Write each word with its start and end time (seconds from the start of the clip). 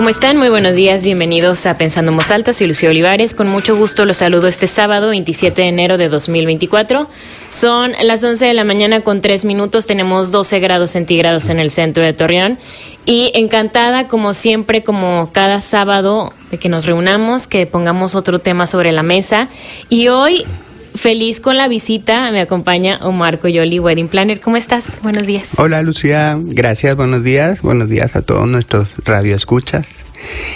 ¿Cómo 0.00 0.08
están? 0.08 0.38
Muy 0.38 0.48
buenos 0.48 0.76
días, 0.76 1.04
bienvenidos 1.04 1.66
a 1.66 1.76
Pensando 1.76 2.10
en 2.10 2.16
Voz 2.16 2.30
Alta, 2.30 2.54
soy 2.54 2.68
Lucía 2.68 2.88
Olivares, 2.88 3.34
con 3.34 3.48
mucho 3.48 3.76
gusto 3.76 4.06
los 4.06 4.16
saludo 4.16 4.48
este 4.48 4.66
sábado 4.66 5.10
27 5.10 5.60
de 5.60 5.68
enero 5.68 5.98
de 5.98 6.08
2024. 6.08 7.06
Son 7.50 7.92
las 8.02 8.24
11 8.24 8.46
de 8.46 8.54
la 8.54 8.64
mañana 8.64 9.02
con 9.02 9.20
3 9.20 9.44
minutos, 9.44 9.86
tenemos 9.86 10.32
12 10.32 10.58
grados 10.58 10.92
centígrados 10.92 11.50
en 11.50 11.58
el 11.58 11.70
centro 11.70 12.02
de 12.02 12.14
Torreón. 12.14 12.58
Y 13.04 13.30
encantada 13.34 14.08
como 14.08 14.32
siempre, 14.32 14.82
como 14.82 15.28
cada 15.34 15.60
sábado, 15.60 16.32
de 16.50 16.56
que 16.56 16.70
nos 16.70 16.86
reunamos, 16.86 17.46
que 17.46 17.66
pongamos 17.66 18.14
otro 18.14 18.38
tema 18.38 18.66
sobre 18.66 18.92
la 18.92 19.02
mesa. 19.02 19.50
Y 19.90 20.08
hoy 20.08 20.46
feliz 20.94 21.40
con 21.40 21.56
la 21.56 21.68
visita. 21.68 22.30
Me 22.32 22.40
acompaña 22.40 22.98
Omar 23.02 23.38
Coyoli, 23.38 23.78
Wedding 23.78 24.08
Planner. 24.08 24.40
¿Cómo 24.40 24.56
estás? 24.56 25.00
Buenos 25.02 25.26
días. 25.26 25.48
Hola 25.56 25.82
Lucía, 25.82 26.36
gracias, 26.38 26.96
buenos 26.96 27.22
días. 27.22 27.62
Buenos 27.62 27.88
días 27.88 28.16
a 28.16 28.22
todos 28.22 28.48
nuestros 28.48 28.90
radioescuchas 29.04 29.86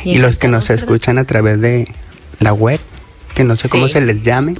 y, 0.05 0.12
y 0.12 0.19
los 0.19 0.38
que 0.38 0.48
nos 0.48 0.70
escuchan 0.70 1.19
a 1.19 1.24
través 1.24 1.60
de 1.60 1.87
la 2.41 2.52
web, 2.52 2.80
que 3.34 3.45
no 3.45 3.57
sé 3.57 3.69
cómo 3.69 3.88
se 3.88 4.01
les 4.01 4.23
llame. 4.23 4.55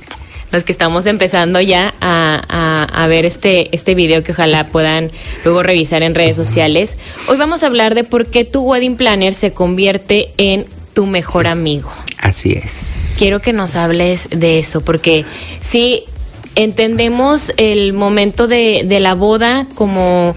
Los 0.50 0.62
que 0.62 0.70
estamos 0.70 1.06
empezando 1.06 1.61
ya 1.61 1.95
a, 2.00 2.41
a, 2.48 3.05
a, 3.05 3.06
ver 3.08 3.25
este, 3.25 3.75
este 3.75 3.97
video 3.97 4.22
que 4.22 4.30
ojalá 4.30 4.69
puedan 4.69 5.11
luego 5.42 5.64
revisar 5.64 6.05
en 6.05 6.14
redes 6.14 6.36
sociales. 6.36 6.97
Hoy 7.27 7.36
vamos 7.36 7.64
a 7.64 7.67
hablar 7.67 7.97
de 7.97 8.05
por 8.05 8.27
qué 8.27 8.45
tu 8.45 8.61
wedding 8.62 8.97
planner 8.97 9.34
se 9.34 9.52
convierte 9.52 10.33
en 10.36 10.67
tu 10.95 11.06
mejor 11.06 11.47
amigo. 11.47 11.92
Así 12.19 12.53
es. 12.53 13.17
Quiero 13.19 13.41
que 13.41 13.53
nos 13.53 13.77
hables 13.77 14.28
de 14.31 14.59
eso, 14.59 14.81
porque 14.81 15.27
sí 15.61 16.05
entendemos 16.55 17.53
el 17.56 17.92
momento 17.92 18.47
de, 18.47 18.84
de 18.86 19.01
la 19.01 19.14
boda 19.14 19.67
como 19.75 20.34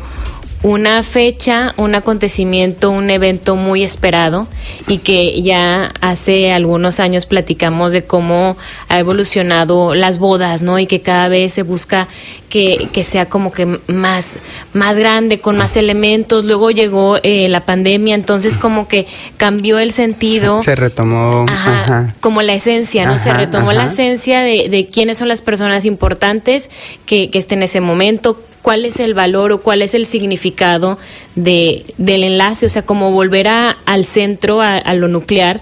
una 0.64 1.04
fecha, 1.04 1.74
un 1.78 1.94
acontecimiento, 1.94 2.90
un 2.90 3.10
evento 3.10 3.56
muy 3.56 3.84
esperado 3.84 4.48
y 4.88 5.00
que 5.00 5.42
ya 5.42 5.94
hace 6.02 6.52
algunos 6.52 7.00
años 7.00 7.26
platicamos 7.28 7.94
de 7.94 8.04
cómo 8.04 8.58
ha 8.90 8.98
evolucionado 8.98 9.94
las 9.94 10.18
bodas, 10.18 10.64
¿no? 10.64 10.80
Y 10.80 10.88
que 10.88 11.02
cada 11.02 11.28
vez 11.28 11.54
se 11.54 11.62
busca 11.62 12.08
que, 12.50 12.90
que 12.92 13.04
sea 13.04 13.28
como 13.30 13.52
que 13.52 13.80
más, 13.88 14.40
más 14.74 14.98
grande, 14.98 15.40
con 15.40 15.58
más 15.58 15.78
elementos. 15.78 16.44
Luego 16.46 16.72
llegó 16.72 17.18
eh, 17.22 17.48
la 17.50 17.66
pandemia, 17.66 18.16
entonces 18.16 18.58
como 18.58 18.88
que 18.88 19.06
cambió 19.38 19.78
el 19.78 19.92
sentido. 19.92 20.60
Se, 20.62 20.72
se 20.72 20.76
retomó. 20.76 21.46
Ajá, 21.48 21.82
ajá. 21.84 22.16
Como 22.20 22.42
la 22.42 22.54
esencia, 22.54 23.06
¿no? 23.06 23.12
Ajá, 23.12 23.20
se 23.20 23.34
retomó 23.34 23.74
la 23.74 23.86
esencia 23.86 24.42
de, 24.42 24.70
de, 24.70 24.88
quiénes 24.88 25.20
son 25.20 25.28
las 25.28 25.42
personas 25.42 25.86
importantes 25.86 26.70
que, 27.06 27.30
que 27.30 27.38
estén 27.38 27.60
en 27.60 27.64
ese 27.64 27.82
momento, 27.82 28.40
cuál 28.62 28.86
es 28.86 29.00
el 29.00 29.14
valor 29.14 29.52
o 29.52 29.62
cuál 29.62 29.82
es 29.82 29.94
el 29.94 30.06
significado 30.06 30.98
de, 31.36 31.86
del 31.98 32.24
enlace, 32.24 32.66
o 32.66 32.70
sea, 32.70 32.84
como 32.84 33.12
volver 33.12 33.48
a, 33.48 33.78
al 33.86 34.06
centro, 34.06 34.62
a, 34.62 34.94
lo 34.94 35.08
nuclear. 35.08 35.62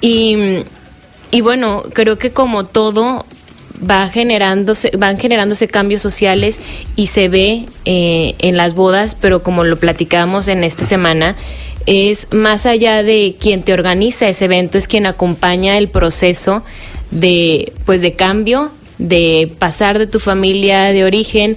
Y, 0.00 0.64
y, 1.30 1.40
bueno, 1.40 1.82
creo 1.92 2.18
que 2.18 2.30
como 2.30 2.64
todo 2.64 3.24
va 3.88 4.08
generándose, 4.08 4.90
van 4.96 5.18
generándose 5.18 5.68
cambios 5.68 6.02
sociales 6.02 6.60
y 6.96 7.08
se 7.08 7.28
ve 7.28 7.66
eh, 7.84 8.34
en 8.38 8.56
las 8.56 8.74
bodas, 8.74 9.14
pero 9.14 9.42
como 9.42 9.64
lo 9.64 9.78
platicamos 9.78 10.48
en 10.48 10.64
esta 10.64 10.84
semana, 10.84 11.36
es 11.86 12.26
más 12.32 12.66
allá 12.66 13.02
de 13.02 13.36
quien 13.40 13.62
te 13.62 13.72
organiza 13.72 14.28
ese 14.28 14.44
evento, 14.44 14.76
es 14.76 14.88
quien 14.88 15.06
acompaña 15.06 15.78
el 15.78 15.88
proceso 15.88 16.62
de, 17.10 17.72
pues, 17.86 18.02
de 18.02 18.12
cambio, 18.12 18.70
de 18.98 19.50
pasar 19.58 19.98
de 19.98 20.06
tu 20.06 20.20
familia 20.20 20.92
de 20.92 21.04
origen 21.04 21.56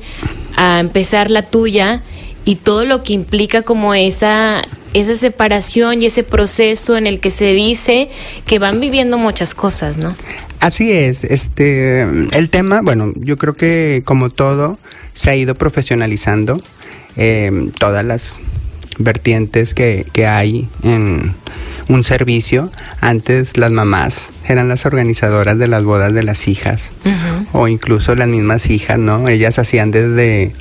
a 0.62 0.80
empezar 0.80 1.32
la 1.32 1.42
tuya 1.42 2.04
y 2.46 2.58
todo 2.58 2.86
lo 2.86 3.02
que 3.02 3.14
implica 3.14 3.64
como 3.64 3.96
esa 3.96 4.62
esa 4.94 5.16
separación 5.16 6.02
y 6.02 6.06
ese 6.06 6.24
proceso 6.24 6.98
en 6.98 7.08
el 7.08 7.20
que 7.20 7.32
se 7.32 7.54
dice 7.54 8.10
que 8.46 8.60
van 8.60 8.80
viviendo 8.80 9.18
muchas 9.18 9.56
cosas, 9.56 9.98
¿no? 9.98 10.14
Así 10.60 10.92
es, 10.92 11.24
este 11.24 12.02
el 12.04 12.50
tema, 12.50 12.82
bueno, 12.84 13.12
yo 13.16 13.38
creo 13.38 13.56
que 13.56 14.04
como 14.06 14.30
todo 14.30 14.78
se 15.14 15.32
ha 15.32 15.36
ido 15.36 15.56
profesionalizando 15.56 16.62
eh, 17.18 17.72
todas 17.80 18.06
las 18.06 18.34
vertientes 19.00 19.74
que, 19.74 20.06
que 20.14 20.28
hay 20.28 20.70
en 20.84 21.34
un 21.88 22.04
servicio. 22.04 22.72
Antes 23.00 23.58
las 23.58 23.72
mamás 23.72 24.30
eran 24.48 24.68
las 24.68 24.86
organizadoras 24.86 25.58
de 25.58 25.68
las 25.68 25.84
bodas 25.84 26.14
de 26.14 26.24
las 26.24 26.48
hijas 26.48 26.92
uh 27.06 27.10
-huh. 27.10 27.48
o 27.54 27.68
incluso 27.68 28.16
las 28.16 28.28
mismas 28.28 28.70
hijas, 28.70 28.98
¿no? 29.00 29.28
Ellas 29.28 29.60
hacían 29.60 29.92
desde, 29.92 30.54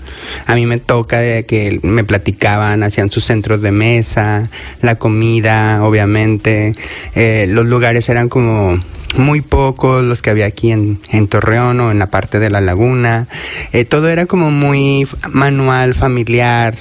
a 0.46 0.54
mí 0.54 0.66
me 0.66 0.78
toca 0.78 1.18
de 1.18 1.44
que 1.44 1.80
me 1.82 2.04
platicaban, 2.04 2.82
hacían 2.82 3.10
sus 3.10 3.24
centros 3.24 3.62
de 3.62 3.72
mesa, 3.72 4.48
la 4.82 4.96
comida, 4.96 5.82
obviamente, 5.82 6.72
eh, 7.14 7.46
los 7.48 7.66
lugares 7.66 8.08
eran 8.08 8.28
como 8.28 8.78
muy 9.16 9.40
pocos 9.40 10.04
los 10.04 10.22
que 10.22 10.30
había 10.30 10.46
aquí 10.46 10.70
en, 10.70 11.00
en, 11.10 11.26
Torreón 11.26 11.80
o 11.80 11.90
en 11.90 11.98
la 11.98 12.06
parte 12.10 12.38
de 12.38 12.50
la 12.50 12.60
laguna. 12.60 13.28
Eh, 13.72 13.84
todo 13.84 14.08
era 14.08 14.26
como 14.26 14.50
muy 14.50 15.06
manual, 15.32 15.94
familiar, 15.94 16.74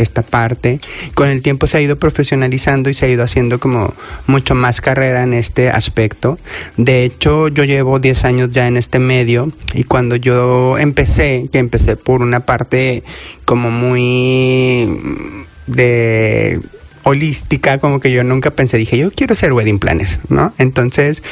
esta 0.00 0.22
parte. 0.22 0.80
Con 1.14 1.28
el 1.28 1.42
tiempo 1.42 1.66
se 1.66 1.78
ha 1.78 1.80
ido 1.80 1.96
profesionalizando 1.96 2.90
y 2.90 2.94
se 2.94 3.06
ha 3.06 3.08
ido 3.08 3.22
haciendo 3.22 3.58
como 3.58 3.94
mucho 4.26 4.54
más 4.54 4.80
carrera 4.80 5.22
en 5.22 5.34
este 5.34 5.70
aspecto. 5.70 6.38
De 6.76 7.04
hecho, 7.04 7.48
yo 7.48 7.64
llevo 7.64 7.98
10 7.98 8.24
años 8.24 8.50
ya 8.50 8.66
en 8.66 8.76
este 8.76 8.98
medio 8.98 9.52
y 9.74 9.84
cuando 9.84 10.16
yo 10.16 10.78
empecé, 10.78 11.48
que 11.52 11.58
empecé 11.58 11.96
por 11.96 12.22
una 12.22 12.40
parte 12.40 13.02
como 13.44 13.70
muy 13.70 15.00
de 15.66 16.60
holística, 17.02 17.78
como 17.78 18.00
que 18.00 18.12
yo 18.12 18.24
nunca 18.24 18.50
pensé, 18.50 18.76
dije, 18.76 18.98
yo 18.98 19.10
quiero 19.10 19.34
ser 19.34 19.52
wedding 19.52 19.78
planner, 19.78 20.20
¿no? 20.28 20.52
Entonces, 20.58 21.22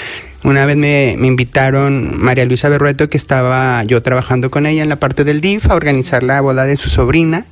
una 0.44 0.66
vez 0.66 0.76
me, 0.76 1.16
me, 1.18 1.26
invitaron 1.26 2.12
María 2.16 2.44
Luisa 2.44 2.68
Berrueto, 2.68 3.10
que 3.10 3.16
estaba 3.16 3.82
yo 3.84 4.02
trabajando 4.02 4.50
con 4.50 4.66
ella 4.66 4.82
en 4.82 4.88
la 4.88 4.96
parte 4.96 5.24
del 5.24 5.40
DIF, 5.40 5.70
a 5.70 5.74
organizar 5.74 6.22
la 6.22 6.40
boda 6.40 6.64
de 6.64 6.76
su 6.76 6.88
sobrina. 6.88 7.44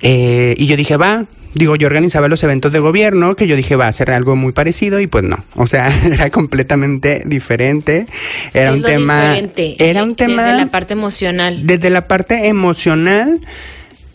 Eh, 0.00 0.54
y 0.56 0.66
yo 0.66 0.76
dije, 0.76 0.96
va, 0.96 1.26
digo, 1.54 1.76
yo 1.76 1.86
organizaba 1.86 2.28
los 2.28 2.42
eventos 2.42 2.72
de 2.72 2.78
gobierno, 2.78 3.36
que 3.36 3.46
yo 3.46 3.56
dije, 3.56 3.76
va 3.76 3.88
a 3.88 3.92
ser 3.92 4.10
algo 4.10 4.36
muy 4.36 4.52
parecido, 4.52 5.00
y 5.00 5.06
pues 5.06 5.24
no. 5.24 5.44
O 5.54 5.66
sea, 5.66 5.92
era 6.04 6.30
completamente 6.30 7.22
diferente. 7.26 8.06
Era 8.54 8.72
un 8.72 8.82
tema. 8.82 9.30
Diferente? 9.30 9.76
Era 9.78 10.02
un 10.02 10.14
tema. 10.14 10.44
Desde 10.44 10.58
la 10.58 10.66
parte 10.70 10.92
emocional. 10.92 11.66
Desde 11.66 11.90
la 11.90 12.08
parte 12.08 12.48
emocional, 12.48 13.40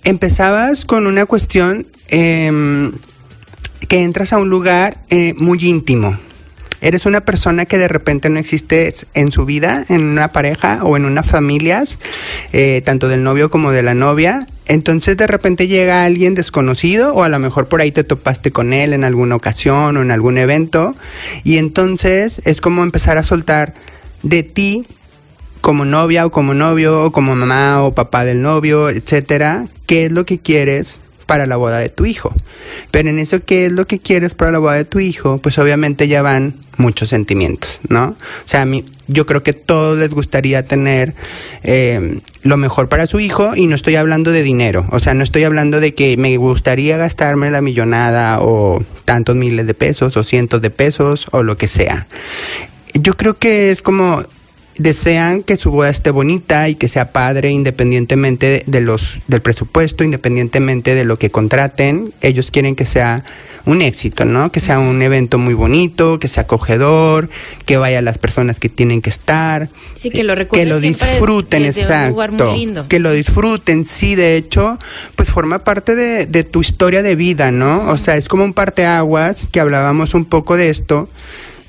empezabas 0.04 0.86
con 0.86 1.08
una 1.08 1.26
cuestión 1.26 1.88
eh, 2.10 2.92
que 3.88 4.04
entras 4.04 4.34
a 4.34 4.38
un 4.38 4.50
lugar 4.50 5.00
eh, 5.10 5.34
muy 5.38 5.60
íntimo. 5.64 6.18
Eres 6.84 7.06
una 7.06 7.22
persona 7.22 7.64
que 7.64 7.78
de 7.78 7.88
repente 7.88 8.28
no 8.30 8.40
existe 8.40 8.94
en 9.14 9.32
su 9.32 9.46
vida, 9.46 9.86
en 9.88 10.04
una 10.04 10.34
pareja 10.34 10.84
o 10.84 10.98
en 10.98 11.06
unas 11.06 11.26
familias, 11.26 11.98
eh, 12.52 12.82
tanto 12.84 13.08
del 13.08 13.24
novio 13.24 13.50
como 13.50 13.72
de 13.72 13.84
la 13.84 13.94
novia. 13.94 14.46
Entonces 14.66 15.16
de 15.16 15.26
repente 15.26 15.70
llega 15.70 16.04
alguien 16.04 16.36
desconocido 16.36 17.14
o 17.14 17.24
a 17.24 17.30
lo 17.30 17.40
mejor 17.40 17.70
por 17.70 17.80
ahí 17.80 17.94
te 17.94 18.04
topaste 18.04 18.52
con 18.52 18.74
él 18.74 18.92
en 18.92 19.06
alguna 19.06 19.38
ocasión 19.38 19.96
o 19.96 20.02
en 20.02 20.12
algún 20.12 20.38
evento 20.38 20.94
y 21.46 21.58
entonces 21.58 22.42
es 22.44 22.60
como 22.60 22.84
empezar 22.84 23.18
a 23.18 23.24
soltar 23.24 23.74
de 24.22 24.44
ti 24.44 24.86
como 25.62 25.86
novia 25.86 26.26
o 26.26 26.32
como 26.32 26.54
novio 26.54 27.06
o 27.06 27.12
como 27.14 27.34
mamá 27.34 27.82
o 27.82 27.96
papá 27.96 28.26
del 28.26 28.42
novio, 28.42 28.90
etcétera, 28.90 29.68
qué 29.86 30.06
es 30.06 30.12
lo 30.12 30.26
que 30.26 30.40
quieres 30.40 31.00
para 31.26 31.48
la 31.48 31.58
boda 31.58 31.80
de 31.80 31.90
tu 31.90 32.06
hijo. 32.06 32.34
Pero 32.92 33.10
en 33.10 33.20
eso, 33.20 33.44
¿qué 33.44 33.66
es 33.66 33.72
lo 33.72 33.88
que 33.88 34.00
quieres 34.00 34.34
para 34.34 34.52
la 34.52 34.60
boda 34.60 34.74
de 34.74 34.86
tu 34.86 35.00
hijo? 35.00 35.40
Pues 35.40 35.58
obviamente 35.58 36.08
ya 36.08 36.22
van 36.22 36.56
muchos 36.78 37.10
sentimientos, 37.10 37.80
¿no? 37.90 38.06
O 38.06 38.48
sea, 38.48 38.64
a 38.64 38.66
mí, 38.66 38.86
yo 39.08 39.26
creo 39.26 39.44
que 39.44 39.54
todos 39.54 39.98
les 39.98 40.10
gustaría 40.10 40.66
tener 40.66 41.14
eh, 41.64 42.20
lo 42.42 42.58
mejor 42.58 42.90
para 42.90 43.08
su 43.08 43.20
hijo 43.20 43.56
y 43.56 43.68
no 43.68 43.76
estoy 43.76 43.96
hablando 43.96 44.32
de 44.32 44.44
dinero, 44.44 44.86
o 44.92 45.00
sea, 45.00 45.14
no 45.14 45.24
estoy 45.24 45.44
hablando 45.44 45.80
de 45.80 45.94
que 45.94 46.18
me 46.18 46.36
gustaría 46.38 46.98
gastarme 46.98 47.52
la 47.52 47.62
millonada 47.62 48.42
o 48.42 48.84
tantos 49.06 49.36
miles 49.36 49.68
de 49.68 49.74
pesos 49.74 50.18
o 50.18 50.24
cientos 50.24 50.62
de 50.62 50.70
pesos 50.70 51.28
o 51.32 51.44
lo 51.44 51.58
que 51.58 51.68
sea. 51.68 52.08
Yo 52.94 53.16
creo 53.16 53.38
que 53.38 53.72
es 53.72 53.82
como 53.82 54.24
desean 54.78 55.44
que 55.44 55.58
su 55.58 55.72
boda 55.72 55.90
esté 55.90 56.12
bonita 56.12 56.70
y 56.70 56.76
que 56.76 56.88
sea 56.88 57.12
padre 57.12 57.52
independientemente 57.52 58.64
de 58.66 58.82
los 58.82 59.20
del 59.28 59.42
presupuesto, 59.42 60.04
independientemente 60.04 60.96
de 60.96 61.06
lo 61.06 61.18
que 61.18 61.30
contraten, 61.30 62.14
ellos 62.22 62.52
quieren 62.52 62.76
que 62.76 62.86
sea 62.86 63.24
un 63.66 63.82
éxito, 63.82 64.26
¿no? 64.26 64.52
Que 64.52 64.60
sea 64.60 64.80
un 64.80 65.02
evento 65.02 65.38
muy 65.38 65.54
bonito, 65.54 66.20
que 66.20 66.28
sea 66.28 66.44
acogedor, 66.44 67.30
que 67.66 67.78
vaya 67.78 68.02
las 68.02 68.18
personas 68.18 68.60
que 68.60 68.68
tienen 68.68 69.02
que 69.02 69.10
estar. 69.10 69.70
Sí, 69.96 70.10
que 70.10 70.24
lo 70.24 70.36
Que 70.50 70.66
lo 70.66 70.80
disfruten, 70.80 71.64
exacto. 71.64 72.54
Que 72.90 73.00
lo 73.00 73.12
disfruten, 73.12 73.86
sí, 73.86 74.16
de 74.16 74.36
hecho, 74.36 74.80
pues 75.16 75.30
forma 75.30 75.64
parte 75.64 75.96
de, 75.96 76.26
de 76.26 76.44
tu 76.44 76.62
historia 76.62 77.04
de 77.04 77.16
vida, 77.16 77.52
¿no? 77.52 77.90
O 77.90 77.98
sea, 77.98 78.18
es 78.18 78.28
como 78.28 78.44
un 78.44 78.54
parteaguas 78.54 79.48
que 79.50 79.60
hablábamos 79.60 80.14
un 80.14 80.26
poco 80.26 80.58
de 80.58 80.70
esto 80.70 81.08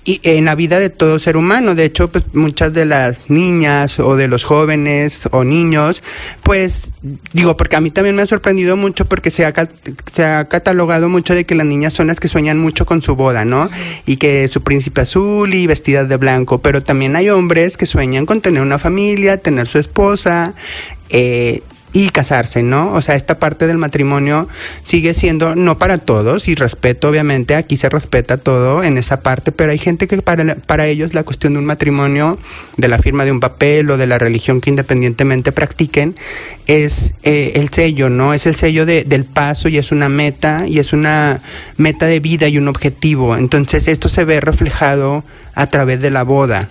y 0.05 0.21
en 0.23 0.45
la 0.45 0.55
vida 0.55 0.79
de 0.79 0.91
todo 0.91 1.19
ser 1.19 1.37
humano. 1.37 1.75
De 1.75 1.85
hecho, 1.85 2.11
pues 2.11 2.25
muchas 2.35 2.73
de 2.73 2.85
las 2.85 3.31
niñas 3.31 3.99
o 3.99 4.17
de 4.17 4.29
los 4.29 4.45
jóvenes 4.45 5.29
o 5.31 5.45
niños, 5.45 6.03
pues 6.43 6.93
digo, 7.33 7.57
porque 7.57 7.77
a 7.77 7.81
mí 7.81 7.91
también 7.91 8.15
me 8.15 8.23
ha 8.23 8.27
sorprendido 8.27 8.77
mucho 8.77 9.07
porque 9.07 9.31
se 9.31 9.47
ha, 9.47 9.53
se 10.13 10.25
ha 10.25 10.49
catalogado 10.49 11.09
mucho 11.09 11.35
de 11.35 11.47
que 11.47 11.55
las 11.55 11.67
niñas 11.67 11.95
son 11.95 12.09
las 12.09 12.21
que 12.21 12.29
sueñan 12.29 12.59
mucho 12.59 12.85
con 12.85 13.01
su 13.01 13.17
boda, 13.17 13.45
¿no? 13.45 13.71
Y 14.05 14.19
que 14.19 14.49
su 14.49 14.63
príncipe 14.63 15.01
azul 15.01 15.55
y 15.55 15.67
vestidas 15.67 16.09
de 16.09 16.17
blanco, 16.17 16.61
pero 16.61 16.83
también 16.83 17.17
hay 17.17 17.31
hombres 17.31 17.77
que 17.77 17.87
sueñan 17.87 18.27
con 18.27 18.41
tener 18.43 18.63
una 18.63 18.79
familia, 18.79 19.39
tener 19.39 19.67
su 19.67 19.79
esposa, 19.79 20.55
eh, 21.09 21.63
y 21.95 22.11
casarse, 22.11 22.65
¿no? 22.65 22.93
O 22.93 23.01
sea, 23.01 23.15
esta 23.15 23.39
parte 23.39 23.69
del 23.69 23.79
matrimonio 23.79 24.49
sigue 24.83 25.15
siendo 25.15 25.55
no 25.55 25.79
para 25.79 25.99
todos 25.99 26.49
y 26.49 26.57
respeto, 26.57 27.09
obviamente, 27.09 27.55
aquí 27.55 27.77
se 27.77 27.89
respeta 27.89 28.37
todo 28.37 28.83
en 28.83 28.99
esa 28.99 29.21
parte, 29.21 29.53
pero 29.53 29.71
hay 29.71 29.79
gente 29.79 30.09
que 30.09 30.21
para, 30.21 30.57
para 30.57 30.87
ellos 30.89 31.15
la 31.15 31.23
cuestión 31.23 31.53
de 31.53 31.61
un 31.61 31.65
matrimonio, 31.65 32.37
de 32.77 32.89
la 32.89 32.99
firma 32.99 33.25
de 33.25 33.31
un 33.31 33.39
papel 33.39 33.89
o 33.91 33.97
de 33.97 34.09
la 34.09 34.19
religión 34.19 34.61
que 34.61 34.71
independientemente 34.71 35.53
practiquen, 35.53 36.17
es 36.67 37.15
eh, 37.23 37.53
el 37.55 37.69
sello, 37.69 38.11
¿no? 38.11 38.35
Es 38.35 38.47
el 38.47 38.57
sello 38.57 38.87
de, 38.87 39.05
del 39.05 39.25
paso 39.25 39.69
y 39.69 39.79
es 39.79 39.93
una 39.93 40.09
meta 40.09 40.67
y 40.67 40.81
es 40.81 40.93
una 40.93 41.43
meta 41.77 42.07
de 42.07 42.19
vida 42.19 42.49
y 42.49 42.59
un 42.59 42.67
objetivo. 42.67 43.37
Entonces, 43.37 43.87
esto 43.87 44.09
se 44.09 44.25
ve 44.25 44.41
reflejado 44.41 45.25
a 45.55 45.69
través 45.69 46.01
de 46.01 46.11
la 46.11 46.25
boda 46.25 46.69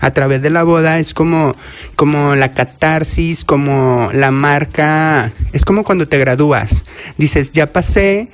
a 0.00 0.10
través 0.12 0.42
de 0.42 0.50
la 0.50 0.62
boda 0.62 0.98
es 0.98 1.14
como, 1.14 1.54
como 1.96 2.34
la 2.34 2.52
catarsis, 2.52 3.44
como 3.44 4.10
la 4.12 4.30
marca, 4.30 5.32
es 5.52 5.64
como 5.64 5.84
cuando 5.84 6.08
te 6.08 6.18
gradúas. 6.18 6.82
Dices, 7.18 7.52
ya 7.52 7.72
pasé, 7.72 8.28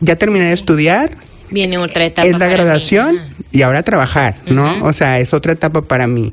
ya 0.00 0.16
terminé 0.16 0.46
de 0.46 0.52
estudiar. 0.52 1.12
Viene 1.50 1.78
otra 1.78 2.06
etapa. 2.06 2.26
Es 2.26 2.38
la 2.38 2.48
graduación 2.48 3.18
y 3.50 3.62
ahora 3.62 3.82
trabajar, 3.82 4.36
¿no? 4.46 4.84
O 4.84 4.92
sea, 4.92 5.18
es 5.18 5.34
otra 5.34 5.52
etapa 5.52 5.82
para 5.82 6.06
mí. 6.06 6.32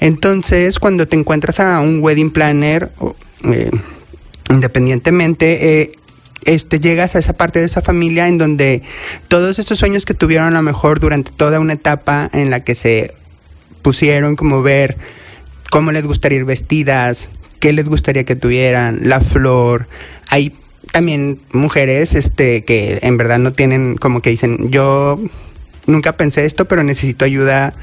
Entonces, 0.00 0.78
cuando 0.78 1.08
te 1.08 1.16
encuentras 1.16 1.58
a 1.58 1.80
un 1.80 2.00
wedding 2.00 2.30
planner, 2.30 2.90
eh, 3.44 3.70
independientemente, 4.48 5.80
eh, 5.80 5.92
este, 6.44 6.80
llegas 6.80 7.14
a 7.14 7.18
esa 7.18 7.34
parte 7.34 7.60
de 7.60 7.66
esa 7.66 7.82
familia 7.82 8.28
en 8.28 8.38
donde 8.38 8.82
todos 9.28 9.58
esos 9.58 9.78
sueños 9.78 10.04
que 10.04 10.14
tuvieron 10.14 10.48
a 10.48 10.50
lo 10.50 10.62
mejor 10.62 11.00
durante 11.00 11.30
toda 11.32 11.60
una 11.60 11.74
etapa 11.74 12.30
en 12.32 12.50
la 12.50 12.64
que 12.64 12.74
se 12.74 13.14
pusieron 13.82 14.36
como 14.36 14.62
ver 14.62 14.96
cómo 15.70 15.92
les 15.92 16.06
gustaría 16.06 16.38
ir 16.38 16.44
vestidas, 16.44 17.30
qué 17.60 17.72
les 17.72 17.88
gustaría 17.88 18.24
que 18.24 18.36
tuvieran, 18.36 19.00
la 19.08 19.20
flor. 19.20 19.86
Hay 20.28 20.54
también 20.92 21.40
mujeres 21.52 22.14
este 22.14 22.64
que 22.64 22.98
en 23.02 23.16
verdad 23.16 23.38
no 23.38 23.52
tienen 23.52 23.96
como 23.96 24.20
que 24.20 24.30
dicen, 24.30 24.70
yo 24.70 25.18
nunca 25.86 26.12
pensé 26.12 26.44
esto, 26.44 26.66
pero 26.66 26.82
necesito 26.82 27.24
ayuda 27.24 27.74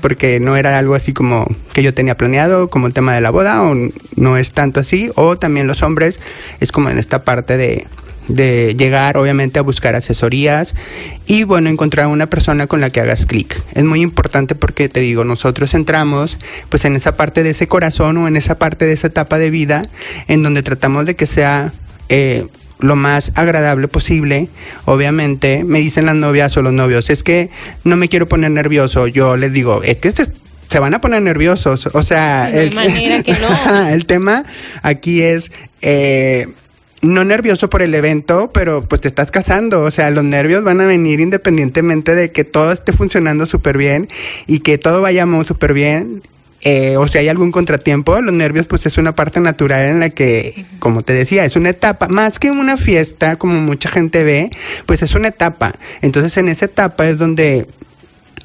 porque 0.00 0.40
no 0.40 0.56
era 0.56 0.78
algo 0.78 0.94
así 0.94 1.12
como 1.12 1.46
que 1.72 1.82
yo 1.82 1.94
tenía 1.94 2.16
planeado, 2.16 2.68
como 2.70 2.86
el 2.86 2.92
tema 2.92 3.14
de 3.14 3.20
la 3.20 3.30
boda, 3.30 3.62
o 3.62 3.74
no 4.16 4.36
es 4.36 4.52
tanto 4.52 4.80
así, 4.80 5.10
o 5.14 5.36
también 5.36 5.66
los 5.66 5.82
hombres, 5.82 6.20
es 6.60 6.72
como 6.72 6.90
en 6.90 6.98
esta 6.98 7.24
parte 7.24 7.56
de 7.56 7.86
de 8.28 8.74
llegar 8.78 9.16
obviamente 9.16 9.58
a 9.58 9.62
buscar 9.62 9.94
asesorías 9.94 10.74
y 11.26 11.44
bueno, 11.44 11.70
encontrar 11.70 12.06
una 12.06 12.26
persona 12.26 12.66
con 12.66 12.80
la 12.80 12.90
que 12.90 13.00
hagas 13.00 13.26
clic. 13.26 13.60
Es 13.74 13.84
muy 13.84 14.00
importante 14.00 14.54
porque 14.54 14.88
te 14.88 15.00
digo, 15.00 15.24
nosotros 15.24 15.74
entramos 15.74 16.38
pues 16.68 16.84
en 16.84 16.96
esa 16.96 17.16
parte 17.16 17.42
de 17.42 17.50
ese 17.50 17.68
corazón 17.68 18.16
o 18.18 18.28
en 18.28 18.36
esa 18.36 18.58
parte 18.58 18.84
de 18.86 18.92
esa 18.92 19.08
etapa 19.08 19.38
de 19.38 19.50
vida 19.50 19.82
en 20.28 20.42
donde 20.42 20.62
tratamos 20.62 21.06
de 21.06 21.16
que 21.16 21.26
sea 21.26 21.72
eh, 22.08 22.46
lo 22.78 22.96
más 22.96 23.32
agradable 23.34 23.88
posible. 23.88 24.48
Obviamente, 24.84 25.64
me 25.64 25.80
dicen 25.80 26.06
las 26.06 26.16
novias 26.16 26.56
o 26.56 26.62
los 26.62 26.72
novios, 26.72 27.10
es 27.10 27.22
que 27.22 27.50
no 27.84 27.96
me 27.96 28.08
quiero 28.08 28.28
poner 28.28 28.50
nervioso. 28.50 29.06
Yo 29.06 29.36
les 29.36 29.52
digo, 29.52 29.82
es 29.82 29.98
que 29.98 30.08
este 30.08 30.24
se 30.70 30.78
van 30.80 30.94
a 30.94 31.00
poner 31.00 31.22
nerviosos. 31.22 31.86
O 31.86 32.02
sea, 32.02 32.50
el, 32.50 32.76
el, 33.90 34.06
tema 34.06 34.44
aquí 34.82 35.22
es 35.22 35.52
eh, 35.82 36.46
no 37.04 37.24
nervioso 37.24 37.70
por 37.70 37.82
el 37.82 37.94
evento, 37.94 38.50
pero 38.52 38.82
pues 38.82 39.00
te 39.00 39.08
estás 39.08 39.30
casando, 39.30 39.82
o 39.82 39.90
sea, 39.90 40.10
los 40.10 40.24
nervios 40.24 40.64
van 40.64 40.80
a 40.80 40.86
venir 40.86 41.20
independientemente 41.20 42.14
de 42.14 42.32
que 42.32 42.44
todo 42.44 42.72
esté 42.72 42.92
funcionando 42.92 43.46
súper 43.46 43.78
bien 43.78 44.08
y 44.46 44.60
que 44.60 44.78
todo 44.78 45.00
vayamos 45.00 45.46
súper 45.46 45.72
bien. 45.72 46.22
Eh, 46.66 46.96
o 46.96 47.06
si 47.08 47.18
hay 47.18 47.28
algún 47.28 47.52
contratiempo, 47.52 48.18
los 48.22 48.32
nervios 48.32 48.66
pues 48.66 48.86
es 48.86 48.96
una 48.96 49.14
parte 49.14 49.38
natural 49.38 49.82
en 49.82 50.00
la 50.00 50.08
que, 50.08 50.64
como 50.78 51.02
te 51.02 51.12
decía, 51.12 51.44
es 51.44 51.56
una 51.56 51.68
etapa, 51.68 52.08
más 52.08 52.38
que 52.38 52.50
una 52.50 52.78
fiesta, 52.78 53.36
como 53.36 53.60
mucha 53.60 53.90
gente 53.90 54.24
ve, 54.24 54.48
pues 54.86 55.02
es 55.02 55.14
una 55.14 55.28
etapa. 55.28 55.74
Entonces 56.00 56.34
en 56.38 56.48
esa 56.48 56.64
etapa 56.64 57.06
es 57.06 57.18
donde 57.18 57.66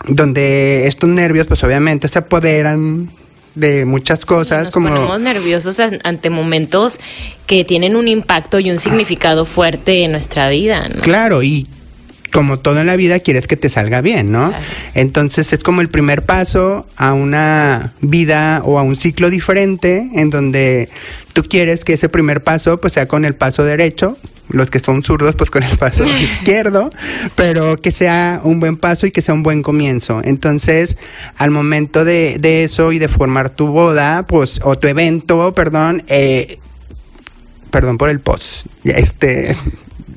donde 0.07 0.87
estos 0.87 1.09
nervios 1.09 1.47
pues 1.47 1.63
obviamente 1.63 2.07
se 2.07 2.19
apoderan 2.19 3.11
de 3.59 3.85
muchas 3.85 4.25
cosas. 4.25 4.65
Nos 4.65 4.73
como 4.73 4.89
ponemos 4.89 5.21
nerviosos 5.21 5.79
ante 5.79 6.29
momentos 6.29 6.99
que 7.45 7.63
tienen 7.63 7.95
un 7.95 8.07
impacto 8.07 8.59
y 8.59 8.71
un 8.71 8.77
significado 8.77 9.45
fuerte 9.45 10.03
en 10.03 10.11
nuestra 10.11 10.49
vida. 10.49 10.87
¿no? 10.87 11.01
Claro, 11.01 11.43
y 11.43 11.67
como 12.31 12.59
todo 12.59 12.79
en 12.79 12.87
la 12.87 12.95
vida 12.95 13.19
quieres 13.19 13.47
que 13.47 13.57
te 13.57 13.69
salga 13.69 14.01
bien, 14.01 14.31
¿no? 14.31 14.53
Entonces 14.93 15.51
es 15.53 15.63
como 15.63 15.81
el 15.81 15.89
primer 15.89 16.23
paso 16.25 16.87
a 16.95 17.13
una 17.13 17.93
vida 18.01 18.61
o 18.65 18.77
a 18.77 18.83
un 18.83 18.95
ciclo 18.95 19.29
diferente 19.29 20.09
en 20.13 20.29
donde 20.29 20.89
tú 21.33 21.43
quieres 21.43 21.83
que 21.83 21.93
ese 21.93 22.09
primer 22.09 22.43
paso 22.43 22.79
pues 22.79 22.93
sea 22.93 23.07
con 23.07 23.25
el 23.25 23.35
paso 23.35 23.63
derecho 23.63 24.17
los 24.49 24.69
que 24.69 24.79
son 24.79 25.03
zurdos 25.03 25.35
pues 25.35 25.49
con 25.51 25.63
el 25.63 25.77
paso 25.77 26.03
izquierdo, 26.21 26.91
pero 27.35 27.77
que 27.77 27.91
sea 27.91 28.41
un 28.43 28.59
buen 28.59 28.77
paso 28.77 29.05
y 29.05 29.11
que 29.11 29.21
sea 29.21 29.33
un 29.33 29.43
buen 29.43 29.61
comienzo. 29.61 30.21
Entonces, 30.23 30.97
al 31.37 31.51
momento 31.51 32.05
de, 32.05 32.37
de 32.39 32.63
eso 32.63 32.91
y 32.91 32.99
de 32.99 33.07
formar 33.07 33.49
tu 33.51 33.67
boda, 33.67 34.25
pues, 34.27 34.59
o 34.63 34.77
tu 34.77 34.87
evento, 34.87 35.53
perdón, 35.53 36.03
eh, 36.07 36.59
perdón 37.71 37.97
por 37.97 38.09
el 38.09 38.19
post, 38.19 38.65
este, 38.83 39.55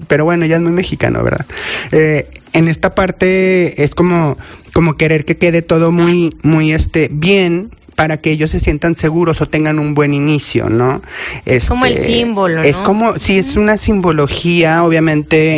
pero 0.09 0.25
bueno, 0.25 0.47
ya 0.47 0.57
es 0.57 0.63
muy 0.63 0.73
mexicano, 0.73 1.23
¿verdad? 1.23 1.47
Eh, 1.91 2.29
en 2.53 2.69
esta 2.69 2.95
parte 2.95 3.83
es 3.83 3.95
como, 3.95 4.37
como 4.73 4.97
querer 4.97 5.25
que 5.25 5.37
quede 5.37 5.63
todo 5.63 5.91
muy, 5.91 6.37
muy, 6.43 6.73
este, 6.73 7.09
bien, 7.11 7.71
para 8.03 8.17
que 8.17 8.33
ellos 8.33 8.51
se 8.51 8.59
sientan 8.59 8.97
seguros 8.97 9.41
o 9.43 9.49
tengan 9.49 9.79
un 9.79 9.95
buen 9.95 10.13
inicio, 10.13 10.69
¿no? 10.69 11.03
Es 11.45 11.69
como 11.69 11.87
el 11.87 11.93
este, 11.93 12.07
símbolo, 12.07 12.57
¿no? 12.57 12.63
Es 12.65 12.79
como, 12.79 13.17
sí, 13.17 13.39
es 13.39 13.55
una 13.55 13.77
simbología, 13.77 14.83
obviamente 14.83 15.57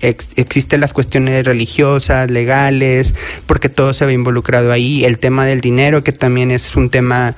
existen 0.00 0.80
las 0.80 0.94
cuestiones 0.94 1.44
religiosas, 1.44 2.30
legales, 2.30 3.14
porque 3.44 3.68
todo 3.68 3.92
se 3.92 4.06
ve 4.06 4.14
involucrado 4.14 4.72
ahí, 4.72 5.04
el 5.04 5.18
tema 5.18 5.44
del 5.44 5.60
dinero, 5.60 6.02
que 6.02 6.12
también 6.12 6.50
es 6.50 6.74
un 6.74 6.88
tema 6.88 7.36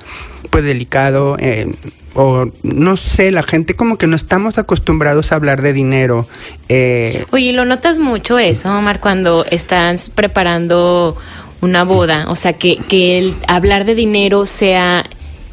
pues 0.49 0.63
delicado, 0.63 1.35
eh, 1.37 1.69
o 2.13 2.45
no 2.63 2.95
sé, 2.95 3.33
la 3.33 3.43
gente 3.43 3.75
como 3.75 3.97
que 3.97 4.07
no 4.07 4.15
estamos 4.15 4.57
acostumbrados 4.57 5.33
a 5.33 5.35
hablar 5.35 5.61
de 5.61 5.73
dinero. 5.73 6.25
Eh. 6.69 7.25
Oye, 7.31 7.51
¿lo 7.51 7.65
notas 7.65 7.99
mucho 7.99 8.39
eso, 8.39 8.69
Omar, 8.69 9.01
cuando 9.01 9.43
estás 9.43 10.09
preparando 10.09 11.17
una 11.61 11.83
boda, 11.83 12.25
o 12.29 12.35
sea, 12.35 12.53
que, 12.53 12.77
que 12.77 13.17
el 13.17 13.35
hablar 13.47 13.85
de 13.85 13.95
dinero 13.95 14.45
sea 14.45 15.05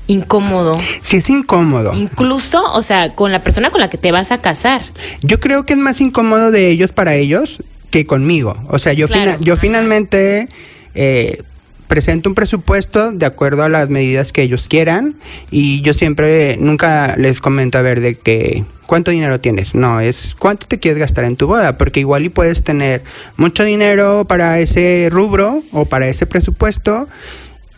incómodo. 0.07 0.79
Sí, 1.01 1.17
es 1.17 1.31
incómodo. 1.31 1.95
Incluso, 1.95 2.63
o 2.73 2.83
sea, 2.83 3.15
con 3.15 3.33
la 3.33 3.43
persona 3.43 3.71
con 3.71 3.81
la 3.81 3.89
que 3.89 3.99
te 3.99 4.13
vas 4.13 4.33
a 4.33 4.41
casar. 4.41 4.83
Yo 5.23 5.41
creo 5.41 5.65
que 5.65 5.73
es 5.73 5.79
más 5.79 6.01
incómodo 6.01 6.51
de 6.51 6.71
ellos 6.71 6.93
para 6.93 7.15
ellos 7.15 7.59
que 7.91 8.07
conmigo. 8.07 8.57
O 8.69 8.79
sea, 8.79 8.93
yo, 8.93 9.07
yo 9.41 9.57
finalmente 9.57 10.49
eh, 10.95 11.43
presento 11.87 12.29
un 12.29 12.35
presupuesto 12.35 13.13
de 13.13 13.27
acuerdo 13.27 13.63
a 13.63 13.69
las 13.69 13.89
medidas 13.91 14.33
que 14.33 14.43
ellos 14.43 14.69
quieran 14.69 15.17
y 15.51 15.81
yo 15.83 15.93
siempre, 15.93 16.57
nunca 16.59 17.17
les 17.17 17.41
comento 17.41 17.79
a 17.79 17.83
ver 17.83 18.01
de 18.01 18.15
que 18.17 18.65
¿Cuánto 18.87 19.11
dinero 19.11 19.41
tienes? 19.41 19.75
No, 19.75 20.01
es 20.01 20.37
cuánto 20.39 20.67
te 20.67 20.79
quieres 20.79 20.99
gastar 20.99 21.25
en 21.25 21.37
tu 21.37 21.47
boda, 21.47 21.79
porque 21.79 22.01
igual 22.01 22.27
y 22.27 22.29
puedes 22.29 22.63
tener 22.63 23.03
mucho 23.37 23.65
dinero 23.65 24.27
para 24.29 24.59
ese 24.59 25.09
rubro 25.11 25.59
o 25.73 25.87
para 25.87 26.07
ese 26.07 26.27
presupuesto, 26.27 27.09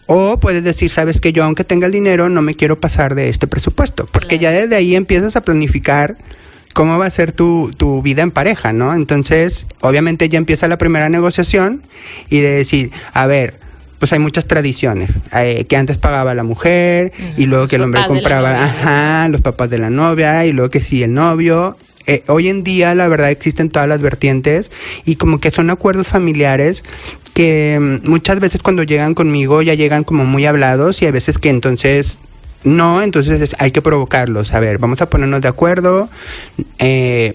o 0.07 0.39
puedes 0.41 0.65
decir, 0.65 0.91
sabes 0.91 1.21
que 1.21 1.33
yo 1.33 1.45
aunque 1.45 1.65
tenga 1.65 1.87
el 1.87 1.93
dinero 1.93 2.29
no 2.29 2.43
me 2.43 2.55
quiero 2.55 2.81
pasar 2.81 3.15
de 3.15 3.29
este 3.29 3.47
presupuesto, 3.47 4.07
porque 4.11 4.39
ya 4.39 4.51
desde 4.51 4.75
ahí 4.75 4.97
empiezas 4.97 5.37
a 5.37 5.43
planificar 5.43 6.17
cómo 6.73 6.99
va 6.99 7.07
a 7.07 7.11
ser 7.11 7.33
tu, 7.33 7.71
tu 7.77 8.03
vida 8.03 8.23
en 8.23 8.33
pareja, 8.33 8.73
¿no? 8.73 8.95
Entonces, 8.95 9.67
obviamente 9.81 10.29
ya 10.29 10.39
empieza 10.39 10.69
la 10.69 10.77
primera 10.77 11.09
negociación 11.09 11.83
y 12.29 12.41
de 12.41 12.51
decir, 12.51 12.91
a 13.13 13.27
ver, 13.27 13.61
pues 13.99 14.13
hay 14.13 14.19
muchas 14.19 14.47
tradiciones, 14.47 15.11
eh, 15.35 15.65
que 15.69 15.77
antes 15.77 15.99
pagaba 15.99 16.35
la 16.35 16.43
mujer 16.43 17.13
y 17.37 17.47
luego 17.47 17.67
que 17.67 17.77
el 17.77 17.83
hombre 17.83 18.03
compraba, 18.07 18.65
ajá, 18.65 19.29
los 19.29 19.41
papás 19.41 19.71
de 19.71 19.79
la 19.79 19.91
novia 19.91 20.45
y 20.45 20.53
luego 20.53 20.71
que 20.71 20.81
sí 20.81 21.03
el 21.03 21.15
novio. 21.15 21.77
eh, 22.07 22.23
hoy 22.29 22.49
en 22.49 22.63
día 22.63 22.95
la 22.95 23.09
verdad 23.09 23.31
existen 23.31 23.69
todas 23.71 23.89
las 23.89 24.01
vertientes 24.01 24.71
y 25.05 25.17
como 25.17 25.41
que 25.41 25.51
son 25.51 25.71
acuerdos 25.71 26.07
familiares 26.09 26.85
que 27.35 27.79
mm, 27.81 28.09
muchas 28.09 28.39
veces 28.39 28.63
cuando 28.63 28.83
llegan 28.83 29.15
conmigo 29.15 29.61
ya 29.61 29.75
llegan 29.75 30.05
como 30.05 30.25
muy 30.25 30.47
hablados 30.47 31.03
y 31.03 31.07
a 31.07 31.11
veces 31.11 31.39
que 31.39 31.51
entonces 31.51 32.19
no, 32.67 33.01
entonces 33.01 33.55
hay 33.59 33.71
que 33.71 33.81
provocarlos. 33.81 34.53
A 34.53 34.61
ver, 34.61 34.79
vamos 34.79 35.01
a 35.01 35.09
ponernos 35.09 35.41
de 35.41 35.49
acuerdo. 35.49 36.09
Eh, 36.79 37.33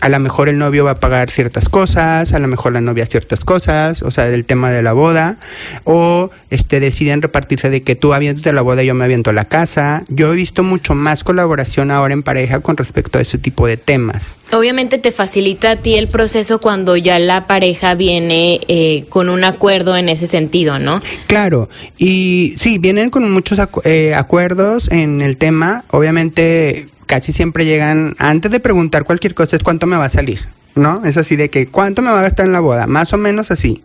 a 0.00 0.08
lo 0.08 0.18
mejor 0.18 0.48
el 0.48 0.58
novio 0.58 0.84
va 0.84 0.92
a 0.92 1.00
pagar 1.00 1.30
ciertas 1.30 1.68
cosas, 1.68 2.32
a 2.32 2.38
lo 2.38 2.48
mejor 2.48 2.72
la 2.72 2.80
novia 2.80 3.06
ciertas 3.06 3.44
cosas, 3.44 4.02
o 4.02 4.10
sea, 4.10 4.26
del 4.26 4.44
tema 4.44 4.70
de 4.70 4.82
la 4.82 4.92
boda, 4.92 5.36
o 5.84 6.30
este 6.50 6.80
deciden 6.80 7.22
repartirse 7.22 7.70
de 7.70 7.82
que 7.82 7.96
tú 7.96 8.14
avientas 8.14 8.44
de 8.44 8.52
la 8.52 8.62
boda 8.62 8.82
y 8.82 8.86
yo 8.86 8.94
me 8.94 9.04
aviento 9.04 9.30
a 9.30 9.32
la 9.32 9.46
casa. 9.46 10.04
Yo 10.08 10.32
he 10.32 10.36
visto 10.36 10.62
mucho 10.62 10.94
más 10.94 11.24
colaboración 11.24 11.90
ahora 11.90 12.14
en 12.14 12.22
pareja 12.22 12.60
con 12.60 12.76
respecto 12.76 13.18
a 13.18 13.22
ese 13.22 13.38
tipo 13.38 13.66
de 13.66 13.76
temas. 13.76 14.36
Obviamente 14.52 14.98
te 14.98 15.10
facilita 15.10 15.72
a 15.72 15.76
ti 15.76 15.94
el 15.94 16.08
proceso 16.08 16.60
cuando 16.60 16.96
ya 16.96 17.18
la 17.18 17.46
pareja 17.46 17.94
viene 17.94 18.60
eh, 18.68 19.04
con 19.08 19.28
un 19.28 19.44
acuerdo 19.44 19.96
en 19.96 20.08
ese 20.08 20.26
sentido, 20.26 20.78
¿no? 20.78 21.02
Claro, 21.26 21.68
y 21.98 22.54
sí, 22.56 22.78
vienen 22.78 23.10
con 23.10 23.30
muchos 23.32 23.58
eh, 23.84 24.14
acuerdos 24.14 24.90
en 24.90 25.22
el 25.22 25.36
tema. 25.36 25.84
Obviamente 25.90 26.88
casi 27.06 27.32
siempre 27.32 27.64
llegan, 27.64 28.14
antes 28.18 28.50
de 28.50 28.60
preguntar 28.60 29.04
cualquier 29.04 29.34
cosa, 29.34 29.56
es 29.56 29.62
cuánto 29.62 29.86
me 29.86 29.96
va 29.96 30.06
a 30.06 30.10
salir, 30.10 30.40
¿no? 30.74 31.04
Es 31.04 31.16
así 31.16 31.36
de 31.36 31.50
que, 31.50 31.66
¿cuánto 31.66 32.02
me 32.02 32.10
va 32.10 32.20
a 32.20 32.22
gastar 32.22 32.46
en 32.46 32.52
la 32.52 32.60
boda? 32.60 32.86
Más 32.86 33.12
o 33.12 33.18
menos 33.18 33.50
así. 33.50 33.82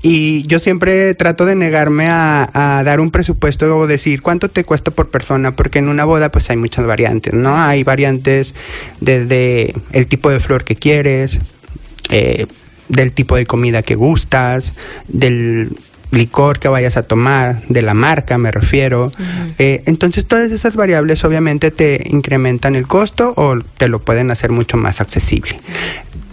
Y 0.00 0.46
yo 0.46 0.60
siempre 0.60 1.12
trato 1.14 1.44
de 1.44 1.56
negarme 1.56 2.06
a, 2.08 2.82
dar 2.84 3.00
un 3.00 3.10
presupuesto 3.10 3.76
o 3.76 3.86
decir 3.86 4.22
cuánto 4.22 4.48
te 4.48 4.64
cuesta 4.64 4.92
por 4.92 5.10
persona, 5.10 5.56
porque 5.56 5.80
en 5.80 5.88
una 5.88 6.04
boda 6.04 6.30
pues 6.30 6.48
hay 6.50 6.56
muchas 6.56 6.86
variantes, 6.86 7.34
¿no? 7.34 7.56
Hay 7.60 7.82
variantes 7.82 8.54
desde 9.00 9.74
el 9.92 10.06
tipo 10.06 10.30
de 10.30 10.38
flor 10.38 10.64
que 10.64 10.76
quieres, 10.76 11.40
eh, 12.10 12.46
del 12.88 13.12
tipo 13.12 13.34
de 13.34 13.44
comida 13.44 13.82
que 13.82 13.96
gustas, 13.96 14.74
del 15.08 15.76
licor 16.10 16.58
que 16.58 16.68
vayas 16.68 16.96
a 16.96 17.02
tomar, 17.02 17.62
de 17.68 17.82
la 17.82 17.94
marca 17.94 18.38
me 18.38 18.50
refiero. 18.50 19.12
Eh, 19.58 19.82
entonces 19.86 20.24
todas 20.26 20.50
esas 20.50 20.76
variables 20.76 21.24
obviamente 21.24 21.70
te 21.70 22.06
incrementan 22.08 22.76
el 22.76 22.86
costo 22.86 23.34
o 23.36 23.58
te 23.76 23.88
lo 23.88 24.00
pueden 24.00 24.30
hacer 24.30 24.50
mucho 24.50 24.76
más 24.76 25.00
accesible. 25.00 25.60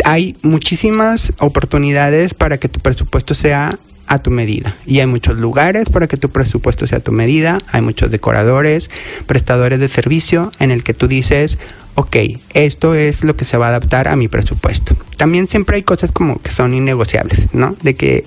Hay 0.03 0.35
muchísimas 0.43 1.33
oportunidades 1.39 2.33
para 2.33 2.57
que 2.57 2.69
tu 2.69 2.79
presupuesto 2.79 3.33
sea 3.33 3.79
a 4.07 4.19
tu 4.19 4.31
medida. 4.31 4.75
Y 4.85 4.99
hay 4.99 5.07
muchos 5.07 5.37
lugares 5.37 5.89
para 5.89 6.07
que 6.07 6.17
tu 6.17 6.29
presupuesto 6.29 6.85
sea 6.87 6.99
a 6.99 7.01
tu 7.01 7.11
medida. 7.11 7.59
Hay 7.71 7.81
muchos 7.81 8.11
decoradores, 8.11 8.89
prestadores 9.25 9.79
de 9.79 9.89
servicio 9.89 10.51
en 10.59 10.71
el 10.71 10.83
que 10.83 10.93
tú 10.93 11.07
dices, 11.07 11.57
ok, 11.95 12.17
esto 12.53 12.93
es 12.93 13.23
lo 13.23 13.35
que 13.35 13.45
se 13.45 13.57
va 13.57 13.67
a 13.67 13.69
adaptar 13.69 14.07
a 14.07 14.15
mi 14.15 14.27
presupuesto. 14.27 14.95
También 15.17 15.47
siempre 15.47 15.77
hay 15.77 15.83
cosas 15.83 16.11
como 16.11 16.39
que 16.41 16.51
son 16.51 16.73
innegociables, 16.73 17.49
¿no? 17.53 17.75
De 17.81 17.95
que 17.95 18.25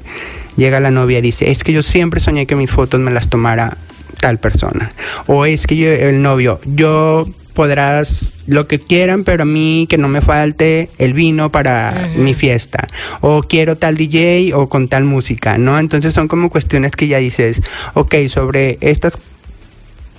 llega 0.58 0.80
la 0.80 0.90
novia 0.90 1.18
y 1.18 1.22
dice, 1.22 1.50
es 1.50 1.64
que 1.64 1.72
yo 1.72 1.82
siempre 1.82 2.20
soñé 2.20 2.46
que 2.46 2.56
mis 2.56 2.70
fotos 2.70 3.00
me 3.00 3.10
las 3.10 3.28
tomara 3.28 3.78
tal 4.20 4.38
persona. 4.38 4.92
O 5.26 5.46
es 5.46 5.66
que 5.66 5.76
yo, 5.76 5.90
el 5.90 6.20
novio, 6.20 6.60
yo 6.66 7.26
podrás 7.54 8.26
lo 8.46 8.66
que 8.66 8.78
quieran, 8.78 9.24
pero 9.24 9.44
a 9.44 9.46
mí 9.46 9.86
que 9.88 9.98
no 9.98 10.08
me 10.08 10.20
falte 10.20 10.90
el 10.98 11.12
vino 11.12 11.50
para 11.50 12.08
mi 12.16 12.34
fiesta. 12.34 12.86
O 13.20 13.42
quiero 13.42 13.76
tal 13.76 13.96
DJ 13.96 14.52
o 14.54 14.68
con 14.68 14.88
tal 14.88 15.04
música, 15.04 15.58
¿no? 15.58 15.78
Entonces 15.78 16.12
son 16.12 16.28
como 16.28 16.50
cuestiones 16.50 16.92
que 16.92 17.08
ya 17.08 17.18
dices, 17.18 17.62
ok, 17.94 18.14
sobre 18.28 18.78
estas 18.80 19.14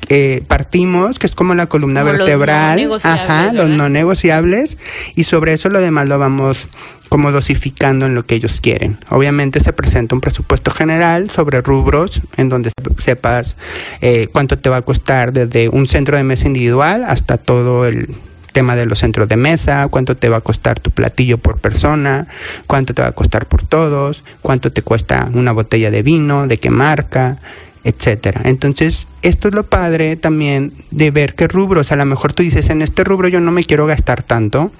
eh, 0.09 0.41
partimos, 0.47 1.19
que 1.19 1.27
es 1.27 1.35
como 1.35 1.53
la 1.53 1.67
columna 1.67 2.03
vertebral, 2.03 2.81
los 2.87 3.05
no 3.05 3.11
ajá, 3.11 3.53
los 3.53 3.69
no 3.69 3.89
negociables, 3.89 4.77
y 5.15 5.25
sobre 5.25 5.53
eso 5.53 5.69
lo 5.69 5.81
demás 5.81 6.07
lo 6.07 6.17
vamos 6.17 6.67
como 7.09 7.31
dosificando 7.31 8.05
en 8.05 8.15
lo 8.15 8.25
que 8.25 8.35
ellos 8.35 8.61
quieren. 8.61 8.97
Obviamente 9.09 9.59
se 9.59 9.73
presenta 9.73 10.15
un 10.15 10.21
presupuesto 10.21 10.71
general 10.71 11.29
sobre 11.29 11.61
rubros 11.61 12.21
en 12.37 12.49
donde 12.49 12.71
sepas 12.99 13.57
eh, 14.01 14.27
cuánto 14.31 14.57
te 14.59 14.69
va 14.69 14.77
a 14.77 14.81
costar 14.83 15.33
desde 15.33 15.69
un 15.69 15.87
centro 15.87 16.17
de 16.17 16.23
mesa 16.23 16.47
individual 16.47 17.03
hasta 17.03 17.37
todo 17.37 17.87
el 17.87 18.15
tema 18.51 18.75
de 18.75 18.85
los 18.85 18.99
centros 18.99 19.27
de 19.27 19.37
mesa, 19.37 19.87
cuánto 19.89 20.17
te 20.17 20.29
va 20.29 20.37
a 20.37 20.41
costar 20.41 20.79
tu 20.79 20.91
platillo 20.91 21.37
por 21.37 21.59
persona, 21.59 22.27
cuánto 22.67 22.93
te 22.93 23.01
va 23.01 23.09
a 23.09 23.13
costar 23.13 23.45
por 23.47 23.63
todos, 23.63 24.23
cuánto 24.41 24.71
te 24.71 24.81
cuesta 24.81 25.29
una 25.33 25.51
botella 25.51 25.91
de 25.91 26.01
vino, 26.01 26.47
de 26.47 26.59
qué 26.59 26.69
marca, 26.69 27.37
etcétera. 27.83 28.41
Entonces, 28.45 29.07
esto 29.21 29.47
es 29.47 29.53
lo 29.53 29.63
padre 29.63 30.15
también 30.15 30.73
de 30.91 31.11
ver 31.11 31.35
qué 31.35 31.47
rubros, 31.47 31.91
a 31.91 31.95
lo 31.95 32.05
mejor 32.05 32.33
tú 32.33 32.43
dices, 32.43 32.69
en 32.69 32.81
este 32.81 33.03
rubro 33.03 33.27
yo 33.27 33.39
no 33.39 33.51
me 33.51 33.63
quiero 33.63 33.85
gastar 33.85 34.23
tanto 34.23 34.71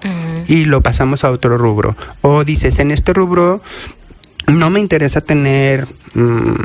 y 0.47 0.65
lo 0.65 0.81
pasamos 0.81 1.23
a 1.23 1.31
otro 1.31 1.57
rubro. 1.57 1.95
O 2.21 2.43
dices, 2.43 2.79
en 2.79 2.91
este 2.91 3.13
rubro 3.13 3.61
no 4.47 4.69
me 4.69 4.79
interesa 4.79 5.21
tener 5.21 5.87
mm, 6.13 6.63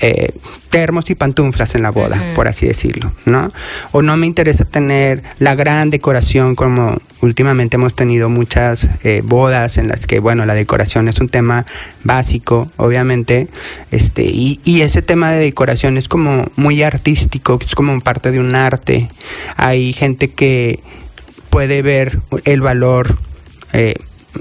eh, 0.00 0.32
termos 0.70 1.10
y 1.10 1.14
pantuflas 1.14 1.74
en 1.74 1.82
la 1.82 1.90
boda, 1.90 2.32
por 2.34 2.48
así 2.48 2.66
decirlo, 2.66 3.12
¿no? 3.26 3.52
O 3.92 4.02
no 4.02 4.16
me 4.16 4.26
interesa 4.26 4.64
tener 4.64 5.22
la 5.38 5.54
gran 5.54 5.90
decoración 5.90 6.54
como 6.54 6.98
últimamente 7.22 7.76
hemos 7.76 7.94
tenido 7.94 8.28
muchas 8.28 8.88
eh, 9.02 9.22
bodas 9.24 9.78
en 9.78 9.88
las 9.88 10.06
que, 10.06 10.20
bueno, 10.20 10.46
la 10.46 10.54
decoración 10.54 11.08
es 11.08 11.20
un 11.20 11.28
tema 11.28 11.66
básico, 12.04 12.70
obviamente, 12.76 13.48
este, 13.90 14.24
y, 14.24 14.60
y, 14.64 14.82
ese 14.82 15.02
tema 15.02 15.30
de 15.30 15.40
decoración 15.40 15.96
es 15.96 16.08
como 16.08 16.46
muy 16.56 16.82
artístico, 16.82 17.58
es 17.64 17.74
como 17.74 18.00
parte 18.00 18.30
de 18.30 18.40
un 18.40 18.54
arte. 18.54 19.08
Hay 19.56 19.92
gente 19.92 20.32
que 20.32 20.80
puede 21.50 21.82
ver 21.82 22.20
el 22.44 22.60
valor 22.60 23.18
eh, 23.72 23.94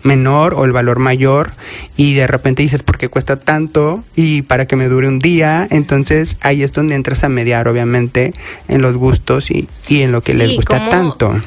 menor 0.03 0.53
o 0.53 0.65
el 0.65 0.71
valor 0.71 0.99
mayor 0.99 1.51
y 1.97 2.13
de 2.13 2.27
repente 2.27 2.61
dices, 2.61 2.83
¿por 2.83 2.97
qué 2.97 3.09
cuesta 3.09 3.39
tanto? 3.39 4.03
Y 4.15 4.43
para 4.43 4.67
que 4.67 4.75
me 4.75 4.87
dure 4.87 5.07
un 5.07 5.19
día, 5.19 5.67
entonces 5.71 6.37
ahí 6.41 6.63
es 6.63 6.71
donde 6.71 6.95
entras 6.95 7.23
a 7.23 7.29
mediar, 7.29 7.67
obviamente, 7.67 8.33
en 8.67 8.81
los 8.81 8.95
gustos 8.95 9.51
y, 9.51 9.67
y 9.87 10.03
en 10.03 10.11
lo 10.11 10.21
que 10.21 10.33
les 10.33 10.55
gusta 10.55 10.89
tanto. 10.89 11.41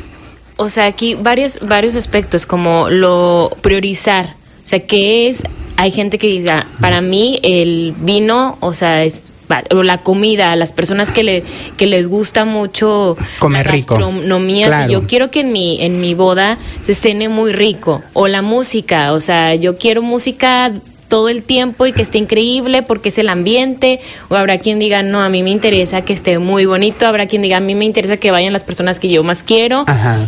O 0.62 0.68
sea, 0.68 0.86
aquí 0.86 1.16
varios, 1.16 1.58
varios 1.60 1.96
aspectos, 1.96 2.46
como 2.46 2.88
lo 2.88 3.50
priorizar. 3.62 4.36
O 4.64 4.66
sea, 4.66 4.78
¿qué 4.78 5.28
es? 5.28 5.42
Hay 5.76 5.90
gente 5.90 6.18
que 6.18 6.28
diga, 6.28 6.68
para 6.80 7.00
mí 7.00 7.40
el 7.42 7.94
vino, 7.98 8.58
o 8.60 8.72
sea, 8.72 9.02
es 9.02 9.32
o 9.74 9.82
la 9.82 9.98
comida, 9.98 10.52
a 10.52 10.56
las 10.56 10.72
personas 10.72 11.12
que, 11.12 11.24
le, 11.24 11.42
que 11.76 11.86
les 11.86 12.08
gusta 12.08 12.44
mucho 12.44 13.16
comer 13.38 13.66
la 13.66 13.72
gastronomía, 13.72 14.86
yo 14.86 15.06
quiero 15.06 15.30
que 15.30 15.40
en 15.40 15.52
mi, 15.52 15.82
en 15.82 15.98
mi 15.98 16.14
boda 16.14 16.56
se 16.84 16.94
cene 16.94 17.28
muy 17.28 17.52
rico, 17.52 18.00
o 18.14 18.28
la 18.28 18.40
música, 18.40 19.12
o 19.12 19.20
sea, 19.20 19.54
yo 19.56 19.76
quiero 19.76 20.00
música 20.00 20.72
todo 21.12 21.28
el 21.28 21.42
tiempo 21.42 21.84
y 21.84 21.92
que 21.92 22.00
esté 22.00 22.16
increíble 22.16 22.82
porque 22.82 23.10
es 23.10 23.18
el 23.18 23.28
ambiente, 23.28 24.00
o 24.30 24.34
habrá 24.34 24.56
quien 24.56 24.78
diga, 24.78 25.02
no, 25.02 25.20
a 25.20 25.28
mí 25.28 25.42
me 25.42 25.50
interesa 25.50 26.00
que 26.00 26.14
esté 26.14 26.38
muy 26.38 26.64
bonito, 26.64 27.06
habrá 27.06 27.26
quien 27.26 27.42
diga, 27.42 27.58
a 27.58 27.60
mí 27.60 27.74
me 27.74 27.84
interesa 27.84 28.16
que 28.16 28.30
vayan 28.30 28.54
las 28.54 28.62
personas 28.62 28.98
que 28.98 29.10
yo 29.10 29.22
más 29.22 29.42
quiero, 29.42 29.84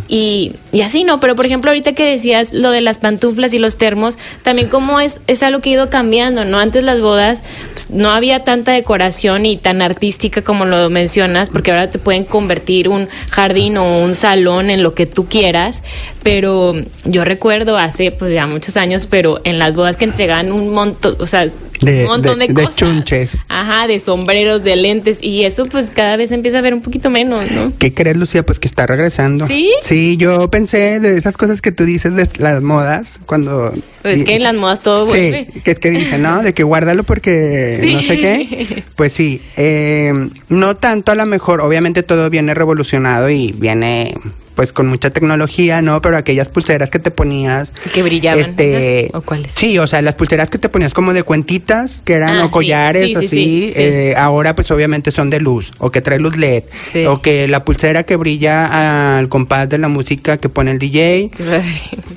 Y, 0.08 0.56
y 0.72 0.82
así, 0.82 1.04
¿no? 1.04 1.20
Pero 1.20 1.36
por 1.36 1.46
ejemplo, 1.46 1.70
ahorita 1.70 1.94
que 1.94 2.04
decías 2.04 2.52
lo 2.52 2.70
de 2.70 2.82
las 2.82 2.98
pantuflas 2.98 3.54
y 3.54 3.58
los 3.58 3.78
termos, 3.78 4.18
también 4.42 4.68
como 4.68 5.00
es, 5.00 5.22
es 5.26 5.42
algo 5.42 5.62
que 5.62 5.70
ha 5.70 5.72
ido 5.72 5.88
cambiando, 5.88 6.44
¿no? 6.44 6.58
Antes 6.58 6.84
las 6.84 7.00
bodas 7.00 7.44
pues, 7.72 7.88
no 7.88 8.10
había 8.10 8.40
tanta 8.40 8.72
decoración 8.72 9.46
y 9.46 9.56
tan 9.56 9.80
artística 9.80 10.42
como 10.42 10.66
lo 10.66 10.90
mencionas, 10.90 11.48
porque 11.48 11.70
ahora 11.70 11.90
te 11.90 11.98
pueden 11.98 12.24
convertir 12.24 12.90
un 12.90 13.08
jardín 13.30 13.78
o 13.78 14.00
un 14.00 14.14
salón 14.14 14.68
en 14.68 14.82
lo 14.82 14.92
que 14.92 15.06
tú 15.06 15.28
quieras, 15.30 15.82
pero 16.22 16.74
yo 17.06 17.24
recuerdo 17.24 17.78
hace 17.78 18.12
pues 18.12 18.34
ya 18.34 18.46
muchos 18.46 18.76
años, 18.76 19.06
pero 19.06 19.40
en 19.44 19.58
las 19.58 19.74
bodas 19.74 19.96
que 19.96 20.04
entregan 20.04 20.52
un 20.52 20.73
montón, 20.74 21.16
o 21.18 21.26
sea, 21.26 21.48
un 21.82 22.04
montón 22.04 22.38
de, 22.38 22.52
cosas. 22.52 22.76
chunches. 22.76 23.30
Ajá, 23.48 23.86
de 23.86 23.98
sombreros, 23.98 24.64
de 24.64 24.76
lentes, 24.76 25.22
y 25.22 25.44
eso 25.44 25.66
pues 25.66 25.90
cada 25.90 26.16
vez 26.16 26.30
empieza 26.30 26.58
a 26.58 26.60
ver 26.60 26.74
un 26.74 26.82
poquito 26.82 27.10
menos, 27.10 27.50
¿no? 27.50 27.72
¿Qué 27.78 27.92
crees, 27.92 28.16
Lucía? 28.16 28.44
Pues 28.44 28.58
que 28.58 28.68
está 28.68 28.86
regresando. 28.86 29.46
¿Sí? 29.46 29.72
Sí, 29.82 30.16
yo 30.16 30.50
pensé 30.50 31.00
de 31.00 31.16
esas 31.16 31.36
cosas 31.36 31.60
que 31.60 31.72
tú 31.72 31.84
dices 31.84 32.14
de 32.14 32.28
las 32.38 32.62
modas, 32.62 33.20
cuando... 33.26 33.72
Pues 34.02 34.22
que 34.22 34.34
en 34.34 34.42
las 34.42 34.54
modas 34.54 34.80
todo 34.80 35.06
vuelve. 35.06 35.48
Sí, 35.52 35.60
que 35.60 35.70
es 35.70 35.78
que 35.78 35.90
dicen, 35.90 36.22
¿no? 36.22 36.42
De 36.42 36.52
que 36.52 36.62
guárdalo 36.62 37.04
porque 37.04 37.80
no 37.82 38.00
sé 38.00 38.18
qué. 38.18 38.84
Pues 38.96 39.12
sí, 39.12 39.40
eh, 39.56 40.12
no 40.48 40.76
tanto 40.76 41.12
a 41.12 41.14
lo 41.14 41.26
mejor, 41.26 41.60
obviamente 41.60 42.02
todo 42.02 42.28
viene 42.30 42.54
revolucionado 42.54 43.30
y 43.30 43.52
viene 43.52 44.14
pues 44.54 44.72
con 44.72 44.86
mucha 44.86 45.10
tecnología, 45.10 45.82
¿no? 45.82 46.00
Pero 46.00 46.16
aquellas 46.16 46.48
pulseras 46.48 46.90
que 46.90 46.98
te 46.98 47.10
ponías. 47.10 47.72
Que 47.92 48.02
brillaban. 48.02 48.40
Este, 48.40 49.10
¿O 49.12 49.20
cuáles? 49.22 49.52
Sí, 49.54 49.78
o 49.78 49.86
sea, 49.86 50.02
las 50.02 50.14
pulseras 50.14 50.50
que 50.50 50.58
te 50.58 50.68
ponías 50.68 50.94
como 50.94 51.12
de 51.12 51.22
cuentitas, 51.22 52.02
que 52.04 52.14
eran 52.14 52.36
ah, 52.36 52.46
o 52.46 52.50
collares, 52.50 53.16
así. 53.16 53.72
Eh, 53.76 54.14
ahora, 54.16 54.54
pues 54.54 54.70
obviamente 54.70 55.10
son 55.10 55.30
de 55.30 55.40
luz, 55.40 55.72
o 55.78 55.90
que 55.90 56.00
trae 56.00 56.18
luz 56.18 56.36
LED, 56.36 56.64
o 57.08 57.20
que 57.20 57.48
la 57.48 57.64
pulsera 57.64 58.04
que 58.04 58.16
brilla 58.16 59.18
al 59.18 59.28
compás 59.28 59.68
de 59.68 59.78
la 59.78 59.88
música 59.88 60.38
que 60.38 60.48
pone 60.48 60.70
el 60.70 60.78
DJ, 60.78 61.30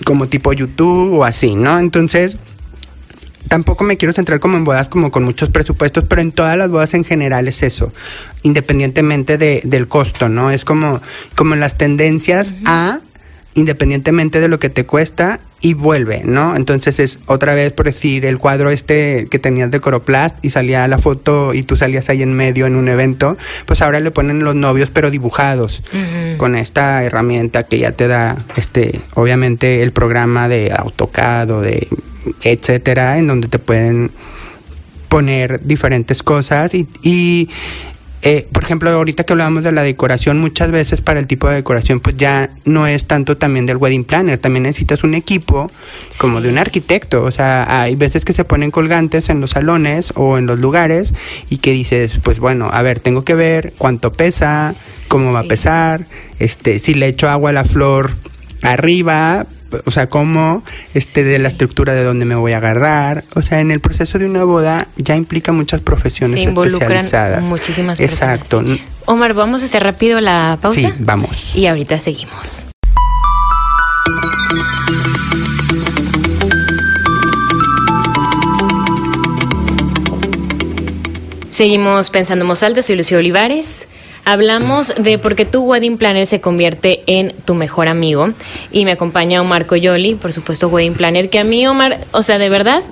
como 0.05 0.27
tipo 0.27 0.53
YouTube 0.53 1.13
o 1.13 1.23
así, 1.23 1.55
¿no? 1.55 1.79
Entonces 1.79 2.37
tampoco 3.47 3.83
me 3.83 3.97
quiero 3.97 4.13
centrar 4.13 4.39
como 4.39 4.57
en 4.57 4.63
bodas 4.63 4.87
como 4.87 5.11
con 5.11 5.23
muchos 5.23 5.49
presupuestos, 5.49 6.03
pero 6.07 6.21
en 6.21 6.31
todas 6.31 6.57
las 6.57 6.69
bodas 6.69 6.93
en 6.93 7.03
general 7.03 7.47
es 7.47 7.63
eso, 7.63 7.91
independientemente 8.43 9.37
de, 9.37 9.61
del 9.63 9.87
costo, 9.87 10.29
¿no? 10.29 10.51
Es 10.51 10.65
como, 10.65 11.01
como 11.35 11.53
en 11.53 11.59
las 11.59 11.77
tendencias 11.77 12.55
a 12.65 12.99
independientemente 13.57 14.39
de 14.39 14.47
lo 14.47 14.59
que 14.59 14.69
te 14.69 14.85
cuesta 14.85 15.39
y 15.61 15.73
vuelve, 15.73 16.21
¿no? 16.23 16.55
Entonces 16.55 16.99
es 16.99 17.17
otra 17.25 17.55
vez 17.55 17.73
por 17.73 17.87
decir 17.87 18.23
el 18.25 18.37
cuadro 18.37 18.69
este 18.69 19.27
que 19.31 19.39
tenías 19.39 19.71
de 19.71 19.79
Coroplast 19.79 20.45
y 20.45 20.51
salía 20.51 20.87
la 20.87 20.99
foto 20.99 21.55
y 21.55 21.63
tú 21.63 21.75
salías 21.75 22.07
ahí 22.09 22.21
en 22.21 22.33
medio 22.33 22.67
en 22.67 22.75
un 22.75 22.87
evento, 22.87 23.35
pues 23.65 23.81
ahora 23.81 23.99
le 23.99 24.11
ponen 24.11 24.43
los 24.43 24.53
novios 24.53 24.91
pero 24.91 25.09
dibujados 25.09 25.81
con 26.37 26.55
esta 26.55 27.03
herramienta 27.03 27.63
que 27.63 27.79
ya 27.79 27.93
te 27.93 28.07
da 28.07 28.37
este 28.55 29.01
obviamente 29.15 29.81
el 29.81 29.91
programa 29.91 30.47
de 30.47 30.71
AutoCAD 30.71 31.49
o 31.49 31.61
de 31.61 31.87
etcétera 32.43 33.17
en 33.17 33.27
donde 33.27 33.47
te 33.47 33.59
pueden 33.59 34.11
poner 35.09 35.65
diferentes 35.65 36.21
cosas 36.23 36.73
y, 36.73 36.87
y 37.01 37.49
eh, 38.23 38.47
por 38.51 38.63
ejemplo, 38.63 38.89
ahorita 38.89 39.23
que 39.23 39.33
hablábamos 39.33 39.63
de 39.63 39.71
la 39.71 39.83
decoración, 39.83 40.39
muchas 40.39 40.71
veces 40.71 41.01
para 41.01 41.19
el 41.19 41.27
tipo 41.27 41.47
de 41.47 41.55
decoración, 41.55 41.99
pues 41.99 42.17
ya 42.17 42.49
no 42.65 42.87
es 42.87 43.05
tanto 43.05 43.37
también 43.37 43.65
del 43.67 43.77
wedding 43.77 44.03
planner, 44.03 44.39
también 44.39 44.63
necesitas 44.63 45.03
un 45.03 45.13
equipo 45.13 45.69
como 46.17 46.41
de 46.41 46.49
un 46.49 46.57
arquitecto. 46.57 47.23
O 47.23 47.31
sea, 47.31 47.81
hay 47.81 47.95
veces 47.95 48.25
que 48.25 48.33
se 48.33 48.43
ponen 48.43 48.71
colgantes 48.71 49.29
en 49.29 49.39
los 49.39 49.51
salones 49.51 50.11
o 50.15 50.37
en 50.37 50.47
los 50.47 50.57
lugares 50.57 51.13
y 51.49 51.57
que 51.57 51.71
dices, 51.71 52.13
pues 52.23 52.39
bueno, 52.39 52.69
a 52.71 52.81
ver, 52.81 52.99
tengo 52.99 53.23
que 53.23 53.35
ver 53.35 53.73
cuánto 53.77 54.11
pesa, 54.11 54.73
cómo 55.07 55.31
va 55.31 55.39
a 55.39 55.43
pesar, 55.43 56.07
este, 56.39 56.79
si 56.79 56.95
le 56.95 57.07
echo 57.07 57.29
agua 57.29 57.51
a 57.51 57.53
la 57.53 57.65
flor 57.65 58.15
arriba, 58.63 59.45
o 59.85 59.91
sea, 59.91 60.07
cómo 60.09 60.63
este 60.93 61.23
de 61.23 61.39
la 61.39 61.47
estructura 61.47 61.93
de 61.93 62.03
dónde 62.03 62.25
me 62.25 62.35
voy 62.35 62.53
a 62.53 62.57
agarrar, 62.57 63.23
o 63.35 63.41
sea, 63.41 63.59
en 63.61 63.71
el 63.71 63.79
proceso 63.79 64.19
de 64.19 64.25
una 64.25 64.43
boda 64.43 64.87
ya 64.97 65.15
implica 65.15 65.51
muchas 65.51 65.81
profesiones 65.81 66.41
Se 66.41 66.49
involucran 66.49 66.91
especializadas. 66.91 67.43
muchísimas 67.43 67.99
Exacto. 67.99 68.59
personas. 68.59 68.79
Omar, 69.05 69.33
vamos 69.33 69.61
a 69.61 69.65
hacer 69.65 69.83
rápido 69.83 70.19
la 70.21 70.57
pausa. 70.61 70.79
Sí, 70.79 70.93
vamos. 70.99 71.55
Y 71.55 71.67
ahorita 71.67 71.97
seguimos. 71.97 72.67
Seguimos 81.49 82.11
pensando 82.11 82.45
en 82.45 82.83
soy 82.83 82.95
Lucio 82.95 83.17
Olivares. 83.17 83.87
Hablamos 84.27 84.93
de 84.97 85.17
por 85.17 85.37
qué 85.37 85.45
tu 85.45 85.63
wedding 85.63 85.97
planner 85.97 86.25
se 86.25 86.41
convierte 86.41 87.01
en 87.07 87.33
tu 87.45 87.55
mejor 87.55 87.87
amigo. 87.87 88.33
Y 88.73 88.83
me 88.83 88.91
acompaña 88.91 89.39
Omar 89.39 89.67
Coyoli, 89.67 90.15
por 90.15 90.33
supuesto, 90.33 90.67
wedding 90.67 90.95
planner, 90.95 91.29
que 91.29 91.39
a 91.39 91.45
mí, 91.45 91.65
Omar, 91.65 91.97
o 92.11 92.21
sea, 92.23 92.37
de 92.37 92.49
verdad, 92.49 92.83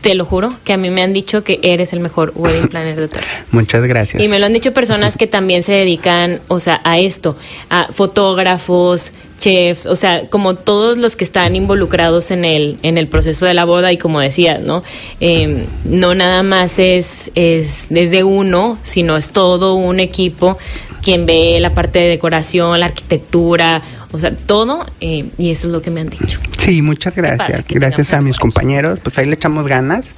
te 0.00 0.14
lo 0.14 0.24
juro, 0.24 0.54
que 0.64 0.72
a 0.72 0.76
mí 0.76 0.90
me 0.90 1.02
han 1.02 1.12
dicho 1.12 1.44
que 1.44 1.60
eres 1.62 1.92
el 1.92 2.00
mejor 2.00 2.32
wedding 2.34 2.68
planner 2.70 2.96
de 2.96 3.08
todo. 3.08 3.20
Muchas 3.50 3.82
gracias. 3.84 4.22
Y 4.22 4.28
me 4.28 4.38
lo 4.38 4.46
han 4.46 4.52
dicho 4.52 4.72
personas 4.72 5.16
que 5.16 5.26
también 5.26 5.62
se 5.62 5.72
dedican, 5.72 6.40
o 6.48 6.60
sea, 6.60 6.80
a 6.84 6.98
esto, 6.98 7.36
a 7.68 7.88
fotógrafos, 7.92 9.12
chefs, 9.38 9.86
o 9.86 9.96
sea, 9.96 10.28
como 10.28 10.54
todos 10.54 10.98
los 10.98 11.16
que 11.16 11.24
están 11.24 11.56
involucrados 11.56 12.30
en 12.30 12.44
el, 12.44 12.78
en 12.82 12.98
el 12.98 13.08
proceso 13.08 13.46
de 13.46 13.54
la 13.54 13.64
boda 13.64 13.92
y 13.92 13.98
como 13.98 14.20
decías, 14.20 14.60
¿no? 14.60 14.82
Eh, 15.20 15.66
no 15.84 16.14
nada 16.14 16.42
más 16.42 16.78
es, 16.78 17.32
es 17.34 17.86
desde 17.90 18.22
uno, 18.22 18.78
sino 18.82 19.16
es 19.16 19.30
todo 19.30 19.74
un 19.74 19.98
equipo 19.98 20.58
quien 21.02 21.26
ve 21.26 21.58
la 21.60 21.72
parte 21.72 21.98
de 21.98 22.08
decoración, 22.08 22.78
la 22.78 22.86
arquitectura, 22.86 23.82
o 24.12 24.18
sea, 24.18 24.34
todo, 24.34 24.86
eh, 25.00 25.26
y 25.38 25.50
eso 25.50 25.68
es 25.68 25.72
lo 25.72 25.82
que 25.82 25.90
me 25.90 26.00
han 26.00 26.08
dicho. 26.08 26.40
Sí, 26.58 26.82
muchas 26.82 27.14
gracias. 27.14 27.38
padre 27.38 27.64
Gracias 27.68 28.12
a 28.12 28.20
mis 28.20 28.38
compañeros. 28.38 28.98
Pues 29.00 29.16
ahí 29.18 29.26
le 29.26 29.34
echamos 29.34 29.66
ganas. 29.66 30.10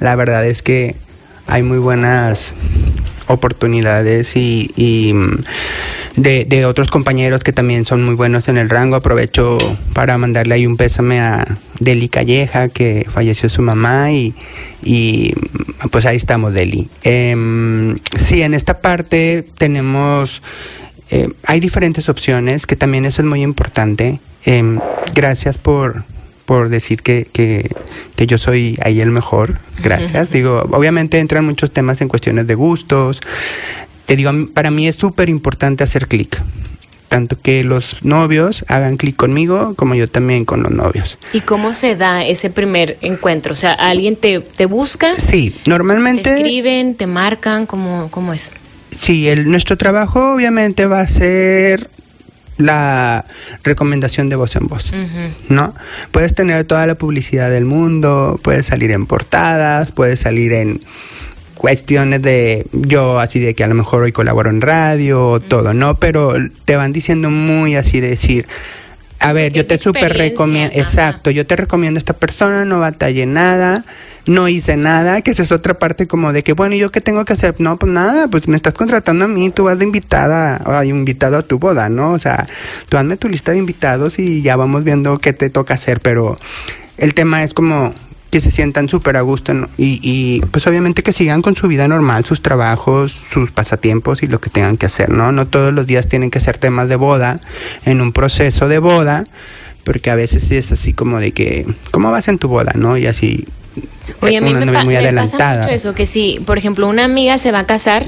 La 0.00 0.16
verdad 0.16 0.44
es 0.44 0.62
que 0.62 0.96
hay 1.46 1.62
muy 1.62 1.78
buenas 1.78 2.52
oportunidades 3.28 4.36
y, 4.36 4.72
y, 4.76 5.12
mm, 5.12 5.44
de, 6.16 6.44
de 6.44 6.64
otros 6.64 6.88
compañeros 6.88 7.42
que 7.42 7.52
también 7.52 7.84
son 7.84 8.04
muy 8.04 8.14
buenos 8.14 8.48
en 8.48 8.56
el 8.56 8.68
rango. 8.68 8.96
Aprovecho 8.96 9.58
para 9.92 10.18
mandarle 10.18 10.54
ahí 10.54 10.66
un 10.66 10.76
pésame 10.76 11.20
a 11.20 11.58
Deli 11.78 12.08
Calleja, 12.08 12.68
que 12.68 13.06
falleció 13.08 13.48
su 13.48 13.62
mamá 13.62 14.12
y, 14.12 14.34
y 14.82 15.32
mm, 15.34 15.88
pues 15.88 16.04
ahí 16.06 16.16
estamos, 16.16 16.52
Deli. 16.52 16.88
Em, 17.02 17.96
sí, 18.18 18.42
en 18.42 18.54
esta 18.54 18.80
parte 18.80 19.44
tenemos... 19.56 20.42
Eh, 21.10 21.28
hay 21.44 21.60
diferentes 21.60 22.08
opciones, 22.08 22.66
que 22.66 22.76
también 22.76 23.04
eso 23.04 23.22
es 23.22 23.28
muy 23.28 23.42
importante. 23.42 24.20
Em, 24.44 24.78
gracias 25.14 25.58
por, 25.58 26.04
por 26.44 26.68
decir 26.68 27.02
que, 27.02 27.28
que, 27.32 27.70
que 28.16 28.26
yo 28.26 28.38
soy 28.38 28.78
ahí 28.82 29.00
el 29.00 29.10
mejor. 29.10 29.58
Gracias. 29.82 30.30
Digo, 30.30 30.66
obviamente 30.72 31.18
entran 31.18 31.44
muchos 31.44 31.70
temas 31.70 32.00
en 32.00 32.08
cuestiones 32.08 32.46
de 32.46 32.54
gustos. 32.54 33.20
Te 34.06 34.16
digo, 34.16 34.30
para 34.54 34.70
mí 34.70 34.86
es 34.86 34.96
súper 34.96 35.28
importante 35.28 35.84
hacer 35.84 36.06
clic. 36.06 36.40
Tanto 37.08 37.40
que 37.40 37.62
los 37.62 38.02
novios 38.02 38.64
hagan 38.68 38.96
clic 38.96 39.14
conmigo 39.16 39.74
como 39.76 39.94
yo 39.94 40.08
también 40.08 40.44
con 40.44 40.62
los 40.64 40.72
novios. 40.72 41.18
¿Y 41.32 41.40
cómo 41.40 41.72
se 41.72 41.94
da 41.94 42.24
ese 42.24 42.50
primer 42.50 42.98
encuentro? 43.00 43.52
O 43.52 43.56
sea, 43.56 43.72
¿alguien 43.74 44.16
te, 44.16 44.40
te 44.40 44.66
busca? 44.66 45.14
Sí, 45.18 45.50
¿Te 45.50 45.70
normalmente... 45.70 46.36
escriben? 46.36 46.96
¿Te 46.96 47.06
marcan? 47.06 47.66
¿Cómo, 47.66 48.08
cómo 48.10 48.32
es? 48.32 48.50
Sí, 48.90 49.28
el, 49.28 49.48
nuestro 49.48 49.76
trabajo 49.76 50.34
obviamente 50.34 50.86
va 50.86 51.00
a 51.00 51.08
ser 51.08 51.90
la 52.58 53.24
recomendación 53.62 54.28
de 54.28 54.36
voz 54.36 54.56
en 54.56 54.66
voz. 54.66 54.92
¿no? 55.48 55.74
Puedes 56.10 56.34
tener 56.34 56.64
toda 56.64 56.86
la 56.86 56.94
publicidad 56.94 57.50
del 57.50 57.64
mundo, 57.64 58.40
puedes 58.42 58.66
salir 58.66 58.90
en 58.90 59.06
portadas, 59.06 59.92
puedes 59.92 60.20
salir 60.20 60.52
en 60.52 60.80
cuestiones 61.54 62.22
de 62.22 62.66
yo 62.72 63.18
así 63.18 63.40
de 63.40 63.54
que 63.54 63.64
a 63.64 63.66
lo 63.66 63.74
mejor 63.74 64.02
hoy 64.02 64.12
colaboro 64.12 64.50
en 64.50 64.60
radio 64.60 65.26
o 65.26 65.40
todo, 65.40 65.74
¿no? 65.74 65.98
Pero 65.98 66.34
te 66.64 66.76
van 66.76 66.92
diciendo 66.92 67.30
muy 67.30 67.76
así 67.76 68.00
de 68.00 68.10
decir, 68.10 68.46
a 69.18 69.32
ver, 69.32 69.52
yo 69.52 69.66
te 69.66 69.78
súper 69.78 70.04
experiencia, 70.04 70.30
recomiendo, 70.30 70.76
exacto, 70.76 71.30
yo 71.30 71.46
te 71.46 71.56
recomiendo 71.56 71.98
a 71.98 72.00
esta 72.00 72.12
persona, 72.12 72.64
no 72.64 72.80
batallé 72.80 73.26
nada, 73.26 73.84
no 74.26 74.48
hice 74.48 74.76
nada, 74.76 75.22
que 75.22 75.30
esa 75.30 75.42
es 75.42 75.52
otra 75.52 75.78
parte 75.78 76.06
como 76.06 76.32
de 76.32 76.42
que, 76.42 76.52
bueno, 76.52 76.74
¿y 76.74 76.78
yo 76.78 76.90
qué 76.90 77.00
tengo 77.00 77.24
que 77.24 77.32
hacer? 77.32 77.54
No, 77.58 77.76
pues 77.78 77.90
nada, 77.92 78.28
pues 78.28 78.48
me 78.48 78.56
estás 78.56 78.74
contratando 78.74 79.24
a 79.24 79.28
mí, 79.28 79.50
tú 79.50 79.64
vas 79.64 79.78
de 79.78 79.84
invitada, 79.84 80.60
o 80.66 80.72
hay 80.72 80.90
invitado 80.90 81.38
a 81.38 81.42
tu 81.42 81.58
boda, 81.58 81.88
¿no? 81.88 82.12
O 82.12 82.18
sea, 82.18 82.46
tú 82.88 82.96
hazme 82.96 83.16
tu 83.16 83.28
lista 83.28 83.52
de 83.52 83.58
invitados 83.58 84.18
y 84.18 84.42
ya 84.42 84.56
vamos 84.56 84.84
viendo 84.84 85.18
qué 85.18 85.32
te 85.32 85.48
toca 85.48 85.74
hacer, 85.74 86.00
pero 86.00 86.36
el 86.98 87.14
tema 87.14 87.42
es 87.44 87.54
como 87.54 87.94
que 88.30 88.40
se 88.40 88.50
sientan 88.50 88.88
súper 88.88 89.16
a 89.16 89.20
gusto 89.20 89.52
y, 89.78 90.00
y 90.02 90.40
pues 90.50 90.66
obviamente 90.66 91.04
que 91.04 91.12
sigan 91.12 91.42
con 91.42 91.54
su 91.54 91.68
vida 91.68 91.86
normal, 91.86 92.24
sus 92.24 92.42
trabajos, 92.42 93.12
sus 93.12 93.52
pasatiempos 93.52 94.24
y 94.24 94.26
lo 94.26 94.40
que 94.40 94.50
tengan 94.50 94.76
que 94.76 94.86
hacer, 94.86 95.10
¿no? 95.10 95.30
No 95.30 95.46
todos 95.46 95.72
los 95.72 95.86
días 95.86 96.08
tienen 96.08 96.30
que 96.30 96.40
ser 96.40 96.58
temas 96.58 96.88
de 96.88 96.96
boda 96.96 97.40
en 97.84 98.00
un 98.00 98.12
proceso 98.12 98.66
de 98.66 98.78
boda, 98.78 99.22
porque 99.84 100.10
a 100.10 100.16
veces 100.16 100.50
es 100.50 100.72
así 100.72 100.92
como 100.92 101.20
de 101.20 101.30
que, 101.30 101.64
¿cómo 101.92 102.10
vas 102.10 102.26
en 102.26 102.38
tu 102.38 102.48
boda, 102.48 102.72
no? 102.74 102.98
Y 102.98 103.06
así, 103.06 103.46
Oye, 104.20 104.36
a 104.38 104.40
mí 104.40 104.50
una 104.50 104.60
me, 104.60 104.66
novia 104.66 104.78
pa- 104.80 104.84
muy 104.84 104.94
me 104.94 105.00
pasa 105.00 105.08
adelantada. 105.08 105.62
mucho 105.64 105.74
eso, 105.74 105.94
que 105.94 106.06
si, 106.06 106.40
por 106.46 106.58
ejemplo, 106.58 106.88
una 106.88 107.04
amiga 107.04 107.38
se 107.38 107.52
va 107.52 107.60
a 107.60 107.66
casar, 107.66 108.06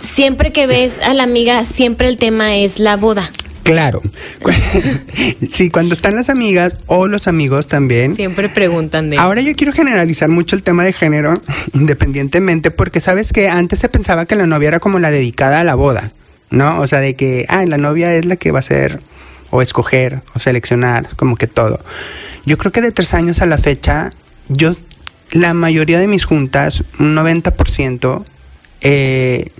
siempre 0.00 0.52
que 0.52 0.66
ves 0.66 0.98
a 1.00 1.14
la 1.14 1.22
amiga, 1.22 1.64
siempre 1.64 2.08
el 2.08 2.16
tema 2.16 2.56
es 2.56 2.78
la 2.78 2.96
boda. 2.96 3.30
Claro. 3.62 4.02
sí, 5.50 5.70
cuando 5.70 5.94
están 5.94 6.16
las 6.16 6.28
amigas 6.28 6.74
o 6.86 7.06
los 7.06 7.28
amigos 7.28 7.68
también. 7.68 8.16
Siempre 8.16 8.48
preguntan 8.48 9.08
de 9.08 9.18
Ahora 9.18 9.40
yo 9.40 9.54
quiero 9.54 9.72
generalizar 9.72 10.28
mucho 10.28 10.56
el 10.56 10.64
tema 10.64 10.84
de 10.84 10.92
género, 10.92 11.40
independientemente, 11.72 12.70
porque 12.72 13.00
sabes 13.00 13.32
que 13.32 13.48
antes 13.48 13.78
se 13.78 13.88
pensaba 13.88 14.26
que 14.26 14.34
la 14.34 14.46
novia 14.46 14.68
era 14.68 14.80
como 14.80 14.98
la 14.98 15.10
dedicada 15.12 15.60
a 15.60 15.64
la 15.64 15.76
boda, 15.76 16.12
¿no? 16.50 16.80
O 16.80 16.86
sea, 16.88 16.98
de 17.00 17.14
que, 17.14 17.46
ah, 17.48 17.64
la 17.64 17.78
novia 17.78 18.12
es 18.16 18.24
la 18.24 18.34
que 18.36 18.50
va 18.50 18.58
a 18.58 18.62
ser, 18.62 19.00
o 19.50 19.62
escoger, 19.62 20.22
o 20.34 20.40
seleccionar, 20.40 21.08
como 21.14 21.36
que 21.36 21.46
todo. 21.46 21.78
Yo 22.44 22.58
creo 22.58 22.72
que 22.72 22.80
de 22.80 22.92
tres 22.92 23.14
años 23.14 23.40
a 23.40 23.46
la 23.46 23.58
fecha, 23.58 24.10
yo, 24.48 24.74
la 25.30 25.54
mayoría 25.54 25.98
de 25.98 26.06
mis 26.06 26.24
juntas, 26.24 26.82
un 26.98 27.16
90%, 27.16 28.24
eh, 28.80 29.50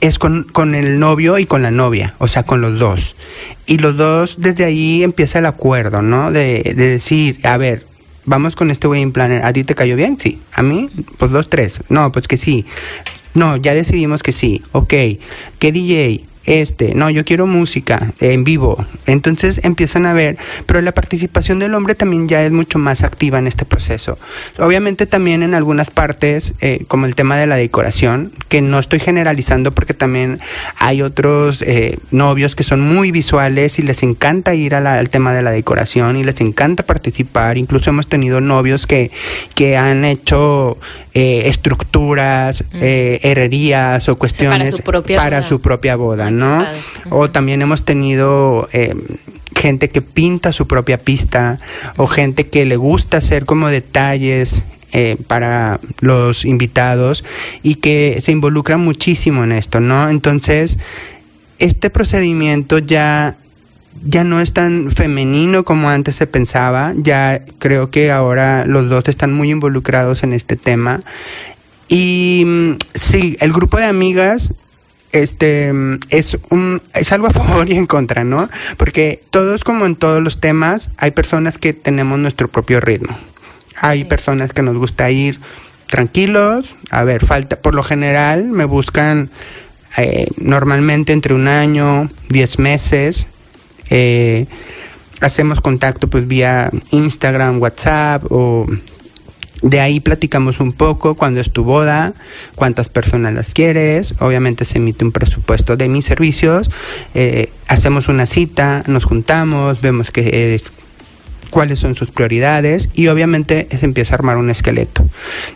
es 0.00 0.18
con, 0.18 0.44
con 0.44 0.74
el 0.74 0.98
novio 0.98 1.38
y 1.38 1.46
con 1.46 1.62
la 1.62 1.70
novia, 1.70 2.14
o 2.18 2.28
sea, 2.28 2.44
con 2.44 2.60
los 2.60 2.78
dos. 2.78 3.16
Y 3.66 3.78
los 3.78 3.96
dos, 3.96 4.36
desde 4.38 4.64
ahí 4.64 5.02
empieza 5.02 5.38
el 5.38 5.46
acuerdo, 5.46 6.02
¿no? 6.02 6.30
De, 6.30 6.62
de 6.76 6.88
decir, 6.88 7.40
a 7.44 7.56
ver, 7.56 7.86
vamos 8.28 8.54
con 8.54 8.70
este 8.70 8.86
wedding 8.86 9.12
planner, 9.12 9.44
¿a 9.44 9.52
ti 9.52 9.64
te 9.64 9.74
cayó 9.74 9.96
bien? 9.96 10.18
Sí. 10.20 10.40
¿A 10.52 10.62
mí? 10.62 10.88
Pues 11.16 11.30
dos, 11.30 11.48
tres. 11.48 11.80
No, 11.88 12.12
pues 12.12 12.28
que 12.28 12.36
sí. 12.36 12.66
No, 13.34 13.56
ya 13.56 13.74
decidimos 13.74 14.22
que 14.22 14.32
sí. 14.32 14.62
Ok. 14.72 14.94
¿Qué 15.58 15.72
DJ? 15.72 16.27
Este, 16.50 16.94
no, 16.94 17.10
yo 17.10 17.26
quiero 17.26 17.46
música 17.46 18.14
en 18.20 18.42
vivo. 18.42 18.86
Entonces 19.06 19.60
empiezan 19.64 20.06
a 20.06 20.14
ver, 20.14 20.38
pero 20.64 20.80
la 20.80 20.92
participación 20.92 21.58
del 21.58 21.74
hombre 21.74 21.94
también 21.94 22.26
ya 22.26 22.42
es 22.42 22.52
mucho 22.52 22.78
más 22.78 23.02
activa 23.02 23.38
en 23.38 23.46
este 23.46 23.66
proceso. 23.66 24.18
Obviamente 24.58 25.04
también 25.04 25.42
en 25.42 25.52
algunas 25.54 25.90
partes, 25.90 26.54
eh, 26.62 26.84
como 26.88 27.04
el 27.04 27.14
tema 27.14 27.36
de 27.36 27.46
la 27.46 27.56
decoración, 27.56 28.32
que 28.48 28.62
no 28.62 28.78
estoy 28.78 28.98
generalizando 28.98 29.72
porque 29.72 29.92
también 29.92 30.40
hay 30.78 31.02
otros 31.02 31.60
eh, 31.60 31.98
novios 32.12 32.54
que 32.56 32.64
son 32.64 32.80
muy 32.80 33.10
visuales 33.10 33.78
y 33.78 33.82
les 33.82 34.02
encanta 34.02 34.54
ir 34.54 34.74
a 34.74 34.80
la- 34.80 34.98
al 34.98 35.10
tema 35.10 35.34
de 35.34 35.42
la 35.42 35.50
decoración 35.50 36.16
y 36.16 36.24
les 36.24 36.40
encanta 36.40 36.82
participar. 36.82 37.58
Incluso 37.58 37.90
hemos 37.90 38.06
tenido 38.06 38.40
novios 38.40 38.86
que, 38.86 39.10
que 39.54 39.76
han 39.76 40.06
hecho 40.06 40.78
eh, 41.14 41.42
estructuras, 41.48 42.64
herrerías 43.22 44.08
o 44.08 44.16
cuestiones 44.16 44.70
su 44.70 44.82
propia 44.82 45.16
para 45.16 45.38
boda. 45.38 45.48
su 45.48 45.60
propia 45.60 45.96
boda, 45.96 46.26
Ay, 46.26 46.32
O 47.10 47.30
también 47.30 47.62
hemos 47.62 47.84
tenido 47.84 48.68
eh, 48.72 48.94
gente 49.54 49.88
que 49.88 50.02
pinta 50.02 50.52
su 50.52 50.66
propia 50.66 50.98
pista 50.98 51.58
o 51.96 52.06
gente 52.06 52.48
que 52.48 52.64
le 52.64 52.76
gusta 52.76 53.18
hacer 53.18 53.44
como 53.44 53.68
detalles 53.68 54.62
eh, 54.92 55.16
para 55.26 55.80
los 56.00 56.44
invitados 56.44 57.24
y 57.62 57.76
que 57.76 58.20
se 58.20 58.32
involucra 58.32 58.76
muchísimo 58.76 59.44
en 59.44 59.52
esto, 59.52 59.80
¿no? 59.80 60.08
Entonces, 60.08 60.78
este 61.58 61.90
procedimiento 61.90 62.78
ya 62.78 63.36
ya 64.04 64.24
no 64.24 64.40
es 64.40 64.52
tan 64.52 64.90
femenino 64.92 65.64
como 65.64 65.90
antes 65.90 66.14
se 66.16 66.26
pensaba, 66.26 66.92
ya 66.96 67.42
creo 67.58 67.90
que 67.90 68.10
ahora 68.10 68.64
los 68.64 68.88
dos 68.88 69.08
están 69.08 69.32
muy 69.32 69.50
involucrados 69.50 70.22
en 70.22 70.32
este 70.32 70.56
tema. 70.56 71.00
Y 71.88 72.44
mm, 72.46 72.72
sí, 72.94 73.36
el 73.40 73.52
grupo 73.52 73.78
de 73.78 73.86
amigas 73.86 74.52
este 75.12 75.72
es 76.10 76.38
un 76.50 76.82
es 76.94 77.12
algo 77.12 77.28
a 77.28 77.30
favor 77.30 77.68
y 77.68 77.76
en 77.76 77.86
contra, 77.86 78.24
¿no? 78.24 78.48
Porque 78.76 79.22
todos 79.30 79.64
como 79.64 79.86
en 79.86 79.96
todos 79.96 80.22
los 80.22 80.40
temas 80.40 80.90
hay 80.96 81.10
personas 81.12 81.58
que 81.58 81.72
tenemos 81.72 82.18
nuestro 82.18 82.48
propio 82.48 82.80
ritmo. 82.80 83.16
Hay 83.80 84.04
personas 84.04 84.52
que 84.52 84.62
nos 84.62 84.76
gusta 84.76 85.10
ir 85.10 85.38
tranquilos, 85.86 86.76
a 86.90 87.04
ver, 87.04 87.24
falta 87.24 87.60
por 87.60 87.74
lo 87.74 87.82
general 87.82 88.44
me 88.44 88.64
buscan 88.64 89.30
eh, 89.96 90.28
normalmente 90.36 91.12
entre 91.12 91.32
un 91.32 91.48
año, 91.48 92.10
diez 92.28 92.58
meses 92.58 93.28
eh, 93.90 94.46
hacemos 95.20 95.60
contacto 95.60 96.08
pues 96.08 96.26
vía 96.26 96.70
Instagram, 96.90 97.60
WhatsApp 97.60 98.24
o 98.30 98.66
de 99.62 99.80
ahí 99.80 100.00
platicamos 100.00 100.60
un 100.60 100.72
poco 100.72 101.14
cuando 101.14 101.40
es 101.40 101.50
tu 101.50 101.64
boda, 101.64 102.14
cuántas 102.54 102.88
personas 102.88 103.34
las 103.34 103.54
quieres, 103.54 104.14
obviamente 104.20 104.64
se 104.64 104.78
emite 104.78 105.04
un 105.04 105.12
presupuesto 105.12 105.76
de 105.76 105.88
mis 105.88 106.04
servicios, 106.04 106.70
eh, 107.14 107.50
hacemos 107.66 108.08
una 108.08 108.26
cita, 108.26 108.84
nos 108.86 109.04
juntamos, 109.04 109.80
vemos 109.80 110.10
que 110.10 110.60
cuáles 111.50 111.78
son 111.78 111.94
sus 111.94 112.10
prioridades 112.10 112.88
y 112.94 113.08
obviamente 113.08 113.68
se 113.78 113.84
empieza 113.84 114.14
a 114.14 114.16
armar 114.16 114.36
un 114.36 114.50
esqueleto. 114.50 115.06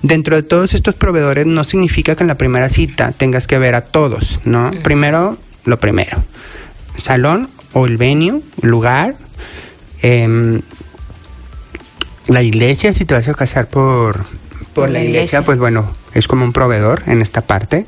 Dentro 0.03 0.37
de 0.37 0.43
todos 0.43 0.75
estos 0.75 0.95
proveedores 0.95 1.47
no 1.47 1.65
significa 1.65 2.17
que 2.17 2.25
en 2.25 2.29
la 2.29 2.39
primera 2.39 2.69
cita 2.69 3.13
tengas 3.13 3.47
que 3.47 3.59
ver 3.59 3.75
a 3.75 3.83
todos, 3.83 4.41
¿no? 4.45 4.71
Primero, 4.83 5.39
lo 5.65 5.79
primero, 5.79 6.25
salón 6.99 7.51
o 7.73 7.87
el 7.87 7.97
venue, 7.97 8.41
lugar, 8.63 9.15
em, 10.03 10.63
la 12.27 12.43
iglesia, 12.43 12.93
si 12.93 13.05
te 13.05 13.15
vas 13.15 13.29
a 13.29 13.35
casar 13.35 13.69
por, 13.69 14.25
por, 14.75 14.91
la, 14.91 15.03
iglesia, 15.03 15.43
pues 15.43 15.59
bueno, 15.59 15.95
es 16.15 16.29
como 16.29 16.45
un 16.45 16.53
proveedor 16.53 17.03
en 17.07 17.23
esta 17.23 17.43
parte. 17.43 17.87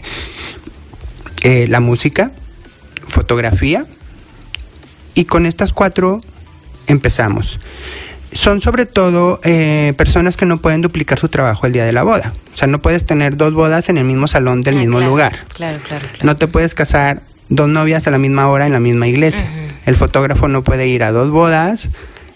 Eh, 1.43 1.67
la 1.69 1.81
música, 1.81 2.33
fotografía, 3.07 3.87
y 5.15 5.27
con 5.27 5.47
estas 5.47 5.73
cuatro 5.73 6.21
empezamos. 6.87 7.61
Son 8.33 8.61
sobre 8.61 8.85
todo 8.87 9.41
eh, 9.45 9.93
personas 9.97 10.37
que 10.37 10.45
no 10.45 10.61
pueden 10.61 10.83
duplicar 10.83 11.21
su 11.21 11.29
trabajo 11.29 11.67
el 11.67 11.73
día 11.73 11.85
de 11.85 11.93
la 11.93 12.03
boda. 12.03 12.35
O 12.53 12.57
sea, 12.57 12.67
no 12.67 12.83
puedes 12.83 13.07
tener 13.07 13.37
dos 13.37 13.55
bodas 13.55 13.89
en 13.89 13.99
el 13.99 14.05
mismo 14.05 14.27
salón 14.27 14.63
del 14.63 14.77
ah, 14.77 14.81
mismo 14.81 15.01
lugar. 15.01 15.37
Claro, 15.55 15.79
claro, 15.87 16.07
No 16.23 16.37
te 16.37 16.49
puedes 16.49 16.75
casar 16.75 17.23
dos 17.49 17.69
novias 17.69 18.07
a 18.09 18.11
la 18.11 18.19
misma 18.19 18.49
hora 18.49 18.67
en 18.67 18.73
la 18.73 18.81
misma 18.81 19.07
iglesia. 19.07 19.47
El 19.87 19.97
fotógrafo 19.97 20.49
no 20.49 20.65
puede 20.65 20.89
ir 20.89 21.05
a 21.05 21.13
dos 21.13 21.31
bodas 21.31 21.91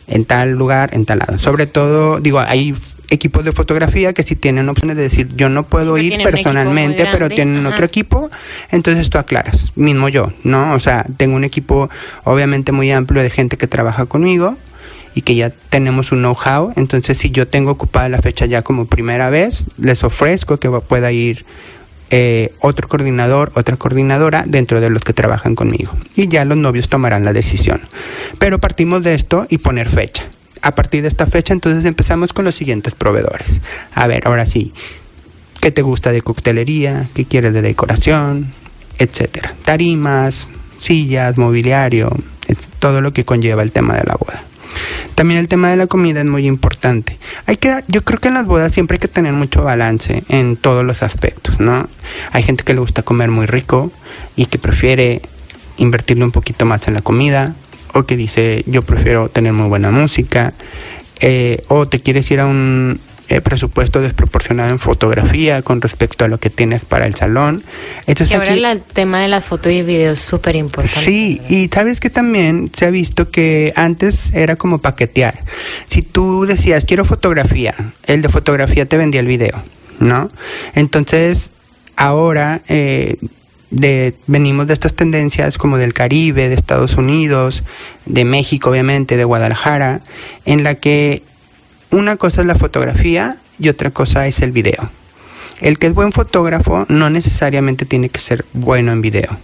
en 0.08 0.24
tal 0.24 0.52
lugar, 0.52 0.90
en 0.92 1.04
tal 1.04 1.20
lado. 1.20 1.38
Sobre 1.38 1.66
todo, 1.66 2.20
digo, 2.20 2.40
hay 2.40 2.74
equipos 3.10 3.44
de 3.44 3.52
fotografía 3.52 4.12
que 4.12 4.22
si 4.22 4.36
tienen 4.36 4.68
opciones 4.68 4.96
de 4.96 5.02
decir 5.02 5.28
yo 5.34 5.48
no 5.48 5.64
puedo 5.64 5.96
ir 5.98 6.22
personalmente, 6.22 7.06
pero 7.10 7.28
tienen 7.28 7.64
otro 7.66 7.84
equipo, 7.84 8.30
entonces 8.70 9.08
tú 9.10 9.18
aclaras, 9.18 9.72
mismo 9.76 10.08
yo, 10.08 10.32
¿no? 10.42 10.74
O 10.74 10.80
sea, 10.80 11.06
tengo 11.16 11.36
un 11.36 11.44
equipo 11.44 11.88
obviamente 12.24 12.72
muy 12.72 12.90
amplio 12.90 13.22
de 13.22 13.30
gente 13.30 13.56
que 13.56 13.66
trabaja 13.66 14.06
conmigo 14.06 14.56
y 15.14 15.22
que 15.22 15.34
ya 15.34 15.50
tenemos 15.70 16.12
un 16.12 16.18
know-how, 16.18 16.72
entonces 16.76 17.16
si 17.18 17.30
yo 17.30 17.48
tengo 17.48 17.70
ocupada 17.70 18.08
la 18.08 18.20
fecha 18.20 18.46
ya 18.46 18.62
como 18.62 18.86
primera 18.86 19.30
vez, 19.30 19.66
les 19.78 20.04
ofrezco 20.04 20.58
que 20.58 20.68
pueda 20.68 21.10
ir 21.12 21.44
eh, 22.10 22.54
otro 22.60 22.88
coordinador, 22.88 23.52
otra 23.54 23.76
coordinadora 23.76 24.44
dentro 24.46 24.80
de 24.80 24.90
los 24.90 25.02
que 25.02 25.12
trabajan 25.12 25.54
conmigo. 25.54 25.92
Y 26.16 26.28
ya 26.28 26.44
los 26.44 26.56
novios 26.56 26.88
tomarán 26.88 27.24
la 27.24 27.32
decisión. 27.32 27.82
Pero 28.38 28.58
partimos 28.58 29.02
de 29.02 29.14
esto 29.14 29.46
y 29.50 29.58
poner 29.58 29.88
fecha. 29.88 30.24
A 30.62 30.74
partir 30.74 31.02
de 31.02 31.08
esta 31.08 31.26
fecha 31.26 31.52
entonces 31.52 31.84
empezamos 31.84 32.32
con 32.32 32.44
los 32.44 32.54
siguientes 32.54 32.94
proveedores. 32.94 33.60
A 33.94 34.06
ver, 34.06 34.26
ahora 34.26 34.46
sí, 34.46 34.72
¿qué 35.60 35.70
te 35.70 35.82
gusta 35.82 36.10
de 36.10 36.22
coctelería? 36.22 37.06
¿Qué 37.14 37.24
quieres 37.24 37.52
de 37.52 37.62
decoración? 37.62 38.52
Etcétera. 38.98 39.54
Tarimas, 39.64 40.46
sillas, 40.78 41.36
mobiliario, 41.36 42.10
todo 42.78 43.00
lo 43.00 43.12
que 43.12 43.24
conlleva 43.24 43.62
el 43.62 43.72
tema 43.72 43.94
de 43.94 44.04
la 44.04 44.16
boda. 44.16 44.47
También 45.18 45.40
el 45.40 45.48
tema 45.48 45.68
de 45.68 45.76
la 45.76 45.88
comida 45.88 46.20
es 46.20 46.26
muy 46.26 46.46
importante. 46.46 47.18
Hay 47.46 47.56
que, 47.56 47.82
yo 47.88 48.04
creo 48.04 48.20
que 48.20 48.28
en 48.28 48.34
las 48.34 48.46
bodas 48.46 48.70
siempre 48.70 48.94
hay 48.94 48.98
que 49.00 49.08
tener 49.08 49.32
mucho 49.32 49.64
balance 49.64 50.22
en 50.28 50.56
todos 50.56 50.84
los 50.84 51.02
aspectos, 51.02 51.58
¿no? 51.58 51.88
Hay 52.30 52.44
gente 52.44 52.62
que 52.62 52.72
le 52.72 52.78
gusta 52.78 53.02
comer 53.02 53.28
muy 53.28 53.46
rico 53.46 53.90
y 54.36 54.46
que 54.46 54.58
prefiere 54.58 55.20
invertirle 55.76 56.22
un 56.22 56.30
poquito 56.30 56.66
más 56.66 56.86
en 56.86 56.94
la 56.94 57.00
comida, 57.00 57.56
o 57.94 58.04
que 58.04 58.16
dice 58.16 58.62
yo 58.68 58.82
prefiero 58.82 59.28
tener 59.28 59.52
muy 59.52 59.66
buena 59.66 59.90
música, 59.90 60.54
eh, 61.18 61.64
o 61.66 61.88
te 61.88 61.98
quieres 61.98 62.30
ir 62.30 62.38
a 62.38 62.46
un, 62.46 63.00
eh, 63.28 63.40
presupuesto 63.40 64.00
desproporcionado 64.00 64.70
en 64.70 64.78
fotografía 64.78 65.62
con 65.62 65.80
respecto 65.80 66.24
a 66.24 66.28
lo 66.28 66.38
que 66.38 66.48
tienes 66.48 66.84
para 66.84 67.06
el 67.06 67.14
salón. 67.14 67.62
Entonces, 68.06 68.36
ahora 68.36 68.72
el 68.72 68.80
tema 68.80 69.20
de 69.20 69.28
las 69.28 69.44
fotos 69.44 69.70
y 69.72 69.82
videos 69.82 70.18
es 70.18 70.24
súper 70.24 70.56
importante. 70.56 71.00
Sí, 71.00 71.40
y 71.48 71.68
sabes 71.68 72.00
que 72.00 72.10
también 72.10 72.70
se 72.74 72.86
ha 72.86 72.90
visto 72.90 73.30
que 73.30 73.72
antes 73.76 74.32
era 74.32 74.56
como 74.56 74.78
paquetear. 74.78 75.40
Si 75.88 76.02
tú 76.02 76.46
decías 76.46 76.84
quiero 76.84 77.04
fotografía, 77.04 77.74
el 78.06 78.22
de 78.22 78.28
fotografía 78.28 78.86
te 78.86 78.96
vendía 78.96 79.20
el 79.20 79.26
video, 79.26 79.62
¿no? 80.00 80.30
Entonces, 80.74 81.52
ahora... 81.96 82.62
Eh, 82.68 83.16
de, 83.70 84.14
venimos 84.26 84.66
de 84.66 84.72
estas 84.72 84.94
tendencias 84.94 85.58
como 85.58 85.76
del 85.76 85.92
Caribe, 85.92 86.48
de 86.48 86.54
Estados 86.54 86.94
Unidos, 86.94 87.62
de 88.06 88.24
México 88.24 88.70
obviamente, 88.70 89.18
de 89.18 89.24
Guadalajara, 89.24 90.00
en 90.46 90.64
la 90.64 90.76
que 90.76 91.22
una 91.90 92.16
cosa 92.16 92.42
es 92.42 92.46
la 92.46 92.54
fotografía 92.54 93.38
y 93.58 93.68
otra 93.68 93.90
cosa 93.90 94.26
es 94.26 94.40
el 94.40 94.52
video. 94.52 94.90
El 95.60 95.78
que 95.78 95.88
es 95.88 95.94
buen 95.94 96.12
fotógrafo 96.12 96.86
no 96.88 97.10
necesariamente 97.10 97.84
tiene 97.84 98.10
que 98.10 98.20
ser 98.20 98.44
bueno 98.52 98.92
en 98.92 99.02
video 99.02 99.38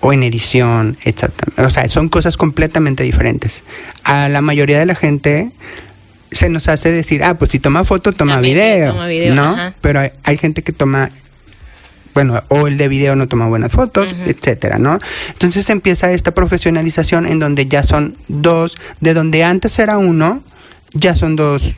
o 0.00 0.12
en 0.12 0.22
edición, 0.22 0.96
etc. 1.04 1.30
O 1.58 1.70
sea, 1.70 1.88
son 1.88 2.08
cosas 2.08 2.36
completamente 2.36 3.04
diferentes. 3.04 3.62
A 4.02 4.28
la 4.28 4.40
mayoría 4.40 4.78
de 4.78 4.86
la 4.86 4.94
gente 4.94 5.50
se 6.32 6.48
nos 6.48 6.68
hace 6.68 6.90
decir, 6.90 7.22
ah, 7.22 7.34
pues 7.34 7.52
si 7.52 7.60
toma 7.60 7.84
foto, 7.84 8.12
toma 8.12 8.40
video, 8.40 8.94
¿no? 9.34 9.74
Pero 9.80 10.00
hay, 10.22 10.38
gente 10.38 10.62
que 10.62 10.72
toma 10.72 11.10
bueno, 12.12 12.42
o 12.48 12.66
el 12.66 12.78
de 12.78 12.88
video 12.88 13.14
no 13.14 13.28
toma 13.28 13.46
buenas 13.46 13.70
fotos, 13.70 14.16
etcétera, 14.24 14.78
¿no? 14.78 14.98
Entonces 15.32 15.68
empieza 15.68 16.10
esta 16.12 16.32
profesionalización 16.32 17.26
en 17.26 17.38
donde 17.38 17.66
ya 17.66 17.82
son 17.82 18.16
dos, 18.28 18.78
de 19.00 19.12
donde 19.12 19.44
antes 19.44 19.78
era 19.78 19.98
uno, 19.98 20.42
ya 20.98 21.14
son 21.16 21.36
dos 21.36 21.74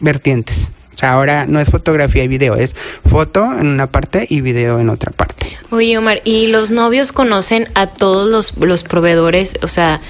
vertientes. 0.00 0.68
O 0.94 0.98
sea, 0.98 1.12
ahora 1.14 1.46
no 1.46 1.58
es 1.58 1.68
fotografía 1.68 2.24
y 2.24 2.28
video, 2.28 2.54
es 2.54 2.74
foto 3.08 3.44
en 3.58 3.66
una 3.66 3.86
parte 3.86 4.26
y 4.28 4.40
video 4.40 4.78
en 4.78 4.88
otra 4.88 5.10
parte. 5.10 5.46
Oye, 5.70 5.96
Omar, 5.96 6.20
¿y 6.24 6.48
los 6.48 6.70
novios 6.70 7.12
conocen 7.12 7.68
a 7.74 7.86
todos 7.86 8.30
los, 8.30 8.56
los 8.58 8.82
proveedores? 8.82 9.54
O 9.62 9.68
sea, 9.68 10.00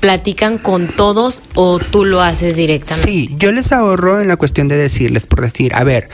platican 0.00 0.58
con 0.58 0.88
todos 0.88 1.42
o 1.54 1.78
tú 1.78 2.04
lo 2.04 2.22
haces 2.22 2.56
directamente? 2.56 3.10
Sí, 3.10 3.34
yo 3.38 3.52
les 3.52 3.72
ahorro 3.72 4.20
en 4.20 4.28
la 4.28 4.36
cuestión 4.36 4.68
de 4.68 4.76
decirles, 4.76 5.26
por 5.26 5.40
decir, 5.40 5.74
a 5.74 5.84
ver, 5.84 6.08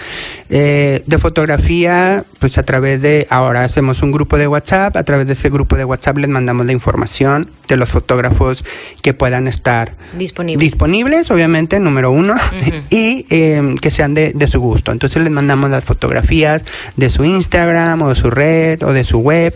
eh, 0.49 1.03
de 1.07 1.19
fotografía, 1.19 2.25
pues 2.39 2.59
a 2.59 2.63
través 2.63 3.03
de, 3.03 3.27
ahora 3.31 3.63
hacemos 3.63 4.03
un 4.03 4.13
grupo 4.13 4.39
de 4.39 4.47
WhatsApp, 4.47 4.97
a 4.97 5.03
través 5.05 5.27
de 5.27 5.35
ese 5.35 5.51
grupo 5.51 5.77
de 5.77 5.85
WhatsApp 5.85 6.19
les 6.19 6.29
mandamos 6.29 6.67
la 6.67 6.73
información 6.73 7.51
de 7.69 7.77
los 7.77 7.91
fotógrafos 7.91 8.65
que 9.03 9.15
puedan 9.15 9.49
estar 9.49 9.93
disponibles, 10.19 10.61
disponibles 10.61 11.31
obviamente, 11.31 11.79
número 11.81 12.11
uno, 12.11 12.35
y 12.91 13.25
em, 13.31 13.77
que 13.77 13.91
sean 13.91 14.15
de, 14.15 14.33
de, 14.35 14.47
su 14.47 14.61
gusto. 14.61 14.93
Entonces 14.93 15.23
les 15.23 15.33
mandamos 15.33 15.71
las 15.71 15.85
fotografías 15.85 16.65
de 16.97 17.11
su 17.11 17.25
Instagram 17.25 18.03
o 18.03 18.09
de 18.11 18.15
su 18.15 18.31
red 18.31 18.83
o 18.83 18.93
de 18.93 19.05
su 19.05 19.19
web. 19.19 19.55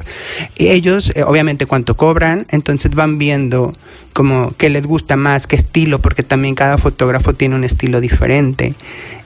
Y 0.57 0.69
ellos, 0.69 1.13
eh, 1.15 1.23
obviamente, 1.23 1.67
cuánto 1.67 1.97
cobran, 1.97 2.47
entonces 2.51 2.91
van 2.95 3.19
viendo 3.19 3.75
como 4.19 4.53
qué 4.59 4.69
les 4.69 4.85
gusta 4.85 5.15
más, 5.15 5.47
qué 5.47 5.55
estilo, 5.55 6.01
porque 6.01 6.25
también 6.25 6.57
cada 6.57 6.77
fotógrafo 6.77 7.35
tiene 7.35 7.55
un 7.55 7.63
estilo 7.63 8.01
diferente. 8.01 8.75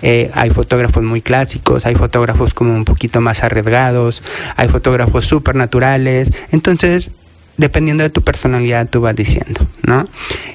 Eh, 0.02 0.30
hay 0.34 0.50
fotógrafos 0.50 1.02
muy 1.02 1.22
clásicos, 1.22 1.86
hay 1.86 1.94
fotógrafos 1.94 2.52
como 2.52 2.74
un 2.74 2.84
poquito 2.84 3.22
más 3.22 3.42
arriesgados, 3.42 4.22
hay 4.54 4.68
fotógrafos 4.68 5.24
súper 5.24 5.56
naturales. 5.56 6.30
Entonces, 6.50 7.10
dependiendo 7.56 8.02
de 8.02 8.10
tu 8.10 8.20
personalidad, 8.20 8.86
tú 8.86 9.00
vas 9.00 9.16
diciendo, 9.16 9.66
¿no? 9.82 10.06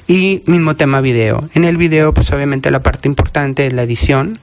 Y 0.06 0.44
mismo 0.46 0.76
tema 0.76 1.00
video. 1.00 1.50
En 1.54 1.64
el 1.64 1.76
video, 1.76 2.14
pues 2.14 2.30
obviamente 2.30 2.70
la 2.70 2.80
parte 2.80 3.08
importante 3.08 3.66
es 3.66 3.72
la 3.72 3.82
edición. 3.82 4.38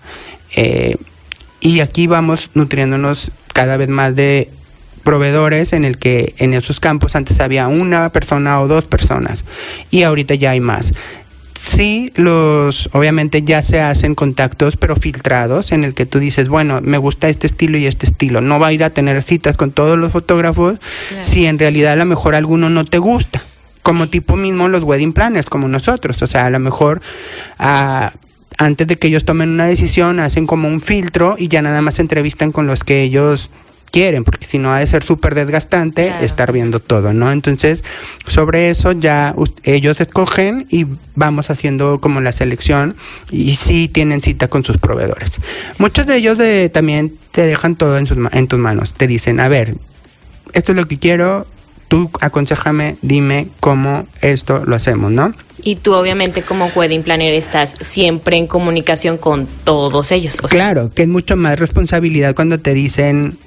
Eh, 0.57 0.97
y 1.61 1.79
aquí 1.79 2.07
vamos 2.07 2.49
nutriéndonos 2.53 3.31
cada 3.53 3.77
vez 3.77 3.87
más 3.87 4.13
de 4.13 4.49
proveedores 5.05 5.71
en 5.71 5.85
el 5.85 5.97
que 5.97 6.33
en 6.37 6.53
esos 6.53 6.81
campos 6.81 7.15
antes 7.15 7.39
había 7.39 7.69
una 7.69 8.09
persona 8.09 8.59
o 8.59 8.67
dos 8.67 8.85
personas 8.85 9.45
y 9.89 10.03
ahorita 10.03 10.35
ya 10.35 10.51
hay 10.51 10.59
más. 10.59 10.91
Sí, 11.57 12.11
los 12.15 12.89
obviamente 12.93 13.41
ya 13.41 13.63
se 13.63 13.81
hacen 13.81 14.13
contactos, 14.13 14.77
pero 14.77 14.95
filtrados, 14.95 15.71
en 15.71 15.83
el 15.83 15.93
que 15.93 16.05
tú 16.05 16.19
dices, 16.19 16.47
bueno, 16.47 16.79
me 16.81 16.97
gusta 16.97 17.27
este 17.27 17.47
estilo 17.47 17.77
y 17.77 17.87
este 17.87 18.05
estilo. 18.05 18.41
No 18.41 18.59
va 18.59 18.67
a 18.67 18.73
ir 18.73 18.83
a 18.83 18.91
tener 18.91 19.23
citas 19.23 19.57
con 19.57 19.71
todos 19.71 19.97
los 19.97 20.11
fotógrafos 20.11 20.77
si 21.21 21.45
en 21.45 21.57
realidad 21.57 21.93
a 21.93 21.95
lo 21.95 22.05
mejor 22.05 22.35
alguno 22.35 22.69
no 22.69 22.85
te 22.85 22.99
gusta. 22.99 23.43
Como 23.81 24.09
tipo 24.09 24.35
mismo 24.35 24.67
los 24.67 24.83
wedding 24.83 25.13
planners, 25.13 25.49
como 25.49 25.67
nosotros. 25.67 26.21
O 26.21 26.27
sea, 26.27 26.45
a 26.45 26.49
lo 26.49 26.59
mejor 26.59 27.01
ah, 27.57 28.11
antes 28.57 28.87
de 28.87 28.97
que 28.97 29.07
ellos 29.07 29.25
tomen 29.25 29.49
una 29.49 29.65
decisión, 29.65 30.19
hacen 30.19 30.47
como 30.47 30.67
un 30.67 30.81
filtro 30.81 31.35
y 31.37 31.47
ya 31.47 31.61
nada 31.61 31.81
más 31.81 31.95
se 31.95 32.01
entrevistan 32.01 32.51
con 32.51 32.67
los 32.67 32.83
que 32.83 33.01
ellos 33.01 33.49
quieren, 33.91 34.23
porque 34.23 34.45
si 34.45 34.57
no 34.57 34.73
ha 34.73 34.79
de 34.79 34.87
ser 34.87 35.03
súper 35.03 35.35
desgastante 35.35 36.13
estar 36.21 36.51
viendo 36.51 36.79
todo, 36.79 37.13
¿no? 37.13 37.31
Entonces, 37.31 37.83
sobre 38.27 38.69
eso 38.69 38.91
ya 38.91 39.35
ellos 39.63 40.01
escogen 40.01 40.67
y 40.69 40.85
vamos 41.15 41.49
haciendo 41.49 42.01
como 42.01 42.21
la 42.21 42.31
selección 42.31 42.95
y 43.31 43.55
sí 43.55 43.87
tienen 43.87 44.21
cita 44.21 44.47
con 44.47 44.63
sus 44.63 44.77
proveedores. 44.77 45.39
Muchos 45.77 46.05
de 46.05 46.17
ellos 46.17 46.37
de, 46.37 46.69
también 46.69 47.13
te 47.31 47.45
dejan 47.45 47.75
todo 47.75 47.97
en, 47.97 48.07
sus, 48.07 48.17
en 48.31 48.47
tus 48.47 48.59
manos, 48.59 48.93
te 48.93 49.07
dicen, 49.07 49.39
a 49.39 49.47
ver, 49.47 49.75
esto 50.53 50.71
es 50.71 50.77
lo 50.77 50.87
que 50.87 50.97
quiero, 50.99 51.47
tú 51.87 52.09
aconsejame, 52.21 52.97
dime 53.01 53.49
cómo 53.59 54.07
esto 54.21 54.63
lo 54.65 54.75
hacemos, 54.75 55.11
¿no? 55.11 55.33
Y 55.61 55.75
tú 55.75 55.93
obviamente 55.93 56.41
como 56.41 56.67
wedding 56.75 57.03
planner 57.03 57.33
estás 57.33 57.75
siempre 57.81 58.37
en 58.37 58.47
comunicación 58.47 59.17
con 59.17 59.47
todos 59.63 60.11
ellos. 60.11 60.37
claro, 60.49 60.91
que 60.93 61.03
es 61.03 61.07
mucho 61.07 61.35
más 61.35 61.59
responsabilidad 61.59 62.35
cuando 62.35 62.59
te 62.59 62.73
dicen, 62.73 63.37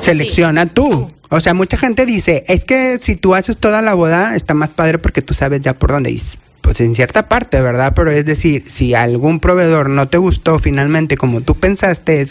selecciona 0.00 0.66
tú. 0.66 1.10
O 1.28 1.40
sea, 1.40 1.54
mucha 1.54 1.76
gente 1.76 2.06
dice, 2.06 2.44
es 2.46 2.64
que 2.64 2.98
si 3.00 3.16
tú 3.16 3.34
haces 3.34 3.56
toda 3.56 3.82
la 3.82 3.94
boda, 3.94 4.36
está 4.36 4.54
más 4.54 4.70
padre 4.70 4.98
porque 4.98 5.22
tú 5.22 5.34
sabes 5.34 5.60
ya 5.60 5.74
por 5.74 5.92
dónde 5.92 6.10
ir. 6.10 6.22
Pues 6.60 6.80
en 6.80 6.94
cierta 6.94 7.28
parte, 7.28 7.60
¿verdad? 7.60 7.92
Pero 7.94 8.10
es 8.10 8.24
decir, 8.24 8.64
si 8.66 8.94
algún 8.94 9.40
proveedor 9.40 9.88
no 9.88 10.08
te 10.08 10.18
gustó 10.18 10.58
finalmente 10.58 11.16
como 11.16 11.40
tú 11.40 11.54
pensaste, 11.54 12.26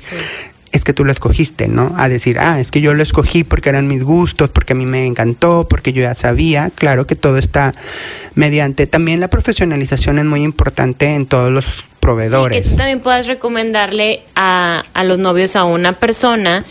es 0.76 0.84
que 0.84 0.92
tú 0.92 1.06
lo 1.06 1.12
escogiste, 1.14 1.70
¿no? 1.70 1.94
A 1.98 2.10
decir, 2.10 2.38
ah, 2.38 2.60
es 2.60 2.70
que 2.70 2.82
yo 2.82 2.94
lo 2.94 3.02
escogí 3.02 3.46
porque 3.46 3.70
eran 3.70 3.88
mis 3.88 4.04
gustos, 4.04 4.50
porque 4.50 4.74
a 4.74 4.76
mí 4.76 4.86
me 4.86 5.06
encantó, 5.06 5.68
porque 5.70 5.94
yo 5.94 6.02
ya 6.02 6.14
sabía. 6.16 6.70
Claro 6.76 7.08
que 7.08 7.16
todo 7.16 7.38
está 7.38 7.74
mediante. 8.34 8.86
También 8.86 9.22
la 9.22 9.30
profesionalización 9.30 10.20
es 10.20 10.26
muy 10.26 10.44
importante 10.44 11.16
en 11.16 11.28
todos 11.28 11.50
los 11.50 11.66
proveedores. 12.02 12.62
que 12.66 12.70
tú 12.70 12.76
también 12.76 13.00
puedas 13.00 13.26
recomendarle 13.26 14.22
a, 14.36 14.84
a 14.94 15.04
los 15.06 15.18
novios 15.18 15.56
a 15.56 15.64
una 15.64 15.94
persona 15.94 16.66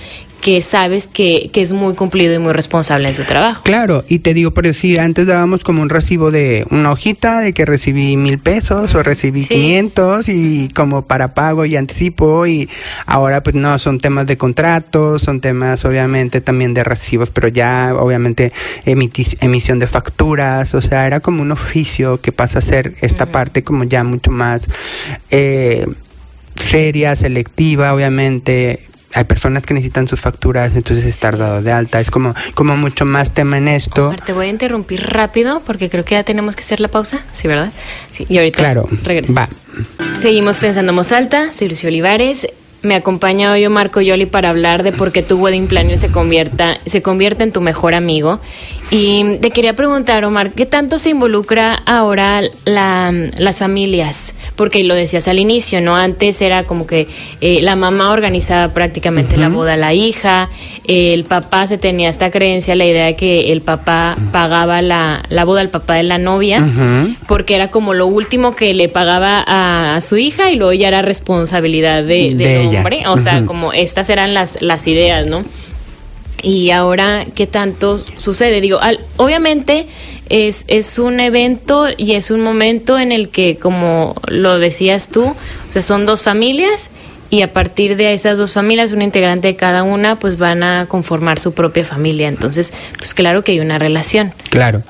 que 0.44 0.60
sabes 0.60 1.06
que, 1.06 1.48
que, 1.54 1.62
es 1.62 1.72
muy 1.72 1.94
cumplido 1.94 2.34
y 2.34 2.38
muy 2.38 2.52
responsable 2.52 3.08
en 3.08 3.14
su 3.14 3.24
trabajo. 3.24 3.62
Claro, 3.64 4.04
y 4.08 4.18
te 4.18 4.34
digo 4.34 4.50
por 4.50 4.64
decir, 4.64 5.00
antes 5.00 5.26
dábamos 5.26 5.64
como 5.64 5.80
un 5.80 5.88
recibo 5.88 6.30
de 6.30 6.66
una 6.70 6.92
hojita 6.92 7.40
de 7.40 7.54
que 7.54 7.64
recibí 7.64 8.18
mil 8.18 8.38
pesos 8.38 8.94
o 8.94 9.02
recibí 9.02 9.42
quinientos 9.42 10.28
y 10.28 10.68
como 10.74 11.06
para 11.06 11.32
pago 11.32 11.64
y 11.64 11.76
anticipo 11.76 12.46
y 12.46 12.68
ahora 13.06 13.42
pues 13.42 13.56
no, 13.56 13.78
son 13.78 13.98
temas 14.00 14.26
de 14.26 14.36
contratos, 14.36 15.22
son 15.22 15.40
temas 15.40 15.82
obviamente 15.86 16.42
también 16.42 16.74
de 16.74 16.84
recibos, 16.84 17.30
pero 17.30 17.48
ya 17.48 17.94
obviamente 17.98 18.52
emisión 18.84 19.78
de 19.78 19.86
facturas, 19.86 20.74
o 20.74 20.82
sea, 20.82 21.06
era 21.06 21.20
como 21.20 21.40
un 21.40 21.52
oficio 21.52 22.20
que 22.20 22.32
pasa 22.32 22.58
a 22.58 22.62
ser 22.62 22.96
esta 23.00 23.24
parte 23.24 23.64
como 23.64 23.84
ya 23.84 24.04
mucho 24.04 24.30
más... 24.30 24.68
Eh, 25.30 25.86
seria, 26.56 27.16
selectiva, 27.16 27.92
obviamente, 27.92 28.86
hay 29.14 29.24
personas 29.24 29.62
que 29.62 29.74
necesitan 29.74 30.08
sus 30.08 30.20
facturas, 30.20 30.74
entonces 30.74 31.06
estar 31.06 31.38
dado 31.38 31.62
de 31.62 31.72
alta. 31.72 32.00
Es 32.00 32.10
como, 32.10 32.34
como 32.54 32.76
mucho 32.76 33.04
más 33.04 33.32
tema 33.32 33.58
en 33.58 33.68
esto. 33.68 34.14
te 34.24 34.32
voy 34.32 34.46
a 34.46 34.48
interrumpir 34.48 35.02
rápido 35.02 35.62
porque 35.64 35.88
creo 35.88 36.04
que 36.04 36.16
ya 36.16 36.24
tenemos 36.24 36.56
que 36.56 36.62
hacer 36.62 36.80
la 36.80 36.88
pausa, 36.88 37.20
¿sí, 37.32 37.46
verdad? 37.46 37.72
Sí, 38.10 38.26
y 38.28 38.38
ahorita 38.38 38.58
claro, 38.58 38.88
regresamos. 39.04 39.68
Seguimos 40.18 40.58
pensando 40.58 40.92
en 40.92 41.12
alta, 41.14 41.52
soy 41.52 41.68
Lucio 41.68 41.88
Olivares. 41.88 42.46
Me 42.84 42.96
acompaña 42.96 43.50
hoy 43.50 43.64
Omar 43.64 43.90
Coyoli 43.90 44.26
para 44.26 44.50
hablar 44.50 44.82
de 44.82 44.92
por 44.92 45.10
qué 45.10 45.22
tu 45.22 45.38
wedding 45.38 45.68
planner 45.68 45.96
se 45.96 46.12
convierta, 46.12 46.78
se 46.84 47.00
convierte 47.00 47.42
en 47.42 47.50
tu 47.50 47.62
mejor 47.62 47.94
amigo. 47.94 48.40
Y 48.90 49.38
te 49.40 49.50
quería 49.50 49.74
preguntar, 49.74 50.22
Omar, 50.26 50.52
¿qué 50.52 50.66
tanto 50.66 50.98
se 50.98 51.08
involucra 51.08 51.72
ahora 51.86 52.42
la, 52.66 53.10
las 53.38 53.58
familias? 53.58 54.34
Porque 54.54 54.84
lo 54.84 54.94
decías 54.94 55.26
al 55.28 55.38
inicio, 55.38 55.80
¿no? 55.80 55.96
Antes 55.96 56.42
era 56.42 56.64
como 56.64 56.86
que 56.86 57.08
eh, 57.40 57.62
la 57.62 57.74
mamá 57.74 58.10
organizaba 58.10 58.74
prácticamente 58.74 59.38
la 59.38 59.48
boda 59.48 59.72
a 59.72 59.76
la 59.78 59.94
hija, 59.94 60.50
el 60.86 61.24
papá 61.24 61.66
se 61.66 61.78
tenía 61.78 62.10
esta 62.10 62.30
creencia, 62.30 62.76
la 62.76 62.84
idea 62.84 63.06
de 63.06 63.16
que 63.16 63.50
el 63.52 63.62
papá 63.62 64.16
pagaba 64.30 64.82
la, 64.82 65.24
la 65.30 65.44
boda 65.44 65.62
al 65.62 65.70
papá 65.70 65.94
de 65.94 66.02
la 66.02 66.18
novia, 66.18 66.68
porque 67.26 67.56
era 67.56 67.68
como 67.68 67.94
lo 67.94 68.06
último 68.06 68.54
que 68.54 68.74
le 68.74 68.90
pagaba 68.90 69.42
a, 69.46 70.00
su 70.02 70.18
hija 70.18 70.50
y 70.50 70.56
luego 70.56 70.74
ya 70.74 70.88
era 70.88 71.00
responsabilidad 71.00 72.04
de, 72.04 72.34
del 72.34 72.73
O 73.08 73.18
sea, 73.18 73.44
como 73.46 73.72
estas 73.72 74.10
eran 74.10 74.34
las, 74.34 74.60
las 74.62 74.86
ideas, 74.86 75.26
¿no? 75.26 75.44
y 76.44 76.70
ahora 76.70 77.24
qué 77.34 77.46
tanto 77.46 77.98
sucede. 77.98 78.60
Digo, 78.60 78.78
obviamente 79.16 79.86
es, 80.28 80.64
es 80.68 80.98
un 80.98 81.18
evento 81.18 81.86
y 81.96 82.12
es 82.12 82.30
un 82.30 82.42
momento 82.42 82.98
en 82.98 83.12
el 83.12 83.30
que, 83.30 83.56
como 83.56 84.14
lo 84.28 84.58
decías 84.58 85.08
tú, 85.08 85.24
o 85.24 85.72
sea, 85.72 85.82
son 85.82 86.04
dos 86.04 86.22
familias 86.22 86.90
y 87.30 87.42
a 87.42 87.52
partir 87.52 87.96
de 87.96 88.12
esas 88.12 88.38
dos 88.38 88.52
familias, 88.52 88.92
un 88.92 89.02
integrante 89.02 89.48
de 89.48 89.56
cada 89.56 89.82
una, 89.82 90.16
pues 90.16 90.38
van 90.38 90.62
a 90.62 90.86
conformar 90.86 91.38
su 91.38 91.52
propia 91.52 91.84
familia. 91.84 92.28
Entonces, 92.28 92.72
pues 92.98 93.14
claro 93.14 93.42
que 93.42 93.52
hay 93.52 93.60
una 93.60 93.78
relación. 93.78 94.32
Claro. 94.50 94.82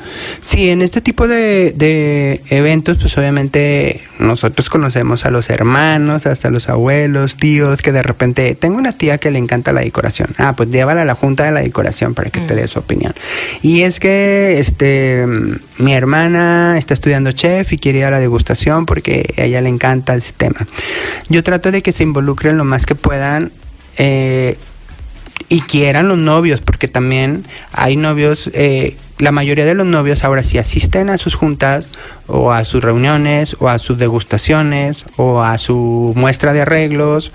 Sí, 0.43 0.71
en 0.71 0.83
este 0.83 1.01
tipo 1.01 1.29
de, 1.29 1.73
de 1.73 2.43
eventos, 2.51 2.99
pues 3.01 3.17
obviamente 3.17 4.03
nosotros 4.19 4.69
conocemos 4.69 5.25
a 5.25 5.31
los 5.31 5.51
hermanos, 5.51 6.27
hasta 6.27 6.51
los 6.51 6.69
abuelos, 6.69 7.37
tíos, 7.37 7.83
que 7.83 7.93
de 7.93 8.03
repente, 8.03 8.55
tengo 8.55 8.79
una 8.79 8.93
tía 8.93 9.19
que 9.19 9.31
le 9.31 9.39
encanta 9.39 9.73
la 9.73 9.81
decoración. 9.81 10.35
Ah, 10.39 10.55
pues 10.57 10.71
llévala 10.71 11.03
a 11.03 11.05
la 11.05 11.15
junta 11.15 11.45
de 11.45 11.53
la 11.53 11.63
decoración 11.63 12.15
para 12.15 12.31
que 12.31 12.41
te 12.41 12.55
mm. 12.55 12.57
dé 12.57 12.69
su 12.69 12.79
opinión. 12.79 13.15
Y 13.63 13.83
es 13.83 14.01
que, 14.01 14.59
este, 14.59 15.25
mi 15.79 15.95
hermana 15.95 16.77
está 16.79 16.95
estudiando 16.95 17.33
chef 17.33 17.73
y 17.73 17.79
quiere 17.79 18.01
ir 18.01 18.05
a 18.05 18.11
la 18.11 18.21
degustación 18.21 18.87
porque 18.87 19.35
a 19.37 19.43
ella 19.43 19.61
le 19.61 19.69
encanta 19.69 20.15
el 20.15 20.23
tema. 20.23 20.67
Yo 21.29 21.43
trato 21.43 21.71
de 21.71 21.83
que 21.83 21.93
se 21.93 22.03
involucre 22.03 22.24
involucren 22.25 22.57
lo 22.57 22.65
más 22.65 22.87
que 22.87 22.95
puedan 22.95 23.53
eh, 23.99 24.57
y 25.51 25.61
quieran 25.61 26.09
los 26.09 26.17
novios, 26.17 26.63
porque 26.63 26.89
también 26.89 27.45
hay 27.71 27.97
novios, 27.97 28.51
eh, 28.55 28.97
la 29.19 29.31
mayoría 29.31 29.67
de 29.67 29.75
los 29.75 29.87
novios 29.87 30.25
ahora 30.25 30.43
sí 30.43 30.57
asisten 30.57 31.11
a 31.11 31.19
sus 31.19 31.35
juntas 31.35 31.85
o 32.27 32.51
a 32.51 32.65
sus 32.65 32.83
reuniones 32.83 33.57
o 33.61 33.69
a 33.69 33.79
sus 33.79 33.99
degustaciones 33.99 35.05
o 35.19 35.43
a 35.43 35.59
su 35.59 36.15
muestra 36.17 36.55
de 36.55 36.63
arreglos, 36.63 37.31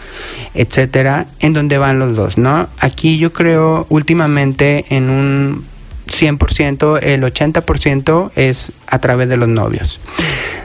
etcétera, 0.56 1.28
en 1.40 1.54
donde 1.54 1.78
van 1.78 2.00
los 2.00 2.16
dos, 2.16 2.40
¿no? 2.40 2.68
Aquí 2.80 3.20
yo 3.20 3.32
creo 3.32 3.86
últimamente 3.90 4.86
en 4.90 5.12
un 5.12 5.66
100%, 6.08 7.00
el 7.04 7.22
80% 7.22 8.32
es 8.36 8.72
a 8.88 8.98
través 8.98 9.30
de 9.30 9.38
los 9.38 9.48
novios. 9.48 10.00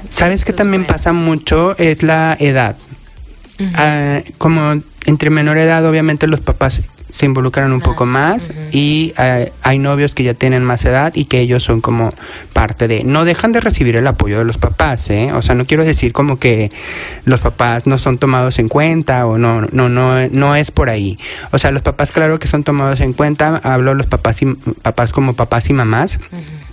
¿Sabes 0.09 0.45
que 0.45 0.53
también 0.55 0.87
pasa 0.87 1.13
mucho? 1.13 1.77
Es 1.77 2.03
la 2.03 2.37
edad. 2.41 2.77
Ah, 3.75 4.23
como 4.39 4.83
entre 5.07 5.31
menor 5.31 5.59
edad, 5.59 5.85
obviamente 5.87 6.27
los 6.27 6.41
papás 6.41 6.83
se 7.15 7.27
involucran 7.27 7.73
un 7.73 7.81
poco 7.81 8.07
más 8.07 8.51
y 8.73 9.15
ah, 9.17 9.45
hay 9.63 9.79
novios 9.79 10.17
que 10.17 10.25
ya 10.25 10.35
tienen 10.35 10.65
más 10.65 10.85
edad 10.85 11.13
y 11.15 11.27
que 11.27 11.39
ellos 11.39 11.63
son 11.63 11.81
como 11.81 12.11
parte 12.53 12.89
de 12.89 13.05
no 13.05 13.25
dejan 13.25 13.53
de 13.53 13.61
recibir 13.61 13.95
el 13.95 14.09
apoyo 14.09 14.39
de 14.39 14.45
los 14.45 14.59
papás 14.59 15.09
¿eh? 15.11 15.31
o 15.33 15.41
sea 15.41 15.55
no 15.55 15.65
quiero 15.65 15.85
decir 15.85 16.13
como 16.13 16.41
que 16.41 16.73
los 17.25 17.41
papás 17.41 17.87
no 17.87 17.99
son 17.99 18.19
tomados 18.19 18.59
en 18.59 18.69
cuenta 18.69 19.27
o 19.27 19.39
no 19.39 19.61
no 19.61 19.89
no 19.89 20.29
no 20.29 20.57
es 20.57 20.73
por 20.73 20.91
ahí. 20.91 21.17
O 21.53 21.59
sea 21.59 21.71
los 21.71 21.83
papás 21.83 22.11
claro 22.11 22.41
que 22.41 22.49
son 22.49 22.65
tomados 22.65 23.01
en 23.01 23.13
cuenta 23.13 23.61
hablo 23.63 23.95
los 23.95 24.07
papás 24.07 24.43
y 24.43 24.47
papás 24.83 25.13
como 25.13 25.35
papás 25.35 25.71
y 25.71 25.73
mamás 25.73 26.19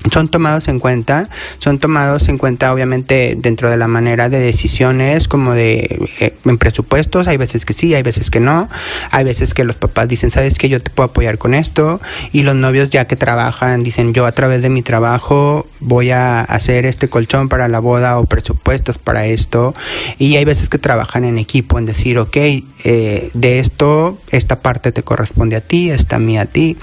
son 0.09 0.29
tomados 0.29 0.67
en 0.67 0.79
cuenta, 0.79 1.29
son 1.59 1.77
tomados 1.77 2.27
en 2.27 2.37
cuenta 2.37 2.73
obviamente 2.73 3.35
dentro 3.37 3.69
de 3.69 3.77
la 3.77 3.87
manera 3.87 4.29
de 4.29 4.39
decisiones 4.39 5.27
como 5.27 5.53
de 5.53 6.09
eh, 6.19 6.33
en 6.43 6.57
presupuestos, 6.57 7.27
hay 7.27 7.37
veces 7.37 7.65
que 7.65 7.73
sí, 7.73 7.93
hay 7.93 8.01
veces 8.01 8.31
que 8.31 8.39
no, 8.39 8.67
hay 9.11 9.23
veces 9.23 9.53
que 9.53 9.63
los 9.63 9.75
papás 9.75 10.07
dicen, 10.07 10.31
sabes 10.31 10.57
que 10.57 10.69
yo 10.69 10.81
te 10.81 10.89
puedo 10.89 11.09
apoyar 11.09 11.37
con 11.37 11.53
esto 11.53 12.01
y 12.31 12.43
los 12.43 12.55
novios 12.55 12.89
ya 12.89 13.05
que 13.05 13.15
trabajan 13.15 13.83
dicen, 13.83 14.13
yo 14.13 14.25
a 14.25 14.31
través 14.31 14.61
de 14.61 14.69
mi 14.69 14.81
trabajo 14.81 15.67
voy 15.79 16.11
a 16.11 16.41
hacer 16.41 16.85
este 16.85 17.07
colchón 17.07 17.49
para 17.49 17.67
la 17.67 17.79
boda 17.79 18.17
o 18.19 18.25
presupuestos 18.25 18.97
para 18.97 19.25
esto 19.25 19.75
y 20.17 20.35
hay 20.35 20.45
veces 20.45 20.69
que 20.69 20.79
trabajan 20.79 21.25
en 21.25 21.37
equipo 21.37 21.77
en 21.77 21.85
decir, 21.85 22.17
ok, 22.17 22.37
eh, 22.37 23.29
de 23.33 23.59
esto, 23.59 24.17
esta 24.31 24.61
parte 24.61 24.91
te 24.91 25.03
corresponde 25.03 25.55
a 25.55 25.61
ti, 25.61 25.91
esta 25.91 26.15
a 26.15 26.19
mí 26.19 26.37
a 26.37 26.45
ti. 26.45 26.77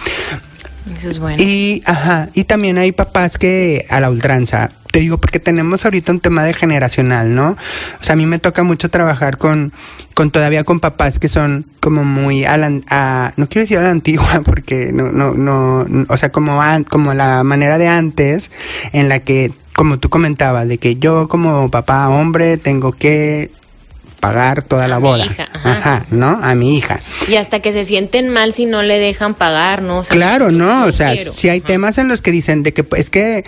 Eso 0.96 1.11
es 1.11 1.18
bueno. 1.18 1.42
Y, 1.42 1.83
ajá, 1.87 2.29
y 2.35 2.44
también 2.44 2.79
hay 2.79 2.92
papás 2.92 3.38
que 3.38 3.87
a 3.90 4.01
la 4.01 4.11
ultranza. 4.11 4.70
te 4.90 5.01
digo, 5.01 5.18
porque 5.18 5.38
tenemos 5.38 5.85
ahorita 5.85 6.12
un 6.12 6.20
tema 6.20 6.44
de 6.44 6.55
generacional, 6.55 7.35
¿no? 7.35 7.57
O 8.01 8.05
sea, 8.05 8.14
a 8.14 8.16
mí 8.16 8.27
me 8.27 8.38
toca 8.38 8.62
mucho 8.62 8.88
trabajar 8.88 9.38
con, 9.38 9.72
con 10.14 10.31
todavía 10.31 10.64
con 10.64 10.81
papás 10.81 11.18
que 11.18 11.29
son 11.29 11.66
como 11.81 12.05
muy 12.05 12.44
a 12.44 12.57
la, 12.57 12.70
no 13.37 13.48
quiero 13.48 13.64
decir 13.64 13.79
a 13.79 13.83
la 13.83 13.90
antigua, 13.90 14.42
porque 14.44 14.90
no, 14.92 15.12
no, 15.12 15.35
no, 15.35 15.87
o 16.09 16.16
sea, 16.16 16.33
como, 16.33 16.61
como 16.88 17.14
la 17.14 17.44
manera 17.44 17.79
de 17.79 17.88
antes 17.88 18.51
en 18.92 19.09
la 19.09 19.20
que 19.20 19.53
como 19.74 20.01
tú 20.01 20.09
comentabas, 20.09 20.66
de 20.66 20.79
que 20.79 20.96
yo 20.96 21.29
como 21.29 21.70
papá 21.70 22.09
hombre 22.09 22.57
tengo 22.57 22.90
que 22.90 23.53
pagar 24.21 24.63
toda 24.63 24.89
la 24.89 24.99
boda. 24.99 25.27
ajá. 25.53 26.07
¿no? 26.11 26.39
A 26.43 26.55
mi 26.55 26.77
hija. 26.77 27.01
Y 27.29 27.37
hasta 27.37 27.61
que 27.61 27.73
se 27.73 27.85
sienten 27.85 28.29
mal 28.29 28.53
si 28.53 28.67
no 28.67 28.83
le 28.83 28.99
dejan 28.99 29.35
pagar, 29.35 29.83
¿no? 29.83 30.03
claro, 30.03 30.51
no, 30.51 30.87
o 30.87 30.93
sea, 30.93 31.17
si 31.17 31.49
hay 31.49 31.61
temas 31.61 31.99
en 31.99 32.09
los 32.09 32.23
que 32.23 32.33
dicen 32.33 32.63
de 32.63 32.73
que 32.73 32.85
es 32.97 33.11
que, 33.11 33.45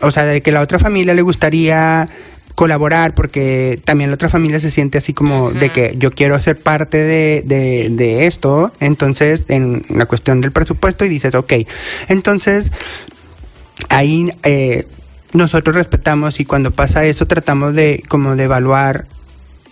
o 0.00 0.10
sea, 0.10 0.24
de 0.24 0.40
que 0.42 0.52
la 0.52 0.60
otra 0.60 0.78
familia 0.78 1.14
le 1.14 1.22
gustaría 1.22 2.08
colaborar 2.54 3.14
porque 3.14 3.80
también 3.84 4.10
la 4.10 4.14
otra 4.14 4.28
familia 4.28 4.60
se 4.60 4.70
siente 4.70 4.98
así 4.98 5.14
como 5.14 5.50
de 5.50 5.70
que 5.70 5.94
yo 5.96 6.10
quiero 6.10 6.38
ser 6.42 6.58
parte 6.58 6.98
de, 6.98 7.42
de, 7.46 8.26
esto, 8.26 8.72
entonces 8.80 9.46
en 9.48 9.82
la 9.88 10.04
cuestión 10.04 10.42
del 10.42 10.52
presupuesto 10.52 11.04
y 11.04 11.08
dices, 11.08 11.34
ok, 11.34 11.54
entonces 12.08 12.70
ahí 13.88 14.30
eh, 14.42 14.86
nosotros 15.32 15.74
respetamos 15.74 16.38
y 16.40 16.44
cuando 16.44 16.70
pasa 16.70 17.04
eso 17.04 17.26
tratamos 17.26 17.74
de 17.74 18.02
como 18.08 18.36
de 18.36 18.44
evaluar 18.44 19.06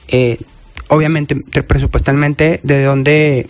eh, 0.08 0.38
obviamente 0.88 1.36
presupuestalmente 1.36 2.60
de 2.62 2.82
dónde 2.82 3.48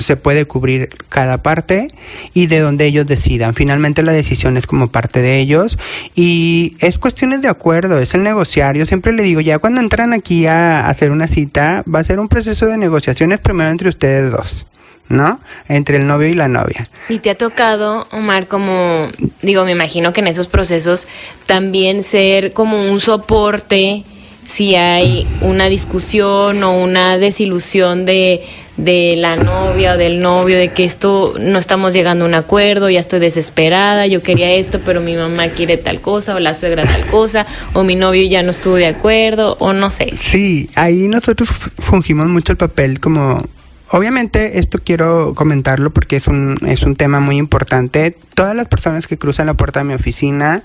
se 0.00 0.16
puede 0.16 0.44
cubrir 0.46 0.88
cada 1.08 1.42
parte 1.42 1.88
y 2.34 2.46
de 2.46 2.60
donde 2.60 2.86
ellos 2.86 3.06
decidan. 3.06 3.54
Finalmente 3.54 4.02
la 4.02 4.12
decisión 4.12 4.56
es 4.56 4.66
como 4.66 4.90
parte 4.90 5.20
de 5.22 5.38
ellos 5.38 5.78
y 6.14 6.76
es 6.80 6.98
cuestiones 6.98 7.42
de 7.42 7.48
acuerdo, 7.48 7.98
es 7.98 8.14
el 8.14 8.22
negociar. 8.22 8.76
Yo 8.76 8.86
siempre 8.86 9.12
le 9.12 9.22
digo, 9.22 9.40
ya 9.40 9.58
cuando 9.58 9.80
entran 9.80 10.12
aquí 10.12 10.46
a 10.46 10.88
hacer 10.88 11.10
una 11.10 11.28
cita, 11.28 11.84
va 11.92 12.00
a 12.00 12.04
ser 12.04 12.18
un 12.18 12.28
proceso 12.28 12.66
de 12.66 12.76
negociaciones 12.76 13.38
primero 13.38 13.70
entre 13.70 13.88
ustedes 13.88 14.32
dos. 14.32 14.66
¿no? 15.08 15.40
Entre 15.68 15.96
el 15.96 16.06
novio 16.06 16.28
y 16.28 16.34
la 16.34 16.46
novia. 16.46 16.88
Y 17.08 17.18
te 17.18 17.30
ha 17.30 17.34
tocado, 17.34 18.06
Omar, 18.12 18.46
como, 18.46 19.08
digo, 19.42 19.64
me 19.64 19.72
imagino 19.72 20.12
que 20.12 20.20
en 20.20 20.28
esos 20.28 20.46
procesos 20.46 21.08
también 21.46 22.04
ser 22.04 22.52
como 22.52 22.80
un 22.80 23.00
soporte 23.00 24.04
si 24.50 24.74
hay 24.74 25.28
una 25.42 25.68
discusión 25.68 26.64
o 26.64 26.76
una 26.76 27.18
desilusión 27.18 28.04
de, 28.04 28.42
de 28.76 29.14
la 29.16 29.36
novia 29.36 29.94
o 29.94 29.96
del 29.96 30.18
novio, 30.18 30.58
de 30.58 30.72
que 30.72 30.84
esto 30.84 31.34
no 31.38 31.56
estamos 31.56 31.92
llegando 31.92 32.24
a 32.24 32.28
un 32.28 32.34
acuerdo, 32.34 32.90
ya 32.90 32.98
estoy 32.98 33.20
desesperada, 33.20 34.08
yo 34.08 34.22
quería 34.24 34.50
esto, 34.50 34.80
pero 34.84 35.00
mi 35.00 35.14
mamá 35.14 35.50
quiere 35.50 35.76
tal 35.76 36.00
cosa, 36.00 36.34
o 36.34 36.40
la 36.40 36.54
suegra 36.54 36.82
tal 36.82 37.06
cosa, 37.06 37.46
o 37.74 37.84
mi 37.84 37.94
novio 37.94 38.26
ya 38.28 38.42
no 38.42 38.50
estuvo 38.50 38.74
de 38.74 38.86
acuerdo, 38.86 39.56
o 39.60 39.72
no 39.72 39.92
sé. 39.92 40.12
Sí, 40.20 40.68
ahí 40.74 41.06
nosotros 41.06 41.48
fungimos 41.78 42.26
mucho 42.26 42.50
el 42.50 42.58
papel 42.58 42.98
como 42.98 43.48
Obviamente 43.92 44.60
esto 44.60 44.78
quiero 44.84 45.34
comentarlo 45.34 45.90
porque 45.90 46.16
es 46.16 46.28
un, 46.28 46.58
es 46.66 46.82
un 46.82 46.94
tema 46.94 47.18
muy 47.18 47.38
importante. 47.38 48.16
Todas 48.34 48.54
las 48.54 48.68
personas 48.68 49.08
que 49.08 49.18
cruzan 49.18 49.46
la 49.46 49.54
puerta 49.54 49.80
de 49.80 49.84
mi 49.84 49.94
oficina 49.94 50.62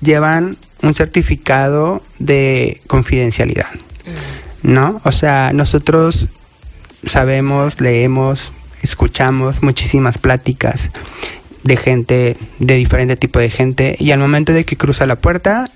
llevan 0.00 0.56
un 0.82 0.94
certificado 0.96 2.02
de 2.18 2.80
confidencialidad, 2.88 3.72
mm. 3.72 4.72
¿no? 4.72 5.00
O 5.04 5.12
sea, 5.12 5.52
nosotros 5.54 6.26
sabemos, 7.04 7.80
leemos, 7.80 8.52
escuchamos 8.82 9.62
muchísimas 9.62 10.18
pláticas 10.18 10.90
de 11.62 11.76
gente, 11.76 12.36
de 12.58 12.74
diferente 12.74 13.16
tipo 13.16 13.38
de 13.38 13.50
gente, 13.50 13.96
y 14.00 14.10
al 14.10 14.18
momento 14.18 14.52
de 14.52 14.64
que 14.64 14.76
cruza 14.76 15.06
la 15.06 15.16
puerta, 15.16 15.70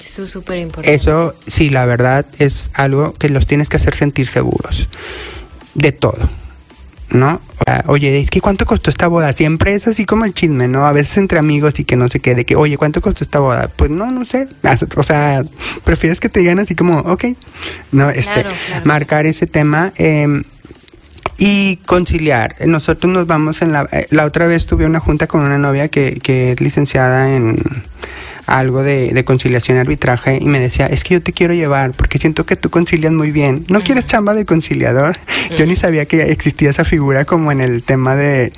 eso 0.00 0.24
es 0.24 0.30
súper 0.30 0.58
importante. 0.58 0.94
Eso, 0.94 1.36
sí, 1.46 1.68
la 1.68 1.84
verdad 1.84 2.26
es 2.38 2.70
algo 2.74 3.12
que 3.12 3.28
los 3.28 3.46
tienes 3.46 3.68
que 3.68 3.76
hacer 3.76 3.94
sentir 3.94 4.26
seguros 4.26 4.88
de 5.74 5.92
todo. 5.92 6.28
¿no? 7.12 7.40
Oye, 7.86 8.20
es 8.20 8.30
que 8.30 8.40
¿cuánto 8.40 8.66
costó 8.66 8.90
esta 8.90 9.08
boda? 9.08 9.32
Siempre 9.32 9.74
es 9.74 9.86
así 9.86 10.04
como 10.04 10.24
el 10.24 10.34
chisme, 10.34 10.68
¿no? 10.68 10.86
A 10.86 10.92
veces 10.92 11.18
entre 11.18 11.38
amigos 11.38 11.78
y 11.80 11.84
que 11.84 11.96
no 11.96 12.08
se 12.08 12.20
quede, 12.20 12.44
que, 12.44 12.56
oye, 12.56 12.76
¿cuánto 12.76 13.00
costó 13.00 13.24
esta 13.24 13.38
boda? 13.38 13.70
Pues 13.74 13.90
no, 13.90 14.10
no 14.10 14.24
sé. 14.24 14.48
O 14.96 15.02
sea, 15.02 15.44
prefieres 15.84 16.20
que 16.20 16.28
te 16.28 16.40
digan 16.40 16.58
así 16.58 16.74
como, 16.74 16.98
ok, 16.98 17.24
¿no? 17.92 18.10
Este, 18.10 18.44
marcar 18.84 19.26
ese 19.26 19.46
tema. 19.46 19.92
Em, 19.96 20.44
y 21.36 21.76
conciliar. 21.86 22.54
Nosotros 22.66 23.12
nos 23.12 23.26
vamos 23.26 23.62
en 23.62 23.72
la... 23.72 23.88
Eh, 23.92 24.06
la 24.10 24.26
otra 24.26 24.46
vez 24.46 24.66
tuve 24.66 24.84
una 24.84 25.00
junta 25.00 25.26
con 25.26 25.40
una 25.40 25.56
novia 25.56 25.88
que, 25.88 26.18
que 26.22 26.52
es 26.52 26.60
licenciada 26.60 27.34
en 27.34 27.62
algo 28.50 28.82
de, 28.82 29.22
conciliación 29.24 29.76
y 29.76 29.80
arbitraje 29.80 30.38
y 30.40 30.46
me 30.46 30.58
decía, 30.58 30.86
es 30.86 31.04
que 31.04 31.14
yo 31.14 31.22
te 31.22 31.32
quiero 31.32 31.54
llevar 31.54 31.92
porque 31.92 32.18
siento 32.18 32.46
que 32.46 32.56
tú 32.56 32.70
concilias 32.70 33.12
muy 33.12 33.30
bien. 33.30 33.64
¿No 33.68 33.82
quieres 33.82 34.06
chamba 34.06 34.34
de 34.34 34.44
conciliador? 34.44 35.16
Yo 35.56 35.66
ni 35.66 35.76
sabía 35.76 36.06
que 36.06 36.22
existía 36.22 36.70
esa 36.70 36.84
figura 36.84 37.24
como 37.24 37.52
en 37.52 37.60
el 37.60 37.82
tema 37.82 38.16
de, 38.16 38.52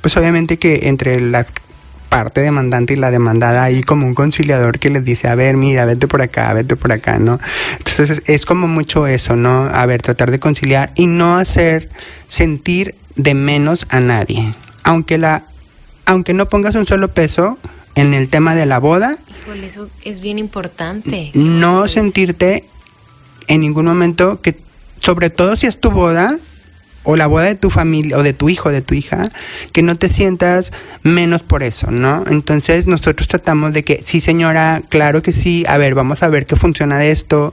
pues 0.00 0.16
obviamente 0.16 0.58
que 0.58 0.88
entre 0.88 1.20
la 1.20 1.46
parte 2.08 2.40
demandante 2.40 2.94
y 2.94 2.96
la 2.96 3.10
demandada 3.10 3.64
hay 3.64 3.82
como 3.82 4.06
un 4.06 4.14
conciliador 4.14 4.78
que 4.78 4.90
les 4.90 5.04
dice, 5.04 5.28
a 5.28 5.34
ver, 5.34 5.56
mira, 5.56 5.84
vete 5.84 6.08
por 6.08 6.22
acá, 6.22 6.52
vete 6.54 6.74
por 6.74 6.90
acá, 6.92 7.18
¿no? 7.18 7.38
Entonces 7.78 8.22
es 8.26 8.46
como 8.46 8.66
mucho 8.66 9.06
eso, 9.06 9.36
¿no? 9.36 9.66
A 9.66 9.86
ver, 9.86 10.02
tratar 10.02 10.30
de 10.30 10.40
conciliar 10.40 10.90
y 10.94 11.06
no 11.06 11.36
hacer 11.36 11.90
sentir 12.26 12.94
de 13.14 13.34
menos 13.34 13.86
a 13.90 14.00
nadie. 14.00 14.54
Aunque 14.82 15.18
la 15.18 15.44
aunque 16.06 16.32
no 16.32 16.48
pongas 16.48 16.74
un 16.74 16.86
solo 16.86 17.08
peso, 17.12 17.58
en 18.00 18.14
el 18.14 18.28
tema 18.28 18.54
de 18.54 18.64
la 18.64 18.78
boda. 18.78 19.18
eso 19.62 19.90
es 20.04 20.20
bien 20.20 20.38
importante. 20.38 21.30
No 21.34 21.88
sentirte 21.88 22.64
en 23.48 23.60
ningún 23.60 23.86
momento 23.86 24.40
que, 24.40 24.58
sobre 25.00 25.30
todo 25.30 25.56
si 25.56 25.66
es 25.66 25.80
tu 25.80 25.90
boda 25.90 26.38
o 27.02 27.16
la 27.16 27.26
boda 27.26 27.46
de 27.46 27.54
tu 27.54 27.70
familia 27.70 28.16
o 28.18 28.22
de 28.22 28.34
tu 28.34 28.48
hijo 28.48 28.68
o 28.68 28.72
de 28.72 28.82
tu 28.82 28.94
hija, 28.94 29.24
que 29.72 29.82
no 29.82 29.96
te 29.96 30.08
sientas 30.08 30.72
menos 31.02 31.42
por 31.42 31.62
eso, 31.62 31.90
¿no? 31.90 32.24
Entonces 32.28 32.86
nosotros 32.86 33.26
tratamos 33.26 33.72
de 33.72 33.82
que, 33.82 34.02
sí 34.04 34.20
señora, 34.20 34.82
claro 34.88 35.22
que 35.22 35.32
sí, 35.32 35.64
a 35.66 35.78
ver, 35.78 35.94
vamos 35.94 36.22
a 36.22 36.28
ver 36.28 36.46
qué 36.46 36.56
funciona 36.56 36.98
de 36.98 37.10
esto 37.10 37.52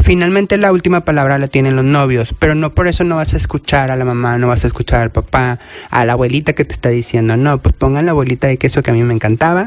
Finalmente 0.00 0.56
la 0.58 0.72
última 0.72 1.00
palabra 1.00 1.38
la 1.38 1.48
tienen 1.48 1.76
los 1.76 1.84
novios, 1.84 2.34
pero 2.38 2.54
no 2.54 2.72
por 2.74 2.86
eso 2.86 3.04
no 3.04 3.16
vas 3.16 3.34
a 3.34 3.36
escuchar 3.36 3.90
a 3.90 3.96
la 3.96 4.04
mamá, 4.04 4.38
no 4.38 4.48
vas 4.48 4.64
a 4.64 4.68
escuchar 4.68 5.02
al 5.02 5.10
papá, 5.10 5.58
a 5.90 6.04
la 6.04 6.12
abuelita 6.14 6.52
que 6.52 6.64
te 6.64 6.72
está 6.72 6.88
diciendo, 6.88 7.36
no, 7.36 7.58
pues 7.58 7.74
pongan 7.74 8.06
la 8.06 8.12
abuelita 8.12 8.46
de 8.46 8.56
queso 8.56 8.82
que 8.82 8.90
a 8.90 8.94
mí 8.94 9.02
me 9.02 9.12
encantaba, 9.12 9.64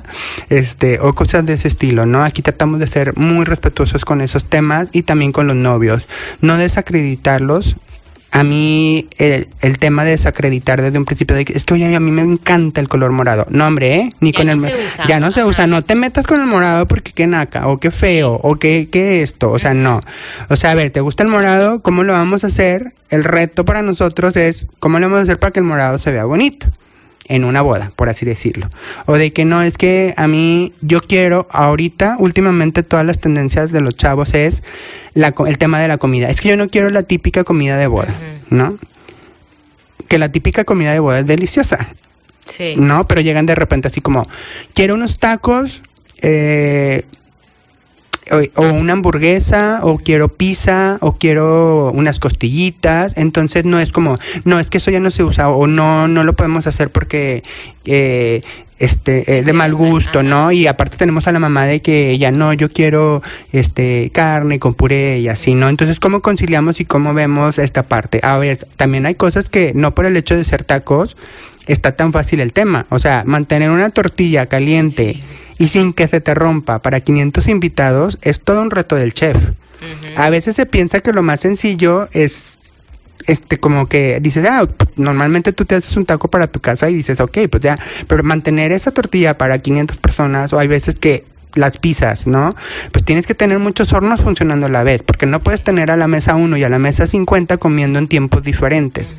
este, 0.49 0.99
o 0.99 1.13
cosas 1.13 1.45
de 1.45 1.53
ese 1.53 1.67
estilo, 1.67 2.05
¿no? 2.05 2.23
Aquí 2.23 2.41
tratamos 2.41 2.79
de 2.79 2.87
ser 2.87 3.15
muy 3.17 3.45
respetuosos 3.45 4.05
con 4.05 4.21
esos 4.21 4.45
temas 4.45 4.89
y 4.93 5.03
también 5.03 5.31
con 5.31 5.47
los 5.47 5.55
novios, 5.55 6.07
no 6.39 6.57
desacreditarlos, 6.57 7.75
a 8.31 8.43
mí 8.43 9.09
el, 9.17 9.49
el, 9.59 9.77
tema 9.77 10.05
de 10.05 10.11
desacreditar 10.11 10.81
desde 10.81 10.97
un 10.97 11.03
principio 11.03 11.35
de 11.35 11.43
que 11.43 11.53
es 11.53 11.65
que 11.65 11.73
oye 11.73 11.93
a 11.93 11.99
mí 11.99 12.11
me 12.11 12.21
encanta 12.21 12.79
el 12.79 12.87
color 12.87 13.11
morado. 13.11 13.45
No 13.49 13.67
hombre 13.67 13.95
¿eh? 13.95 14.09
ni 14.21 14.31
con 14.31 14.47
el 14.49 14.59
ya 15.05 15.19
no 15.19 15.31
se 15.31 15.43
usa. 15.43 15.67
No 15.67 15.83
te 15.83 15.95
metas 15.95 16.25
con 16.25 16.39
el 16.39 16.47
morado 16.47 16.87
porque 16.87 17.11
qué 17.11 17.27
naca 17.27 17.67
o 17.67 17.77
qué 17.77 17.91
feo 17.91 18.39
o 18.41 18.55
qué, 18.55 18.87
qué 18.89 19.21
esto. 19.21 19.51
O 19.51 19.59
sea 19.59 19.73
no. 19.73 20.01
O 20.49 20.55
sea 20.55 20.71
a 20.71 20.75
ver 20.75 20.91
te 20.91 21.01
gusta 21.01 21.23
el 21.23 21.29
morado 21.29 21.81
cómo 21.81 22.03
lo 22.03 22.13
vamos 22.13 22.45
a 22.45 22.47
hacer 22.47 22.93
el 23.09 23.25
reto 23.25 23.65
para 23.65 23.81
nosotros 23.81 24.37
es 24.37 24.69
cómo 24.79 24.97
lo 24.99 25.07
vamos 25.07 25.19
a 25.19 25.23
hacer 25.23 25.37
para 25.37 25.51
que 25.51 25.59
el 25.59 25.65
morado 25.65 25.97
se 25.97 26.11
vea 26.11 26.23
bonito 26.23 26.67
en 27.27 27.43
una 27.43 27.61
boda, 27.61 27.91
por 27.95 28.09
así 28.09 28.25
decirlo. 28.25 28.69
O 29.05 29.13
de 29.13 29.31
que 29.33 29.45
no, 29.45 29.61
es 29.61 29.77
que 29.77 30.13
a 30.17 30.27
mí 30.27 30.73
yo 30.81 31.01
quiero, 31.01 31.47
ahorita, 31.51 32.17
últimamente 32.19 32.83
todas 32.83 33.05
las 33.05 33.19
tendencias 33.19 33.71
de 33.71 33.81
los 33.81 33.95
chavos 33.95 34.33
es 34.33 34.63
la, 35.13 35.33
el 35.47 35.57
tema 35.57 35.79
de 35.79 35.87
la 35.87 35.97
comida. 35.97 36.29
Es 36.29 36.41
que 36.41 36.49
yo 36.49 36.57
no 36.57 36.67
quiero 36.67 36.89
la 36.89 37.03
típica 37.03 37.43
comida 37.43 37.77
de 37.77 37.87
boda, 37.87 38.13
¿no? 38.49 38.77
Que 40.07 40.17
la 40.17 40.31
típica 40.31 40.63
comida 40.63 40.91
de 40.91 40.99
boda 40.99 41.19
es 41.19 41.27
deliciosa. 41.27 41.95
Sí. 42.45 42.73
¿No? 42.75 43.07
Pero 43.07 43.21
llegan 43.21 43.45
de 43.45 43.55
repente 43.55 43.87
así 43.87 44.01
como, 44.01 44.27
quiero 44.73 44.95
unos 44.95 45.17
tacos, 45.17 45.81
eh, 46.21 47.05
o, 48.55 48.63
una 48.63 48.93
hamburguesa, 48.93 49.79
o 49.83 49.97
quiero 49.97 50.29
pizza, 50.29 50.97
o 51.01 51.17
quiero 51.17 51.91
unas 51.91 52.19
costillitas. 52.19 53.13
Entonces 53.15 53.65
no 53.65 53.79
es 53.79 53.91
como, 53.91 54.17
no, 54.45 54.59
es 54.59 54.69
que 54.69 54.77
eso 54.77 54.91
ya 54.91 54.99
no 54.99 55.11
se 55.11 55.23
usa, 55.23 55.49
o 55.49 55.67
no, 55.67 56.07
no 56.07 56.23
lo 56.23 56.33
podemos 56.33 56.67
hacer 56.67 56.89
porque 56.89 57.43
eh, 57.85 58.41
este 58.79 59.37
es 59.37 59.45
de 59.45 59.53
mal 59.53 59.73
gusto, 59.75 60.23
¿no? 60.23 60.51
Y 60.51 60.67
aparte 60.67 60.97
tenemos 60.97 61.27
a 61.27 61.31
la 61.31 61.39
mamá 61.39 61.65
de 61.65 61.81
que 61.81 62.17
ya 62.17 62.31
no, 62.31 62.51
yo 62.53 62.69
quiero 62.69 63.21
este 63.51 64.09
carne 64.11 64.59
con 64.59 64.73
puré 64.73 65.19
y 65.19 65.27
así, 65.27 65.53
¿no? 65.53 65.69
Entonces, 65.69 65.99
¿cómo 65.99 66.21
conciliamos 66.21 66.79
y 66.79 66.85
cómo 66.85 67.13
vemos 67.13 67.59
esta 67.59 67.83
parte? 67.83 68.19
A 68.23 68.37
ver, 68.39 68.65
también 68.77 69.05
hay 69.05 69.15
cosas 69.15 69.49
que 69.49 69.73
no 69.75 69.93
por 69.93 70.05
el 70.05 70.17
hecho 70.17 70.35
de 70.35 70.43
ser 70.43 70.63
tacos 70.63 71.15
está 71.67 71.95
tan 71.95 72.11
fácil 72.11 72.39
el 72.39 72.53
tema. 72.53 72.87
O 72.89 72.99
sea, 72.99 73.23
mantener 73.25 73.69
una 73.69 73.89
tortilla 73.91 74.47
caliente 74.47 75.19
y 75.61 75.67
sin 75.67 75.93
que 75.93 76.07
se 76.07 76.21
te 76.21 76.33
rompa 76.33 76.81
para 76.81 77.01
500 77.01 77.47
invitados 77.47 78.17
es 78.23 78.39
todo 78.39 78.63
un 78.63 78.71
reto 78.71 78.95
del 78.95 79.13
chef. 79.13 79.37
A 80.15 80.31
veces 80.31 80.55
se 80.55 80.65
piensa 80.65 81.01
que 81.01 81.13
lo 81.13 81.21
más 81.21 81.39
sencillo 81.41 82.09
es 82.13 82.57
este 83.27 83.59
como 83.59 83.87
que 83.87 84.19
dices, 84.21 84.43
ah, 84.49 84.67
normalmente 84.95 85.53
tú 85.53 85.65
te 85.65 85.75
haces 85.75 85.95
un 85.95 86.07
taco 86.07 86.29
para 86.29 86.47
tu 86.47 86.61
casa 86.61 86.89
y 86.89 86.95
dices, 86.95 87.19
ok, 87.19 87.37
pues 87.51 87.61
ya, 87.61 87.75
pero 88.07 88.23
mantener 88.23 88.71
esa 88.71 88.89
tortilla 88.89 89.37
para 89.37 89.59
500 89.59 89.97
personas 89.97 90.51
o 90.51 90.57
hay 90.57 90.67
veces 90.67 90.95
que 90.95 91.25
las 91.53 91.77
pizzas, 91.77 92.25
¿no? 92.25 92.55
Pues 92.91 93.05
tienes 93.05 93.27
que 93.27 93.35
tener 93.35 93.59
muchos 93.59 93.93
hornos 93.93 94.21
funcionando 94.21 94.65
a 94.65 94.69
la 94.69 94.83
vez, 94.83 95.03
porque 95.03 95.27
no 95.27 95.41
puedes 95.41 95.61
tener 95.61 95.91
a 95.91 95.97
la 95.97 96.07
mesa 96.07 96.33
1 96.33 96.57
y 96.57 96.63
a 96.63 96.69
la 96.69 96.79
mesa 96.79 97.05
50 97.05 97.57
comiendo 97.57 97.99
en 97.99 98.07
tiempos 98.07 98.41
diferentes. 98.41 99.15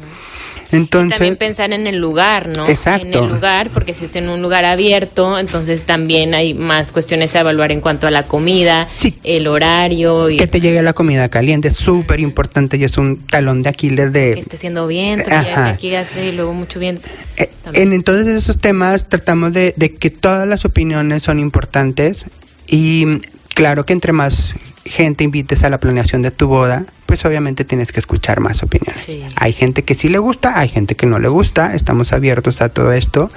Entonces, 0.73 1.19
también 1.19 1.37
pensar 1.37 1.73
en 1.73 1.87
el 1.87 1.99
lugar, 1.99 2.49
¿no? 2.49 2.67
Exacto. 2.67 3.19
En 3.19 3.25
el 3.25 3.31
lugar, 3.31 3.71
porque 3.71 3.95
si 3.95 4.07
es 4.07 4.17
en 4.17 4.29
un 4.29 4.43
lugar 4.43 4.65
abierto, 4.65 5.39
entonces 5.39 5.85
también 5.85 6.35
hay 6.35 6.55
más 6.55 6.93
cuestiones 6.93 7.35
a 7.37 7.41
evaluar 7.41 7.73
en 7.73 7.81
cuanto 7.81 8.07
a 8.07 8.11
la 8.11 8.25
comida, 8.25 8.87
Sí. 8.91 9.17
el 9.23 9.47
horario 9.47 10.31
y 10.31 10.37
que 10.37 10.47
te 10.47 10.61
llegue 10.61 10.83
la 10.83 10.93
comida 10.93 11.29
caliente 11.29 11.69
es 11.69 11.77
súper 11.77 12.21
importante 12.21 12.77
y 12.77 12.85
es 12.85 12.97
un 12.99 13.27
talón 13.27 13.63
de 13.63 13.69
Aquiles 13.69 14.13
de... 14.13 14.35
que 14.35 14.41
esté 14.41 14.57
haciendo 14.57 14.87
viento, 14.87 15.29
que 15.29 15.35
aquí 15.35 15.95
hace 15.95 16.33
luego 16.33 16.55
mucho 16.55 16.79
viento. 16.79 17.07
Eh, 17.37 17.51
en 17.75 17.93
entonces 17.93 18.27
esos 18.27 18.59
temas 18.59 19.09
tratamos 19.09 19.53
de, 19.53 19.75
de 19.77 19.95
que 19.95 20.11
todas 20.11 20.49
las 20.49 20.65
opiniones 20.65 21.23
son 21.23 21.39
importantes 21.39 22.27
y 22.67 23.21
claro 23.55 23.85
que 23.85 23.93
entre 23.93 24.13
más 24.13 24.55
gente 24.85 25.25
invites 25.25 25.65
a 25.65 25.71
la 25.71 25.79
planeación 25.79 26.23
de 26.23 26.31
tu 26.31 26.49
boda, 26.49 26.87
pues 27.07 27.25
obviamente 27.25 27.65
tienes 27.65 27.93
que 27.93 28.01
escuchar 28.01 28.41
más 28.41 28.63
opiniones. 28.63 29.03
Sí. 29.05 29.23
Hay 29.37 29.53
gente 29.53 29.85
que 29.85 29.95
sí 29.95 30.09
le 30.09 30.19
gusta, 30.19 30.59
hay 30.59 30.69
gente 30.69 30.95
que 30.95 31.07
no 31.07 31.19
le 31.19 31.29
gusta, 31.29 31.75
estamos 31.75 32.13
abiertos 32.13 32.63
a 32.63 32.71
todo 32.71 32.93
esto 32.93 33.31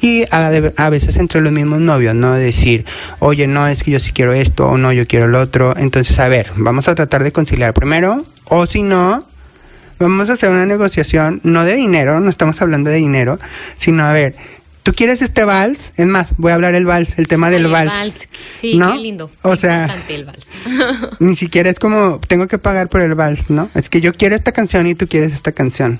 y 0.00 0.24
a, 0.30 0.52
a 0.76 0.90
veces 0.90 1.16
entre 1.16 1.40
los 1.40 1.52
mismos 1.52 1.80
novios, 1.80 2.14
¿no? 2.14 2.34
Decir, 2.34 2.84
oye, 3.18 3.46
no, 3.46 3.66
es 3.66 3.82
que 3.82 3.90
yo 3.90 4.00
sí 4.00 4.12
quiero 4.12 4.32
esto 4.32 4.66
o 4.68 4.78
no, 4.78 4.92
yo 4.92 5.06
quiero 5.06 5.26
lo 5.26 5.40
otro. 5.40 5.76
Entonces, 5.76 6.18
a 6.18 6.28
ver, 6.28 6.52
vamos 6.56 6.88
a 6.88 6.94
tratar 6.94 7.24
de 7.24 7.32
conciliar 7.32 7.74
primero 7.74 8.24
o 8.44 8.66
si 8.66 8.82
no, 8.82 9.26
Vamos 9.98 10.28
a 10.28 10.34
hacer 10.34 10.50
una 10.50 10.66
negociación, 10.66 11.40
no 11.42 11.64
de 11.64 11.74
dinero, 11.74 12.20
no 12.20 12.28
estamos 12.28 12.60
hablando 12.60 12.90
de 12.90 12.96
dinero, 12.96 13.38
sino 13.78 14.04
a 14.04 14.12
ver, 14.12 14.36
¿tú 14.86 14.92
quieres 14.94 15.20
este 15.20 15.44
vals? 15.44 15.92
Es 15.96 16.06
más, 16.06 16.28
voy 16.36 16.52
a 16.52 16.54
hablar 16.54 16.76
el 16.76 16.86
vals, 16.86 17.18
el 17.18 17.26
tema 17.26 17.50
del 17.50 17.66
el 17.66 17.72
vals. 17.72 18.28
Sí, 18.52 18.76
¿no? 18.76 18.92
qué 18.92 18.98
lindo. 18.98 19.32
O 19.42 19.56
sea, 19.56 19.92
el 20.08 20.24
vals. 20.24 20.46
ni 21.18 21.34
siquiera 21.34 21.68
es 21.68 21.80
como, 21.80 22.20
tengo 22.20 22.46
que 22.46 22.58
pagar 22.58 22.88
por 22.88 23.00
el 23.00 23.16
vals, 23.16 23.50
¿no? 23.50 23.68
Es 23.74 23.90
que 23.90 24.00
yo 24.00 24.14
quiero 24.14 24.36
esta 24.36 24.52
canción 24.52 24.86
y 24.86 24.94
tú 24.94 25.08
quieres 25.08 25.32
esta 25.32 25.50
canción. 25.50 25.98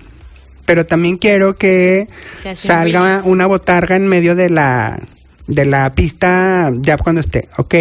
Pero 0.66 0.86
también 0.86 1.16
quiero 1.16 1.56
que 1.56 2.06
salga 2.54 3.22
una 3.24 3.46
botarga 3.46 3.96
en 3.96 4.06
medio 4.06 4.36
de 4.36 4.50
la 4.50 5.00
de 5.48 5.64
la 5.64 5.92
pista 5.96 6.70
ya 6.76 6.96
cuando 6.96 7.20
esté. 7.20 7.48
Ok, 7.56 7.74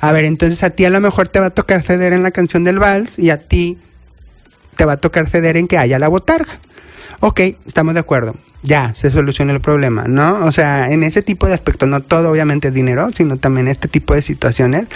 a 0.00 0.10
ver, 0.12 0.24
entonces 0.24 0.62
a 0.62 0.70
ti 0.70 0.86
a 0.86 0.90
lo 0.90 1.02
mejor 1.02 1.28
te 1.28 1.38
va 1.38 1.46
a 1.46 1.50
tocar 1.50 1.82
ceder 1.82 2.14
en 2.14 2.22
la 2.22 2.30
canción 2.30 2.64
del 2.64 2.78
vals 2.78 3.18
y 3.18 3.28
a 3.28 3.40
ti 3.40 3.76
te 4.74 4.86
va 4.86 4.94
a 4.94 4.96
tocar 4.96 5.28
ceder 5.28 5.58
en 5.58 5.68
que 5.68 5.76
haya 5.76 5.98
la 5.98 6.08
botarga. 6.08 6.60
Ok, 7.20 7.40
estamos 7.66 7.92
de 7.92 8.00
acuerdo. 8.00 8.36
Ya, 8.66 8.92
se 8.94 9.10
soluciona 9.12 9.52
el 9.52 9.60
problema, 9.60 10.04
¿no? 10.08 10.44
O 10.44 10.50
sea, 10.50 10.90
en 10.90 11.04
ese 11.04 11.22
tipo 11.22 11.46
de 11.46 11.54
aspectos, 11.54 11.88
no 11.88 12.02
todo 12.02 12.32
obviamente 12.32 12.68
es 12.68 12.74
dinero, 12.74 13.10
sino 13.16 13.36
también 13.36 13.68
este 13.68 13.86
tipo 13.86 14.12
de 14.12 14.22
situaciones. 14.22 14.86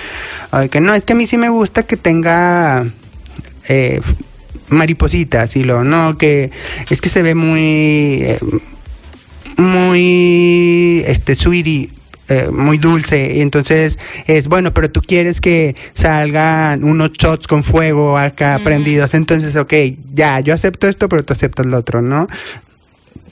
Que 0.72 0.80
no, 0.80 0.92
es 0.92 1.04
que 1.04 1.12
a 1.12 1.16
mí 1.16 1.26
sí 1.28 1.38
me 1.38 1.50
gusta 1.50 1.84
que 1.84 1.96
tenga 1.96 2.84
eh, 3.68 4.00
maripositas 4.70 5.54
y 5.54 5.62
lo, 5.62 5.84
no, 5.84 6.18
que 6.18 6.50
es 6.90 7.00
que 7.00 7.08
se 7.08 7.22
ve 7.22 7.36
muy, 7.36 8.22
eh, 8.22 8.38
muy, 9.56 11.04
este, 11.06 11.34
sweetie. 11.34 11.90
eh, 12.28 12.48
muy 12.52 12.78
dulce 12.78 13.34
y 13.36 13.40
entonces 13.40 13.98
es 14.28 14.46
bueno 14.46 14.72
pero 14.72 14.88
tú 14.88 15.02
quieres 15.02 15.40
que 15.40 15.74
salgan 15.94 16.84
unos 16.84 17.10
shots 17.12 17.48
con 17.48 17.64
fuego 17.64 18.16
acá 18.16 18.58
Mm. 18.60 18.64
prendidos 18.64 19.14
entonces 19.14 19.56
ok 19.56 19.74
ya 20.14 20.38
yo 20.38 20.54
acepto 20.54 20.86
esto 20.86 21.08
pero 21.08 21.24
tú 21.24 21.32
aceptas 21.32 21.66
lo 21.66 21.76
otro 21.78 22.02
no 22.02 22.28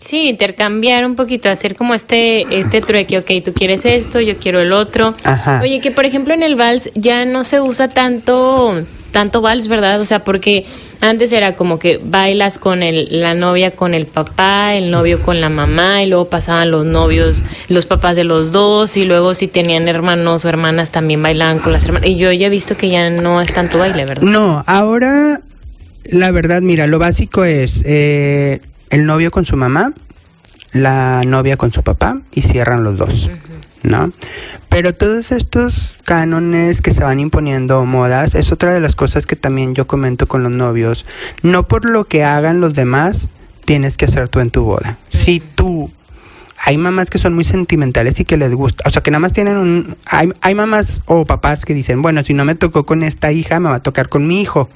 Sí, 0.01 0.29
intercambiar 0.29 1.05
un 1.05 1.17
poquito, 1.17 1.49
hacer 1.49 1.75
como 1.75 1.95
este, 1.95 2.47
este 2.59 2.81
trueque, 2.81 3.19
ok, 3.19 3.45
tú 3.45 3.53
quieres 3.53 3.85
esto, 3.85 4.21
yo 4.21 4.37
quiero 4.37 4.61
el 4.61 4.73
otro. 4.73 5.15
Ajá. 5.25 5.61
Oye, 5.63 5.81
que 5.81 5.91
por 5.91 6.05
ejemplo 6.05 6.35
en 6.35 6.43
el 6.43 6.55
vals 6.55 6.91
ya 6.95 7.25
no 7.25 7.45
se 7.45 7.61
usa 7.61 7.89
tanto, 7.89 8.85
tanto 9.11 9.41
vals, 9.41 9.69
¿verdad? 9.69 10.01
O 10.01 10.07
sea, 10.07 10.25
porque 10.25 10.65
antes 11.01 11.33
era 11.33 11.57
como 11.57 11.79
que 11.79 12.01
bailas 12.03 12.59
con 12.59 12.83
el, 12.83 13.09
la 13.21 13.35
novia 13.35 13.73
con 13.73 13.95
el 13.95 14.07
papá, 14.07 14.75
el 14.75 14.91
novio 14.91 15.23
con 15.23 15.41
la 15.41 15.49
mamá, 15.49 16.03
y 16.03 16.07
luego 16.07 16.29
pasaban 16.29 16.71
los 16.71 16.85
novios, 16.85 17.43
los 17.69 17.87
papás 17.87 18.17
de 18.17 18.25
los 18.25 18.53
dos, 18.53 18.97
y 18.97 19.05
luego 19.05 19.35
si 19.35 19.49
tenían 19.49 19.89
hermanos 19.89 20.45
o 20.45 20.49
hermanas 20.49 20.91
también 20.91 21.21
bailaban 21.21 21.59
con 21.59 21.73
las 21.73 21.85
hermanas. 21.85 22.09
Y 22.09 22.17
yo 22.17 22.33
ya 22.33 22.47
he 22.47 22.51
visto 22.51 22.77
que 22.77 22.89
ya 22.89 23.11
no 23.11 23.41
es 23.41 23.53
tanto 23.53 23.79
baile, 23.79 24.05
¿verdad? 24.05 24.23
No, 24.23 24.65
ahora 24.67 25.41
la 26.11 26.31
verdad, 26.31 26.63
mira, 26.63 26.87
lo 26.87 26.99
básico 26.99 27.45
es 27.45 27.83
eh, 27.85 28.61
el 28.91 29.07
novio 29.07 29.31
con 29.31 29.47
su 29.47 29.57
mamá, 29.57 29.93
la 30.73 31.23
novia 31.27 31.57
con 31.57 31.73
su 31.73 31.83
papá 31.83 32.21
y 32.35 32.43
cierran 32.43 32.85
los 32.85 32.97
dos, 32.97 33.31
¿no? 33.83 34.13
Pero 34.69 34.93
todos 34.95 35.33
estos 35.33 35.97
cánones 36.05 36.83
que 36.83 36.93
se 36.93 37.03
van 37.03 37.21
imponiendo, 37.21 37.85
modas, 37.85 38.35
es 38.35 38.53
otra 38.53 38.73
de 38.73 38.81
las 38.81 38.95
cosas 38.95 39.27
que 39.27 39.37
también 39.37 39.75
yo 39.75 39.87
comento 39.87 40.29
con 40.29 40.43
los 40.43 40.53
novios. 40.53 41.07
No 41.43 41.67
por 41.67 41.85
lo 41.85 42.05
que 42.05 42.23
hagan 42.23 42.61
los 42.61 42.75
demás, 42.75 43.31
tienes 43.65 43.97
que 43.97 44.05
hacer 44.05 44.29
tú 44.29 44.41
en 44.41 44.51
tu 44.51 44.65
boda. 44.65 44.99
Si 45.11 45.41
tú 45.41 45.91
hay 46.65 46.77
mamás 46.77 47.09
que 47.09 47.19
son 47.19 47.35
muy 47.35 47.45
sentimentales 47.45 48.19
y 48.21 48.25
que 48.25 48.37
les 48.37 48.53
gusta, 48.53 48.85
o 48.87 48.91
sea, 48.91 49.03
que 49.03 49.11
nada 49.11 49.21
más 49.21 49.33
tienen 49.33 49.57
un... 49.57 49.97
Hay, 50.07 50.31
hay 50.43 50.55
mamás 50.55 51.03
o 51.07 51.25
papás 51.25 51.65
que 51.65 51.73
dicen, 51.73 52.03
bueno, 52.03 52.23
si 52.25 52.35
no 52.35 52.45
me 52.45 52.57
tocó 52.57 52.85
con 52.85 53.03
esta 53.03 53.33
hija, 53.33 53.61
me 53.61 53.71
va 53.71 53.77
a 53.77 53.83
tocar 53.83 54.09
con 54.09 54.27
mi 54.27 54.41
hijo. 54.43 54.69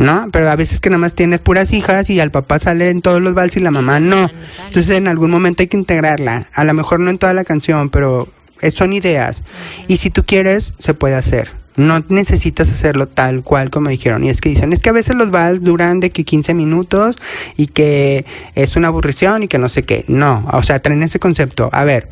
¿No? 0.00 0.28
Pero 0.32 0.50
a 0.50 0.56
veces 0.56 0.80
que 0.80 0.90
nada 0.90 0.98
más 0.98 1.14
tienes 1.14 1.40
puras 1.40 1.72
hijas 1.72 2.10
y 2.10 2.18
al 2.18 2.30
papá 2.30 2.58
sale 2.58 2.90
en 2.90 3.02
todos 3.02 3.20
los 3.20 3.34
vals 3.34 3.56
y 3.56 3.60
la 3.60 3.70
mamá 3.70 4.00
no. 4.00 4.28
Entonces 4.66 4.96
en 4.96 5.06
algún 5.06 5.30
momento 5.30 5.62
hay 5.62 5.68
que 5.68 5.76
integrarla, 5.76 6.48
a 6.52 6.64
lo 6.64 6.74
mejor 6.74 7.00
no 7.00 7.10
en 7.10 7.18
toda 7.18 7.34
la 7.34 7.44
canción, 7.44 7.90
pero 7.90 8.28
son 8.72 8.92
ideas. 8.92 9.42
Y 9.88 9.98
si 9.98 10.10
tú 10.10 10.24
quieres, 10.24 10.74
se 10.78 10.94
puede 10.94 11.14
hacer. 11.14 11.50
No 11.76 12.04
necesitas 12.08 12.70
hacerlo 12.70 13.06
tal 13.08 13.42
cual 13.42 13.70
como 13.70 13.88
dijeron. 13.88 14.24
Y 14.24 14.28
es 14.28 14.40
que 14.40 14.48
dicen, 14.48 14.72
es 14.72 14.80
que 14.80 14.90
a 14.90 14.92
veces 14.92 15.16
los 15.16 15.30
vals 15.30 15.62
duran 15.62 16.00
de 16.00 16.10
que 16.10 16.24
15 16.24 16.52
minutos 16.52 17.16
y 17.56 17.68
que 17.68 18.26
es 18.54 18.76
una 18.76 18.88
aburrición 18.88 19.44
y 19.44 19.48
que 19.48 19.58
no 19.58 19.68
sé 19.68 19.84
qué. 19.84 20.04
No, 20.08 20.46
o 20.52 20.62
sea, 20.62 20.80
traen 20.80 21.02
ese 21.02 21.18
concepto. 21.20 21.70
A 21.72 21.84
ver, 21.84 22.08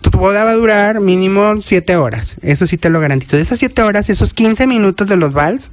tu 0.00 0.10
boda 0.10 0.44
va 0.44 0.50
a 0.50 0.54
durar 0.54 1.00
mínimo 1.00 1.62
7 1.62 1.96
horas. 1.96 2.36
Eso 2.42 2.66
sí 2.66 2.76
te 2.76 2.90
lo 2.90 3.00
garantizo. 3.00 3.36
De 3.36 3.42
esas 3.42 3.58
7 3.58 3.82
horas, 3.82 4.10
esos 4.10 4.34
15 4.34 4.66
minutos 4.66 5.08
de 5.08 5.16
los 5.16 5.32
vals 5.32 5.70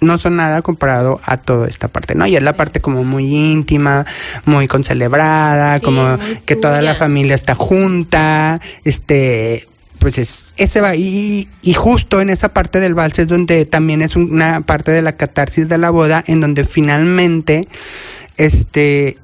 no 0.00 0.18
son 0.18 0.36
nada 0.36 0.62
comparado 0.62 1.20
a 1.24 1.38
toda 1.38 1.68
esta 1.68 1.88
parte, 1.88 2.14
¿no? 2.14 2.26
Y 2.26 2.36
es 2.36 2.42
la 2.42 2.54
parte 2.54 2.80
como 2.80 3.04
muy 3.04 3.34
íntima, 3.34 4.06
muy 4.44 4.68
concelebrada, 4.68 5.78
Sí, 5.78 5.84
como 5.84 6.18
que 6.44 6.56
toda 6.56 6.82
la 6.82 6.94
familia 6.94 7.34
está 7.34 7.54
junta, 7.54 8.60
este, 8.84 9.68
pues 9.98 10.18
es, 10.18 10.46
ese 10.56 10.80
va, 10.80 10.96
y, 10.96 11.48
y 11.62 11.74
justo 11.74 12.20
en 12.20 12.30
esa 12.30 12.50
parte 12.50 12.80
del 12.80 12.94
vals 12.94 13.18
es 13.18 13.28
donde 13.28 13.66
también 13.66 14.02
es 14.02 14.16
una 14.16 14.62
parte 14.62 14.90
de 14.90 15.02
la 15.02 15.12
catarsis 15.12 15.68
de 15.68 15.78
la 15.78 15.90
boda, 15.90 16.24
en 16.26 16.40
donde 16.40 16.64
finalmente, 16.64 17.68
este, 18.36 19.18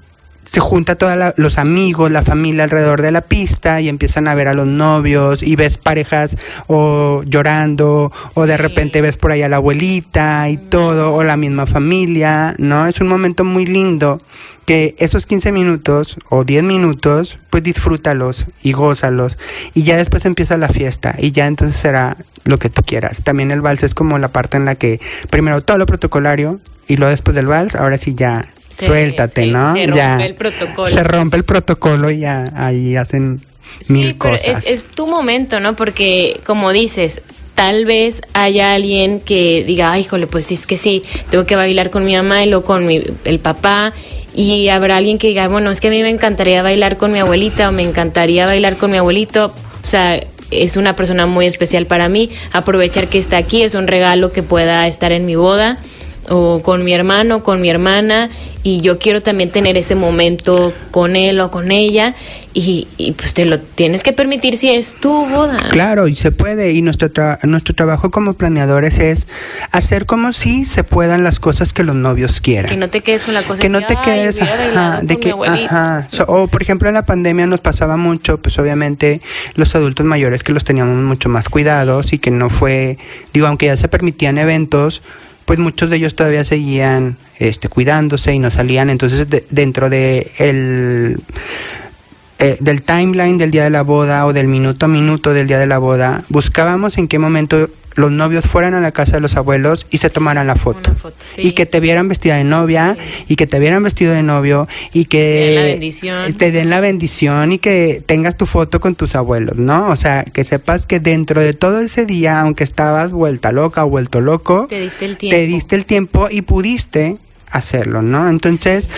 se 0.47 0.61
junta 0.61 0.97
todos 0.97 1.35
los 1.37 1.59
amigos, 1.59 2.11
la 2.11 2.23
familia 2.23 2.65
alrededor 2.65 3.03
de 3.03 3.11
la 3.11 3.21
pista 3.21 3.81
y 3.81 3.89
empiezan 3.89 4.29
a 4.29 4.35
ver 4.35 4.49
a 4.49 4.55
los 4.55 4.67
novios 4.67 5.43
y 5.43 5.57
ves 5.57 5.77
parejas 5.77 6.37
o 6.69 7.23
llorando 7.25 8.13
o 8.35 8.47
de 8.47 8.57
repente 8.57 9.01
ves 9.01 9.17
por 9.17 9.33
ahí 9.33 9.43
a 9.43 9.49
la 9.49 9.57
abuelita 9.57 10.49
y 10.49 10.57
todo 10.57 11.15
o 11.15 11.23
la 11.25 11.37
misma 11.37 11.67
familia, 11.67 12.55
¿no? 12.59 12.87
Es 12.87 13.01
un 13.01 13.09
momento 13.09 13.45
muy 13.45 13.67
lindo 13.67 14.23
que 14.67 14.97
esos 14.99 15.27
15 15.27 15.53
minutos 15.53 16.17
o 16.29 16.45
10 16.45 16.65
minutos 16.65 17.39
pues 17.51 17.63
disfrútalos 17.63 18.47
y 18.63 18.73
gózalos 18.73 19.39
y 19.75 19.83
ya 19.83 19.97
después 19.97 20.25
empieza 20.25 20.57
la 20.57 20.69
fiesta 20.69 21.15
y 21.19 21.33
ya 21.33 21.47
entonces 21.47 21.79
será 21.79 22.17
lo 22.45 22.59
que 22.59 22.71
tú 22.71 22.83
quieras. 22.83 23.23
También 23.23 23.51
el 23.51 23.61
vals 23.61 23.83
es 23.83 23.95
como 23.95 24.19
la 24.19 24.29
parte 24.29 24.57
en 24.57 24.65
la 24.65 24.77
que 24.77 25.01
primero 25.29 25.61
todo 25.63 25.79
lo 25.79 25.87
protocolario 25.87 26.61
y 26.89 26.97
luego 26.97 27.11
después 27.11 27.35
del 27.35 27.47
vals, 27.47 27.75
ahora 27.75 27.99
sí 27.99 28.15
ya 28.15 28.49
Se- 28.79 28.87
suéltate, 28.87 29.43
se- 29.45 29.51
¿no? 29.51 29.73
se 29.75 29.87
rompe 29.87 29.97
ya 29.99 30.27
el 30.27 30.35
protocolo. 30.35 30.95
Se 30.95 31.03
rompe 31.05 31.37
el 31.37 31.45
protocolo 31.45 32.11
y 32.11 32.21
ya 32.21 32.53
ahí 32.57 32.97
hacen 32.97 33.41
mil 33.89 34.09
Sí, 34.09 34.17
pero 34.21 34.37
cosas. 34.37 34.65
es, 34.67 34.67
es 34.67 34.89
tu 34.89 35.07
momento, 35.07 35.61
¿no? 35.61 35.77
Porque, 35.77 36.41
como 36.47 36.73
dices, 36.73 37.23
tal 37.55 37.85
vez 37.87 38.21
haya 38.35 38.75
alguien 38.75 39.21
que 39.21 39.65
diga, 39.67 39.93
ay, 39.93 40.03
híjole, 40.03 40.27
pues 40.27 40.51
es 40.53 40.67
que 40.67 40.77
sí, 40.77 41.03
tengo 41.31 41.47
que 41.47 41.57
bailar 41.57 41.91
con 41.91 42.05
mi 42.05 42.15
mamá 42.15 42.45
y 42.45 42.49
luego 42.51 42.65
con 42.65 42.87
mi, 42.87 43.03
el 43.25 43.39
papá. 43.39 43.93
Y 44.35 44.69
habrá 44.69 44.99
alguien 44.99 45.17
que 45.17 45.29
diga, 45.29 45.49
bueno, 45.49 45.71
es 45.71 45.81
que 45.81 45.89
a 45.89 45.91
mí 45.91 46.03
me 46.03 46.11
encantaría 46.11 46.63
bailar 46.63 46.99
con 46.99 47.11
mi 47.13 47.19
abuelita 47.19 47.71
o 47.71 47.73
me 47.73 47.83
encantaría 47.83 48.45
bailar 48.45 48.77
con 48.77 48.91
mi 48.91 48.99
abuelito. 48.99 49.47
O 49.83 49.87
sea, 49.87 50.21
es 50.51 50.77
una 50.77 50.95
persona 50.95 51.25
muy 51.25 51.47
especial 51.47 51.87
para 51.87 52.09
mí. 52.11 52.29
Aprovechar 52.53 53.09
que 53.09 53.19
está 53.19 53.39
aquí, 53.39 53.63
es 53.63 53.75
un 53.75 53.87
regalo 53.87 54.33
que 54.33 54.43
pueda 54.43 54.87
estar 54.87 55.11
en 55.13 55.25
mi 55.25 55.37
boda. 55.37 55.79
O 56.29 56.63
con 56.63 56.85
mi 56.85 56.93
hermano, 56.93 57.43
con 57.43 57.61
mi 57.61 57.69
hermana, 57.71 58.29
y 58.63 58.81
yo 58.81 58.99
quiero 58.99 59.23
también 59.23 59.51
tener 59.51 59.77
ese 59.77 59.95
momento 59.95 60.73
con 60.91 61.15
él 61.15 61.41
o 61.41 61.51
con 61.51 61.71
ella, 61.71 62.15
y, 62.59 62.87
pues 63.19 63.35
te 63.35 63.45
lo 63.45 63.61
tienes 63.61 64.03
que 64.03 64.15
permitir 64.15 64.57
si 64.57 64.71
es 64.71 64.97
tu 64.99 65.27
boda. 65.27 65.69
Claro, 65.71 66.09
y 66.09 66.17
se 66.17 66.33
puede, 66.33 66.73
y 66.73 66.81
nuestro, 66.81 67.11
nuestro 67.43 67.75
trabajo 67.75 68.11
como 68.11 68.33
planeadores 68.33 68.99
es 68.99 69.27
hacer 69.73 70.07
como 70.07 70.33
si 70.33 70.65
se 70.65 70.83
puedan 70.83 71.23
las 71.23 71.39
cosas 71.39 71.75
que 71.75 71.85
los 71.85 71.95
novios 71.95 72.41
quieran. 72.41 72.71
Que 72.71 72.79
no 72.79 72.89
te 72.89 73.03
quedes 73.03 73.25
con 73.25 73.35
la 73.35 73.43
cosa 73.43 73.61
que 73.61 73.69
no 73.69 73.83
te 73.83 73.95
quedes, 73.97 74.37
de 74.37 75.17
que, 75.19 75.35
ajá, 75.47 76.09
o 76.27 76.49
por 76.49 76.63
ejemplo 76.63 76.89
en 76.89 76.95
la 76.95 77.05
pandemia 77.05 77.47
nos 77.47 77.61
pasaba 77.61 77.97
mucho, 77.97 78.39
pues 78.41 78.59
obviamente 78.59 79.21
los 79.55 79.75
adultos 79.75 80.07
mayores 80.07 80.43
que 80.43 80.53
los 80.53 80.65
teníamos 80.65 80.97
mucho 80.97 81.29
más 81.29 81.49
cuidados 81.49 82.13
y 82.13 82.19
que 82.19 82.31
no 82.31 82.49
fue, 82.49 82.99
digo, 83.33 83.47
aunque 83.47 83.67
ya 83.67 83.77
se 83.77 83.89
permitían 83.89 84.39
eventos, 84.39 85.03
pues 85.47 85.59
muchos 85.59 85.89
de 85.89 85.97
ellos 85.97 86.15
todavía 86.15 86.45
seguían 86.45 87.17
este, 87.39 87.69
cuidándose 87.69 88.35
y 88.35 88.39
no 88.39 88.51
salían. 88.51 88.91
Entonces, 88.91 89.27
dentro 89.49 89.89
de 89.89 90.33
el, 90.39 91.21
eh, 92.39 92.59
del 92.61 92.83
timeline 92.83 93.39
del 93.39 93.53
día 93.53 93.65
de 93.65 93.71
la 93.71 93.83
boda 93.83 94.27
o 94.27 94.33
del 94.33 94.49
minuto 94.49 94.87
a 94.87 94.89
minuto 94.89 95.33
del 95.33 95.47
día 95.47 95.59
de 95.59 95.67
la 95.67 95.79
boda, 95.79 96.25
buscábamos 96.29 96.99
en 96.99 97.09
qué 97.09 97.19
momento 97.19 97.71
los 97.97 98.13
novios 98.13 98.45
fueran 98.45 98.75
a 98.75 98.81
la 98.81 98.93
casa 98.93 99.13
de 99.13 99.21
los 99.21 99.37
abuelos 99.37 99.87
y 99.91 99.99
se 99.99 100.11
tomaran 100.11 100.47
la 100.47 100.55
foto. 100.55 100.95
Y 101.39 101.53
que 101.53 101.67
te 101.67 101.81
vieran 101.81 102.09
vestida 102.09 102.37
de 102.37 102.45
novia 102.45 102.97
y 103.27 103.37
que 103.37 103.47
te 103.47 103.59
vieran 103.59 103.83
vestido 103.83 104.13
de 104.13 104.23
novio 104.23 104.69
y 104.93 105.07
que 105.07 105.93
te 106.39 106.53
den 106.53 106.71
la 106.71 106.81
bendición 106.81 107.53
y 107.53 107.59
que 107.59 108.03
tengas 108.07 108.37
tu 108.37 108.47
foto 108.47 108.81
con 108.81 108.95
tus 108.95 109.17
abuelos, 109.17 109.57
¿no? 109.57 109.89
O 109.89 109.97
sea, 109.97 110.25
que 110.25 110.45
sepas 110.45 110.87
que 110.87 111.01
dentro 111.01 111.41
de 111.41 111.55
todo 111.55 111.81
ese 111.81 112.05
día, 112.05 112.41
aunque 112.41 112.65
estabas 112.65 113.11
vuelta 113.11 113.51
loca 113.51 113.85
o 113.85 113.89
vuelto 113.89 114.21
loco, 114.21 114.67
te 114.69 114.81
diste 114.81 115.07
el 115.07 115.17
tiempo, 115.17 115.37
te 115.37 115.47
diste 115.47 115.77
el 115.77 115.87
tiempo 115.87 116.29
y 116.31 116.43
pudiste 116.43 117.17
hacerlo, 117.51 118.03
¿no? 118.03 118.29
Entonces, 118.29 118.91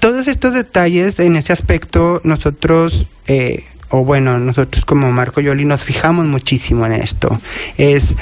todos 0.00 0.28
estos 0.28 0.54
detalles 0.54 1.20
en 1.20 1.36
ese 1.36 1.52
aspecto 1.52 2.20
nosotros... 2.24 3.06
Eh, 3.26 3.64
o 3.90 4.04
bueno, 4.04 4.38
nosotros 4.38 4.84
como 4.84 5.10
Marco 5.12 5.40
Yoli 5.40 5.64
nos 5.64 5.84
fijamos 5.84 6.26
muchísimo 6.26 6.86
en 6.86 6.92
esto. 6.92 7.40
Es 7.76 8.16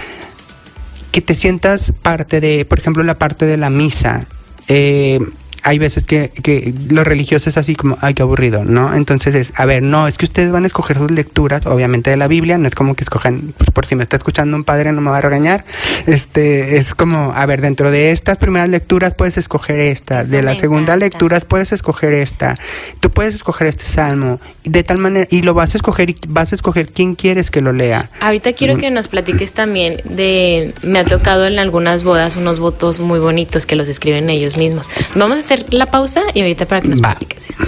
que 1.11 1.21
te 1.21 1.35
sientas 1.35 1.93
parte 2.03 2.41
de, 2.41 2.65
por 2.65 2.79
ejemplo, 2.79 3.03
la 3.03 3.19
parte 3.19 3.47
de 3.47 3.57
la 3.57 3.71
misa. 3.71 4.27
Eh, 4.69 5.19
hay 5.65 5.79
veces 5.79 6.07
que, 6.07 6.29
que 6.29 6.75
lo 6.91 7.05
religioso 7.05 7.49
es 7.49 7.57
así 7.57 7.75
como, 7.75 7.97
ay, 8.03 8.15
qué 8.15 8.23
aburrido, 8.23 8.65
¿no? 8.65 8.95
Entonces 8.95 9.35
es, 9.35 9.53
a 9.57 9.65
ver, 9.65 9.83
no, 9.83 10.07
es 10.07 10.19
que 10.19 10.27
ustedes 10.27 10.53
van 10.53 10.65
a 10.65 10.67
escoger 10.67 10.99
sus 10.99 11.11
lecturas, 11.11 11.65
obviamente 11.67 12.11
de 12.11 12.17
la 12.17 12.29
Biblia, 12.29 12.59
no 12.59 12.69
es 12.69 12.75
como 12.75 12.95
que 12.95 13.03
escojan, 13.03 13.55
pues 13.57 13.71
por 13.71 13.87
si 13.87 13.97
me 13.97 14.03
está 14.03 14.17
escuchando 14.17 14.57
un 14.57 14.65
padre 14.65 14.93
no 14.93 15.01
me 15.01 15.11
va 15.11 15.19
a 15.19 15.21
regañar, 15.23 15.65
este, 16.07 16.77
es 16.77 16.95
como, 16.95 17.33
a 17.35 17.47
ver, 17.47 17.63
dentro 17.63 17.91
de 17.91 18.11
estas 18.11 18.37
primeras 18.37 18.69
lecturas 18.69 19.15
puedes 19.15 19.39
escoger 19.39 19.81
esta, 19.81 20.25
de 20.25 20.43
la 20.43 20.55
segunda 20.55 20.97
lectura 20.97 21.41
puedes 21.41 21.73
escoger 21.73 22.13
esta, 22.13 22.57
tú 23.01 23.11
puedes 23.11 23.35
escoger 23.35 23.67
este 23.69 23.85
salmo, 23.85 24.41
de 24.65 24.85
tal 24.85 24.99
manera, 24.99 25.27
y 25.31 25.43
lo 25.43 25.55
vas 25.55 25.75
a 25.75 25.79
escoger, 25.79 26.11
y 26.11 26.17
vas 26.29 26.53
a 26.53 26.57
escoger 26.57 26.89
quién 26.89 27.15
quieres 27.15 27.51
que 27.51 27.63
lo 27.63 27.73
lea. 27.73 28.11
Ahorita 28.21 28.53
quiero 28.53 28.77
mm. 28.77 28.81
que 28.81 28.91
nos 28.91 29.09
platiques 29.09 29.53
también 29.53 30.03
de, 30.05 30.75
me 30.83 30.99
ha 30.99 31.05
tocado 31.05 31.47
en 31.47 31.59
algunas 31.59 32.05
bodas 32.05 32.37
unos 32.37 32.59
votos 32.59 33.01
muy 33.01 33.19
bonitos 33.19 33.65
que 33.65 33.77
los 33.77 33.89
escriben 33.89 34.29
ellos 34.29 34.57
mismos. 34.57 34.91
Vamos 35.15 35.37
a 35.37 35.41
hacer 35.41 35.54
la 35.71 35.87
pausa 35.87 36.23
y 36.35 36.41
ahorita 36.41 36.67
para 36.67 36.81
que 36.81 36.89
nos 36.89 37.01
platiques 37.01 37.51
esto. 37.51 37.65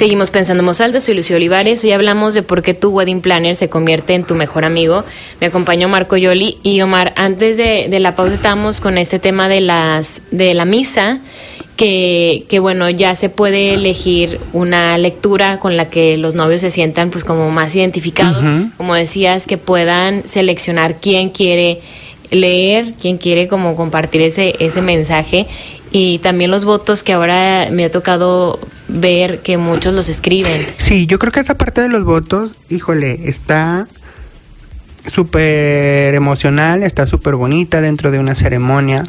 Seguimos 0.00 0.30
pensando 0.30 0.62
en 0.62 0.64
Mozalda, 0.64 0.98
soy 0.98 1.14
Lucio 1.14 1.36
Olivares. 1.36 1.84
Hoy 1.84 1.92
hablamos 1.92 2.32
de 2.32 2.42
por 2.42 2.62
qué 2.62 2.72
tu 2.72 2.88
wedding 2.88 3.20
planner 3.20 3.54
se 3.54 3.68
convierte 3.68 4.14
en 4.14 4.24
tu 4.24 4.34
mejor 4.34 4.64
amigo. 4.64 5.04
Me 5.42 5.48
acompañó 5.48 5.88
Marco 5.88 6.16
Yoli 6.16 6.56
y 6.62 6.80
Omar. 6.80 7.12
Antes 7.16 7.58
de, 7.58 7.90
la 8.00 8.16
pausa 8.16 8.32
estábamos 8.32 8.80
con 8.80 8.96
este 8.96 9.18
tema 9.18 9.50
de 9.50 9.60
las 9.60 10.22
de 10.30 10.54
la 10.54 10.64
misa, 10.64 11.18
que, 11.76 12.46
que, 12.48 12.60
bueno, 12.60 12.88
ya 12.88 13.14
se 13.14 13.28
puede 13.28 13.74
elegir 13.74 14.40
una 14.54 14.96
lectura 14.96 15.58
con 15.58 15.76
la 15.76 15.90
que 15.90 16.16
los 16.16 16.34
novios 16.34 16.62
se 16.62 16.70
sientan 16.70 17.10
pues 17.10 17.22
como 17.22 17.50
más 17.50 17.76
identificados. 17.76 18.46
Como 18.78 18.94
decías, 18.94 19.46
que 19.46 19.58
puedan 19.58 20.26
seleccionar 20.26 20.96
quién 21.00 21.28
quiere 21.28 21.80
leer, 22.30 22.94
quien 23.00 23.18
quiere 23.18 23.48
como 23.48 23.76
compartir 23.76 24.22
ese, 24.22 24.54
ese 24.58 24.82
mensaje 24.82 25.46
y 25.92 26.18
también 26.18 26.50
los 26.50 26.64
votos 26.64 27.02
que 27.02 27.12
ahora 27.12 27.68
me 27.72 27.84
ha 27.84 27.90
tocado 27.90 28.60
ver 28.88 29.40
que 29.40 29.56
muchos 29.56 29.94
los 29.94 30.08
escriben. 30.08 30.66
Sí, 30.76 31.06
yo 31.06 31.18
creo 31.18 31.32
que 31.32 31.40
esa 31.40 31.56
parte 31.56 31.80
de 31.80 31.88
los 31.88 32.04
votos, 32.04 32.56
híjole, 32.68 33.20
está 33.24 33.88
súper 35.12 36.14
emocional, 36.14 36.82
está 36.82 37.06
súper 37.06 37.34
bonita 37.34 37.80
dentro 37.80 38.10
de 38.10 38.18
una 38.18 38.34
ceremonia. 38.34 39.06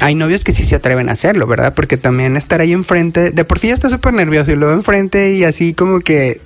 Hay 0.00 0.14
novios 0.14 0.44
que 0.44 0.52
sí 0.52 0.64
se 0.64 0.74
atreven 0.74 1.08
a 1.08 1.12
hacerlo, 1.12 1.46
¿verdad? 1.46 1.74
Porque 1.74 1.96
también 1.96 2.36
estar 2.36 2.60
ahí 2.60 2.72
enfrente, 2.72 3.30
de 3.30 3.44
por 3.44 3.58
sí 3.58 3.68
ya 3.68 3.74
está 3.74 3.90
súper 3.90 4.12
nervioso 4.12 4.50
y 4.52 4.56
luego 4.56 4.74
enfrente 4.74 5.32
y 5.34 5.44
así 5.44 5.74
como 5.74 6.00
que 6.00 6.40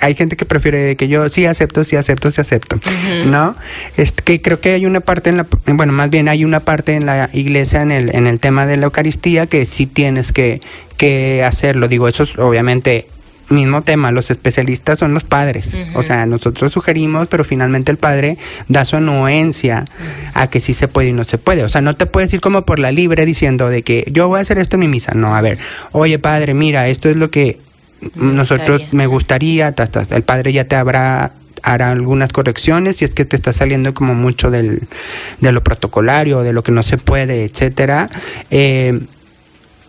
hay 0.00 0.14
gente 0.14 0.36
que 0.36 0.44
prefiere 0.44 0.96
que 0.96 1.08
yo 1.08 1.28
sí 1.30 1.46
acepto, 1.46 1.84
sí 1.84 1.96
acepto, 1.96 2.30
sí 2.30 2.40
acepto, 2.40 2.80
¿no? 3.26 3.54
Es 3.96 4.12
que 4.12 4.42
creo 4.42 4.60
que 4.60 4.70
hay 4.70 4.86
una 4.86 5.00
parte 5.00 5.30
en 5.30 5.36
la, 5.36 5.46
bueno, 5.66 5.92
más 5.92 6.10
bien 6.10 6.28
hay 6.28 6.44
una 6.44 6.60
parte 6.60 6.94
en 6.94 7.06
la 7.06 7.30
iglesia 7.32 7.82
en 7.82 7.92
el, 7.92 8.14
en 8.14 8.26
el 8.26 8.40
tema 8.40 8.66
de 8.66 8.76
la 8.76 8.86
Eucaristía 8.86 9.46
que 9.46 9.66
sí 9.66 9.86
tienes 9.86 10.32
que, 10.32 10.60
que 10.96 11.44
hacerlo. 11.44 11.88
Digo, 11.88 12.08
eso 12.08 12.24
es 12.24 12.38
obviamente 12.38 13.06
mismo 13.50 13.82
tema, 13.82 14.10
los 14.10 14.30
especialistas 14.30 14.98
son 14.98 15.14
los 15.14 15.24
padres. 15.24 15.76
O 15.94 16.02
sea, 16.02 16.26
nosotros 16.26 16.72
sugerimos, 16.72 17.26
pero 17.28 17.44
finalmente 17.44 17.90
el 17.90 17.98
padre 17.98 18.38
da 18.68 18.84
su 18.84 18.96
anuencia 18.96 19.84
a 20.32 20.46
que 20.48 20.60
sí 20.60 20.74
se 20.74 20.88
puede 20.88 21.08
y 21.08 21.12
no 21.12 21.24
se 21.24 21.38
puede. 21.38 21.64
O 21.64 21.68
sea, 21.68 21.80
no 21.80 21.94
te 21.94 22.06
puedes 22.06 22.32
ir 22.32 22.40
como 22.40 22.62
por 22.62 22.78
la 22.78 22.92
libre 22.92 23.26
diciendo 23.26 23.68
de 23.68 23.82
que 23.82 24.04
yo 24.10 24.28
voy 24.28 24.38
a 24.38 24.42
hacer 24.42 24.58
esto 24.58 24.76
en 24.76 24.80
mi 24.80 24.88
misa. 24.88 25.12
No, 25.14 25.36
a 25.36 25.40
ver, 25.40 25.58
oye 25.92 26.18
padre, 26.18 26.54
mira, 26.54 26.88
esto 26.88 27.08
es 27.08 27.16
lo 27.16 27.30
que 27.30 27.58
nosotros 28.14 28.92
me 28.92 29.06
gustaría, 29.06 29.74
el 30.10 30.22
padre 30.22 30.52
ya 30.52 30.64
te 30.64 30.76
habrá 30.76 31.32
hará 31.62 31.90
algunas 31.92 32.30
correcciones 32.30 32.96
si 32.96 33.06
es 33.06 33.14
que 33.14 33.24
te 33.24 33.36
está 33.36 33.54
saliendo 33.54 33.94
como 33.94 34.14
mucho 34.14 34.50
del, 34.50 34.86
de 35.40 35.50
lo 35.50 35.64
protocolario, 35.64 36.42
de 36.42 36.52
lo 36.52 36.62
que 36.62 36.72
no 36.72 36.82
se 36.82 36.98
puede, 36.98 37.44
etcétera. 37.44 38.10
Eh, 38.50 39.00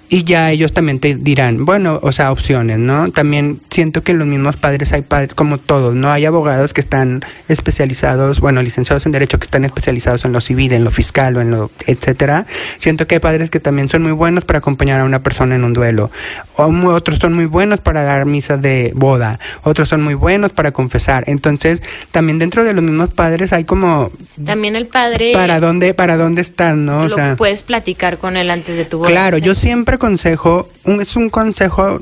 y 0.08 0.24
ya 0.24 0.52
ellos 0.52 0.72
también 0.72 1.00
te 1.00 1.16
dirán, 1.16 1.66
bueno, 1.66 2.00
o 2.04 2.12
sea, 2.12 2.32
opciones, 2.32 2.78
¿no? 2.78 3.12
También 3.12 3.62
siento 3.70 4.04
que 4.04 4.14
los 4.14 4.28
mismos 4.28 4.56
padres 4.56 4.94
hay 4.94 5.02
padres, 5.02 5.34
como 5.34 5.58
todos, 5.58 5.96
¿no? 5.96 6.12
Hay 6.12 6.26
abogados 6.26 6.74
que 6.74 6.82
están 6.82 7.24
especializados, 7.48 8.40
bueno, 8.40 8.62
licenciados 8.62 9.06
en 9.06 9.12
Derecho 9.12 9.40
que 9.40 9.46
están 9.46 9.66
especializados 9.66 10.24
en 10.26 10.32
lo 10.32 10.42
civil, 10.42 10.74
en 10.74 10.84
lo 10.84 10.92
fiscal 10.92 11.36
o 11.38 11.42
en 11.42 11.52
lo, 11.52 11.72
etcétera. 11.88 12.46
Siento 12.78 13.08
que 13.08 13.16
hay 13.16 13.20
padres 13.20 13.50
que 13.50 13.60
también 13.60 13.90
son 13.90 14.04
muy 14.04 14.12
buenos 14.12 14.46
para 14.46 14.60
acompañar 14.60 15.02
a 15.02 15.06
una 15.06 15.24
persona 15.24 15.56
en 15.56 15.64
un 15.64 15.74
duelo. 15.74 16.12
O 16.56 16.66
otros 16.90 17.20
son 17.20 17.34
muy 17.34 17.46
buenos 17.46 17.82
para 17.82 18.04
dar 18.04 18.26
misas 18.26 18.62
de 18.62 18.92
boda. 18.96 19.40
Otros 19.64 19.90
son 19.90 20.04
muy 20.04 20.14
buenos 20.14 20.52
para 20.52 20.72
confesar. 20.72 21.24
Entonces, 21.28 21.82
también 22.12 22.38
dentro 22.38 22.64
de 22.64 22.74
los 22.74 22.84
mismos 22.84 23.10
padres 23.10 23.54
hay 23.54 23.64
como... 23.64 24.12
También 24.44 24.76
el 24.76 24.88
padre... 24.88 25.34
¿Para 25.34 25.60
dónde, 25.60 25.94
para 25.94 26.16
dónde 26.16 26.42
están, 26.42 26.86
no? 26.86 27.00
O 27.00 27.10
sea, 27.10 27.36
puedes 27.36 27.64
platicar 27.64 28.18
con 28.20 28.38
él 28.38 28.52
antes 28.52 28.78
de 28.78 28.86
tu 28.86 29.00
boda. 29.00 29.10
Claro, 29.10 29.38
yo 29.40 29.56
siempre 29.56 29.95
consejo, 29.98 30.70
es 30.86 31.16
un 31.16 31.30
consejo 31.30 32.02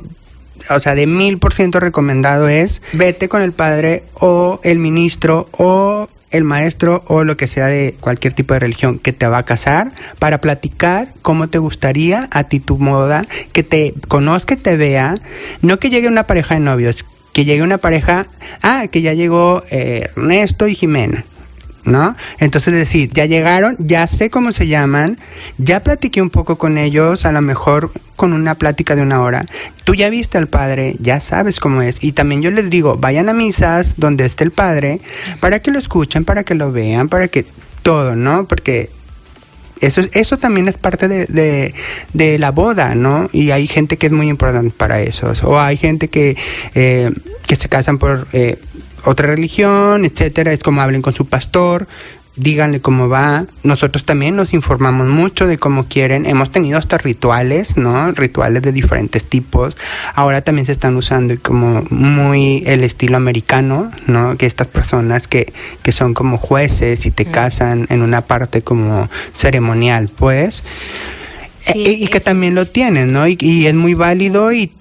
o 0.70 0.80
sea, 0.80 0.94
de 0.94 1.06
mil 1.06 1.38
por 1.38 1.52
ciento 1.52 1.80
recomendado 1.80 2.48
es 2.48 2.80
vete 2.92 3.28
con 3.28 3.42
el 3.42 3.52
padre 3.52 4.04
o 4.14 4.60
el 4.62 4.78
ministro 4.78 5.48
o 5.52 6.08
el 6.30 6.44
maestro 6.44 7.04
o 7.06 7.22
lo 7.22 7.36
que 7.36 7.46
sea 7.46 7.66
de 7.66 7.96
cualquier 8.00 8.32
tipo 8.32 8.54
de 8.54 8.60
religión 8.60 8.98
que 8.98 9.12
te 9.12 9.26
va 9.26 9.38
a 9.38 9.44
casar 9.44 9.92
para 10.18 10.40
platicar 10.40 11.08
cómo 11.22 11.48
te 11.48 11.58
gustaría 11.58 12.28
a 12.32 12.44
ti 12.44 12.60
tu 12.60 12.78
moda, 12.78 13.26
que 13.52 13.62
te 13.62 13.94
conozca 14.08 14.56
te 14.56 14.76
vea, 14.76 15.16
no 15.62 15.78
que 15.78 15.90
llegue 15.90 16.08
una 16.08 16.24
pareja 16.24 16.54
de 16.54 16.60
novios, 16.60 17.04
que 17.32 17.44
llegue 17.44 17.62
una 17.62 17.78
pareja, 17.78 18.26
ah, 18.62 18.86
que 18.90 19.02
ya 19.02 19.12
llegó 19.12 19.62
eh, 19.70 20.10
Ernesto 20.16 20.66
y 20.66 20.74
Jimena 20.74 21.24
¿no? 21.84 22.16
Entonces 22.38 22.72
decir, 22.74 23.10
ya 23.12 23.26
llegaron, 23.26 23.76
ya 23.78 24.06
sé 24.06 24.30
cómo 24.30 24.52
se 24.52 24.66
llaman, 24.66 25.18
ya 25.58 25.80
platiqué 25.80 26.22
un 26.22 26.30
poco 26.30 26.56
con 26.56 26.78
ellos, 26.78 27.24
a 27.24 27.32
lo 27.32 27.40
mejor 27.40 27.92
con 28.16 28.32
una 28.32 28.54
plática 28.54 28.96
de 28.96 29.02
una 29.02 29.22
hora. 29.22 29.46
Tú 29.84 29.94
ya 29.94 30.10
viste 30.10 30.38
al 30.38 30.46
padre, 30.46 30.96
ya 31.00 31.20
sabes 31.20 31.60
cómo 31.60 31.82
es. 31.82 32.02
Y 32.02 32.12
también 32.12 32.42
yo 32.42 32.50
les 32.50 32.70
digo, 32.70 32.96
vayan 32.96 33.28
a 33.28 33.32
misas 33.34 33.94
donde 33.96 34.24
esté 34.24 34.44
el 34.44 34.50
padre, 34.50 35.00
para 35.40 35.60
que 35.60 35.70
lo 35.70 35.78
escuchen, 35.78 36.24
para 36.24 36.44
que 36.44 36.54
lo 36.54 36.72
vean, 36.72 37.08
para 37.08 37.28
que 37.28 37.44
todo, 37.82 38.16
¿no? 38.16 38.46
Porque 38.48 38.90
eso, 39.80 40.02
eso 40.14 40.38
también 40.38 40.68
es 40.68 40.78
parte 40.78 41.08
de, 41.08 41.74
de, 42.12 42.38
la 42.38 42.50
boda, 42.50 42.94
¿no? 42.94 43.28
Y 43.32 43.50
hay 43.50 43.66
gente 43.66 43.96
que 43.96 44.06
es 44.06 44.12
muy 44.12 44.28
importante 44.28 44.74
para 44.76 45.00
eso. 45.00 45.32
O 45.42 45.58
hay 45.58 45.76
gente 45.76 46.08
que, 46.08 46.36
eh, 46.74 47.10
que 47.46 47.56
se 47.56 47.68
casan 47.68 47.98
por... 47.98 48.26
Eh, 48.32 48.58
otra 49.04 49.26
religión, 49.28 50.04
etcétera, 50.04 50.52
es 50.52 50.62
como 50.62 50.80
hablen 50.80 51.02
con 51.02 51.14
su 51.14 51.26
pastor. 51.26 51.86
díganle 52.36 52.80
cómo 52.80 53.08
va. 53.08 53.44
Nosotros 53.62 54.04
también 54.04 54.34
nos 54.34 54.54
informamos 54.54 55.06
mucho 55.06 55.46
de 55.46 55.56
cómo 55.56 55.86
quieren. 55.86 56.26
Hemos 56.26 56.50
tenido 56.50 56.78
hasta 56.78 56.98
rituales, 56.98 57.76
¿no? 57.76 58.10
Rituales 58.10 58.60
de 58.62 58.72
diferentes 58.72 59.24
tipos. 59.24 59.76
Ahora 60.14 60.40
también 60.42 60.66
se 60.66 60.72
están 60.72 60.96
usando 60.96 61.34
como 61.40 61.84
muy 61.90 62.64
el 62.66 62.82
estilo 62.82 63.16
americano, 63.16 63.92
¿no? 64.08 64.36
Que 64.36 64.46
estas 64.46 64.66
personas 64.66 65.28
que, 65.28 65.52
que 65.84 65.92
son 65.92 66.12
como 66.12 66.36
jueces 66.38 67.06
y 67.06 67.12
te 67.12 67.24
casan 67.24 67.86
en 67.88 68.02
una 68.02 68.22
parte 68.22 68.62
como 68.62 69.08
ceremonial, 69.32 70.08
pues. 70.08 70.64
Sí, 71.60 71.84
Eh, 71.86 71.92
y 72.00 72.06
que 72.08 72.18
también 72.20 72.56
lo 72.56 72.66
tienen, 72.66 73.12
¿no? 73.12 73.28
Y, 73.28 73.38
y 73.40 73.66
es 73.66 73.74
muy 73.76 73.94
válido 73.94 74.52
y 74.52 74.72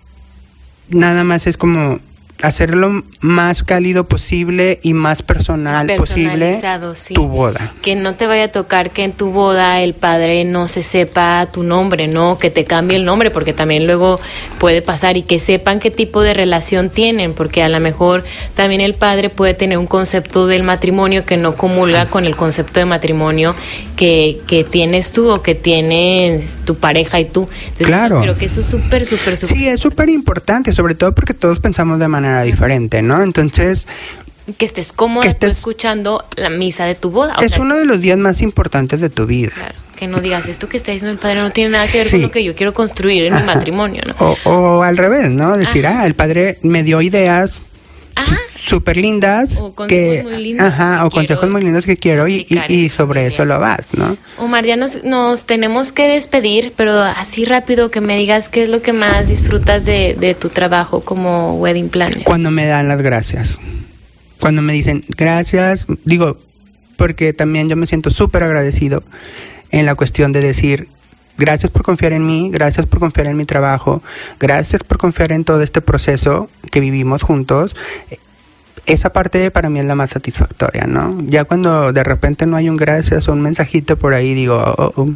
nada 0.90 1.24
más 1.24 1.46
es 1.46 1.56
como 1.56 2.00
hacerlo 2.44 3.04
más 3.22 3.64
cálido 3.64 4.04
posible 4.04 4.80
y 4.84 4.94
más 4.94 5.22
personal 5.22 5.88
posible 5.96 6.60
sí. 6.94 7.14
tu 7.14 7.28
boda. 7.30 7.74
Que 7.82 7.96
no 7.96 8.16
te 8.16 8.28
vaya 8.28 8.44
a 8.44 8.48
tocar 8.50 8.92
que 8.92 9.06
en 9.06 9.14
tu 9.14 9.32
boda 9.32 9.80
el 9.82 9.94
padre 9.94 10.44
no 10.44 10.68
se 10.68 10.84
sepa 10.84 11.48
tu 11.52 11.64
nombre, 11.64 12.08
¿no? 12.08 12.38
Que 12.38 12.50
te 12.50 12.66
cambie 12.66 12.98
el 12.98 13.06
nombre, 13.06 13.32
porque 13.32 13.54
también 13.54 13.88
luego 13.88 14.20
puede 14.60 14.82
pasar 14.82 15.16
y 15.16 15.22
que 15.22 15.40
sepan 15.40 15.80
qué 15.80 15.90
tipo 15.90 16.22
de 16.22 16.34
relación 16.34 16.90
tienen, 16.90 17.34
porque 17.34 17.64
a 17.64 17.70
lo 17.70 17.80
mejor 17.80 18.26
también 18.56 18.82
el 18.82 18.94
padre 18.94 19.30
puede 19.30 19.54
tener 19.54 19.78
un 19.78 19.88
concepto 19.88 20.46
del 20.46 20.64
matrimonio 20.64 21.26
que 21.26 21.38
no 21.38 21.56
comulga 21.56 22.08
con 22.08 22.26
el 22.26 22.36
concepto 22.36 22.82
de 22.82 22.86
matrimonio 22.86 23.56
que, 23.96 24.42
que 24.48 24.66
tienes 24.66 25.14
tú 25.14 25.30
o 25.30 25.42
que 25.42 25.56
tiene 25.56 26.44
tu 26.66 26.76
pareja 26.76 27.22
y 27.22 27.26
tú. 27.26 27.48
Entonces, 27.68 27.88
Claro. 27.88 28.20
Creo 28.22 28.38
que 28.38 28.46
eso 28.46 28.60
es 28.60 28.66
súper, 28.66 29.06
súper, 29.06 29.38
súper. 29.38 29.58
Sí, 29.58 29.68
es 29.68 29.80
súper 29.80 30.10
importante, 30.10 30.74
sobre 30.74 30.96
todo 30.96 31.14
porque 31.14 31.34
todos 31.34 31.60
pensamos 31.60 32.00
de 32.00 32.08
manera 32.08 32.33
diferente, 32.42 33.02
¿no? 33.04 33.22
Entonces, 33.22 33.88
Que 34.58 34.66
estés 34.66 34.92
cómoda 34.92 35.24
Que 35.24 35.30
estés- 35.30 35.52
escuchando 35.52 36.26
la 36.36 36.50
misa 36.50 36.84
de 36.86 36.96
tu 36.96 37.12
boda. 37.12 37.36
O 37.40 37.42
es 37.44 37.52
sea, 37.52 37.62
uno 37.62 37.76
de 37.78 37.86
los 37.86 38.02
días 38.02 38.18
más 38.18 38.42
importantes 38.42 39.00
de 39.00 39.10
tu 39.10 39.26
vida. 39.26 39.52
Claro, 39.56 39.76
que 39.96 40.08
no 40.08 40.20
digas 40.20 40.50
esto 40.50 40.68
que 40.68 40.76
está 40.76 40.92
diciendo 40.92 41.12
el 41.14 41.18
padre 41.20 41.40
no 41.40 41.52
tiene 41.52 41.70
nada 41.72 41.88
que 41.88 42.00
ver 42.00 42.08
Sí. 42.08 42.12
con 42.14 42.22
lo 42.24 42.32
que 42.32 42.44
yo 42.44 42.54
quiero 42.56 42.74
construir 42.74 43.24
en 43.26 43.36
mi 43.36 43.44
matrimonio, 43.44 44.02
¿no? 44.06 44.16
O, 44.20 44.38
o 44.50 44.84
al 44.84 44.98
revés, 44.98 45.30
¿no? 45.30 45.56
Decir, 45.56 45.88
Ajá. 45.88 46.02
ah, 46.02 46.06
el 46.08 46.16
padre 46.16 46.58
me 46.64 46.84
dio 46.84 47.02
ideas 47.02 47.62
Ajá. 48.16 48.38
Súper 48.64 48.96
lindas 48.98 49.60
O 49.62 49.74
consejos 49.74 49.88
que 49.88 50.24
muy 50.24 50.44
lindos 50.44 50.66
ajá 50.66 51.00
que 51.00 51.04
o 51.06 51.10
consejos 51.10 51.50
muy 51.50 51.62
lindos 51.62 51.86
que 51.86 51.98
quiero 51.98 52.28
y, 52.28 52.46
y- 52.70 52.90
sobre 52.90 53.28
eso 53.28 53.44
lo 53.46 53.60
vas, 53.60 53.88
¿no? 53.98 54.18
Omar, 54.38 54.66
ya 54.66 54.76
nos, 54.76 55.04
nos 55.04 55.46
tenemos 55.46 55.92
que 55.92 56.08
despedir, 56.08 56.74
pero 56.76 56.94
así 57.02 57.44
rápido 57.46 57.92
que 57.92 58.00
me 58.02 58.18
digas 58.18 58.48
qué 58.50 58.64
es 58.64 58.70
lo 58.70 58.82
que 58.82 58.94
más 58.94 59.28
disfrutas 59.30 59.86
de, 59.86 60.16
de 60.20 60.34
tu 60.34 60.50
trabajo 60.50 61.02
como 61.02 61.58
wedding 61.60 61.90
planner. 61.90 62.24
Cuando 62.24 62.52
me 62.52 62.66
dan 62.66 62.88
las 62.88 63.02
gracias. 63.02 63.58
Cuando 64.40 64.62
me 64.62 64.74
dicen 64.74 65.04
gracias, 65.10 65.86
digo, 66.06 66.38
porque 66.98 67.34
también 67.34 67.70
yo 67.70 67.76
me 67.76 67.88
siento 67.88 68.12
súper 68.12 68.44
agradecido 68.44 69.04
en 69.72 69.86
la 69.86 69.96
cuestión 69.96 70.32
de 70.32 70.42
decir 70.42 70.88
gracias 71.38 71.72
por 71.72 71.84
confiar 71.84 72.14
en 72.14 72.26
mí, 72.26 72.50
gracias 72.52 72.86
por 72.86 73.00
confiar 73.00 73.28
en 73.28 73.36
mi 73.38 73.46
trabajo, 73.46 74.02
gracias 74.40 74.84
por 74.84 74.98
confiar 74.98 75.32
en 75.32 75.44
todo 75.44 75.62
este 75.64 75.82
proceso 75.82 76.50
que 76.72 76.80
vivimos 76.80 77.24
juntos. 77.24 77.76
Esa 78.86 79.14
parte 79.14 79.50
para 79.50 79.70
mí 79.70 79.80
es 79.80 79.86
la 79.86 79.96
más 79.96 80.10
satisfactoria, 80.10 80.84
¿no? 80.88 81.18
Ya 81.28 81.46
cuando 81.46 81.94
de 81.94 82.04
repente 82.04 82.46
no 82.46 82.58
hay 82.58 82.68
un 82.70 82.76
gracias 82.76 83.30
o 83.30 83.32
un 83.32 83.40
mensajito 83.42 83.96
por 83.98 84.14
ahí, 84.14 84.34
digo, 84.34 84.56
oh, 84.58 84.92
oh, 84.98 85.10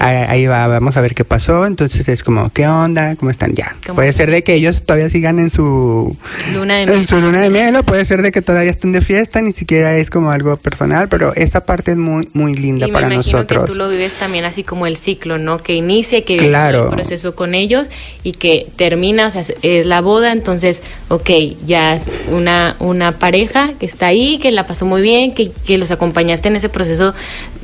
ahí, 0.00 0.24
ahí 0.28 0.46
va, 0.46 0.66
vamos 0.66 0.96
a 0.98 1.00
ver 1.00 1.14
qué 1.14 1.24
pasó. 1.24 1.64
Entonces 1.64 2.08
es 2.08 2.22
como, 2.22 2.50
¿qué 2.50 2.66
onda? 2.66 3.16
¿Cómo 3.16 3.30
están? 3.30 3.54
Ya. 3.54 3.74
¿Cómo 3.86 3.96
Puede 3.96 4.12
ser 4.12 4.30
de 4.30 4.44
que 4.44 4.52
ellos 4.54 4.82
todavía 4.84 5.08
sigan 5.08 5.38
en 5.38 5.48
su 5.48 6.14
Luna 6.52 6.74
de 6.76 6.82
en 6.82 6.90
miel. 6.90 7.06
su 7.06 7.20
luna 7.20 7.40
de 7.40 7.48
miel 7.48 7.74
o 7.76 7.82
puede 7.84 8.04
ser 8.04 8.20
de 8.22 8.32
que 8.32 8.42
todavía 8.42 8.70
estén 8.70 8.92
de 8.92 9.00
fiesta, 9.00 9.40
ni 9.40 9.52
siquiera 9.54 9.96
es 9.96 10.10
como 10.10 10.30
algo 10.30 10.56
personal, 10.58 11.08
pero 11.08 11.34
esa 11.34 11.64
parte 11.64 11.92
es 11.92 11.96
muy 11.96 12.28
muy 12.34 12.54
linda 12.54 12.86
Y 12.86 12.90
me 12.90 12.94
para 12.94 13.06
imagino 13.14 13.38
nosotros. 13.38 13.64
que 13.66 13.72
tú 13.72 13.78
lo 13.78 13.88
vives 13.88 14.14
también 14.16 14.44
así 14.44 14.62
como 14.62 14.86
el 14.86 14.96
ciclo, 14.98 15.38
¿no? 15.38 15.62
Que 15.62 15.74
inicia, 15.74 16.22
que 16.24 16.34
vives 16.34 16.48
Claro. 16.50 16.84
el 16.84 16.94
proceso 16.94 17.34
con 17.34 17.54
ellos 17.54 17.90
y 18.24 18.32
que 18.32 18.68
termina, 18.76 19.26
o 19.26 19.30
sea, 19.30 19.40
es- 19.40 19.54
es 19.62 19.86
la 19.86 20.00
boda, 20.02 20.32
entonces, 20.32 20.82
ok, 21.08 21.30
ya 21.66 21.94
es 21.94 22.10
una, 22.30 22.76
una 22.80 23.12
pareja 23.12 23.74
que 23.78 23.86
está 23.86 24.06
ahí, 24.06 24.38
que 24.38 24.50
la 24.50 24.66
pasó 24.66 24.86
muy 24.86 25.02
bien, 25.02 25.34
que, 25.34 25.52
que 25.52 25.78
los 25.78 25.90
acompañaste 25.90 26.48
en 26.48 26.56
ese 26.56 26.68
proceso 26.68 27.14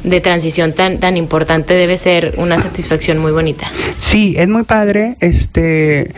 de 0.04 0.20
transición 0.20 0.72
tan, 0.72 1.00
tan 1.00 1.16
importante, 1.16 1.74
debe 1.74 1.98
ser 1.98 2.34
una 2.36 2.58
satisfacción 2.58 3.18
muy 3.18 3.32
bonita. 3.32 3.66
Sí, 3.96 4.34
es 4.38 4.48
muy 4.48 4.62
padre 4.62 5.16
este 5.20 6.12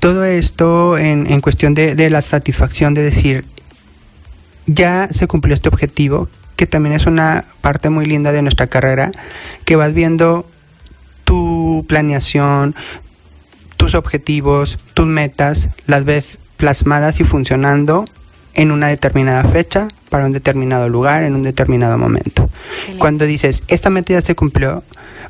todo 0.00 0.24
esto 0.24 0.96
en, 0.96 1.30
en 1.30 1.42
cuestión 1.42 1.74
de, 1.74 1.94
de 1.94 2.08
la 2.08 2.22
satisfacción 2.22 2.94
de 2.94 3.02
decir 3.02 3.44
ya 4.66 5.08
se 5.08 5.26
cumplió 5.26 5.54
este 5.54 5.68
objetivo, 5.68 6.28
que 6.56 6.66
también 6.66 6.94
es 6.94 7.06
una 7.06 7.44
parte 7.60 7.90
muy 7.90 8.06
linda 8.06 8.32
de 8.32 8.42
nuestra 8.42 8.68
carrera, 8.68 9.10
que 9.64 9.76
vas 9.76 9.92
viendo 9.92 10.48
tu 11.24 11.84
planeación, 11.88 12.74
tus 13.76 13.94
objetivos, 13.94 14.78
tus 14.94 15.06
metas, 15.06 15.68
las 15.86 16.04
ves 16.04 16.38
plasmadas 16.56 17.20
y 17.20 17.24
funcionando 17.24 18.04
en 18.54 18.70
una 18.70 18.88
determinada 18.88 19.44
fecha, 19.44 19.88
para 20.08 20.26
un 20.26 20.32
determinado 20.32 20.88
lugar, 20.88 21.22
en 21.22 21.34
un 21.34 21.42
determinado 21.42 21.96
momento. 21.96 22.50
Cuando 22.98 23.24
dices, 23.24 23.62
esta 23.68 23.90
meta 23.90 24.14
ya 24.14 24.20
se 24.20 24.34
cumplió, 24.34 24.82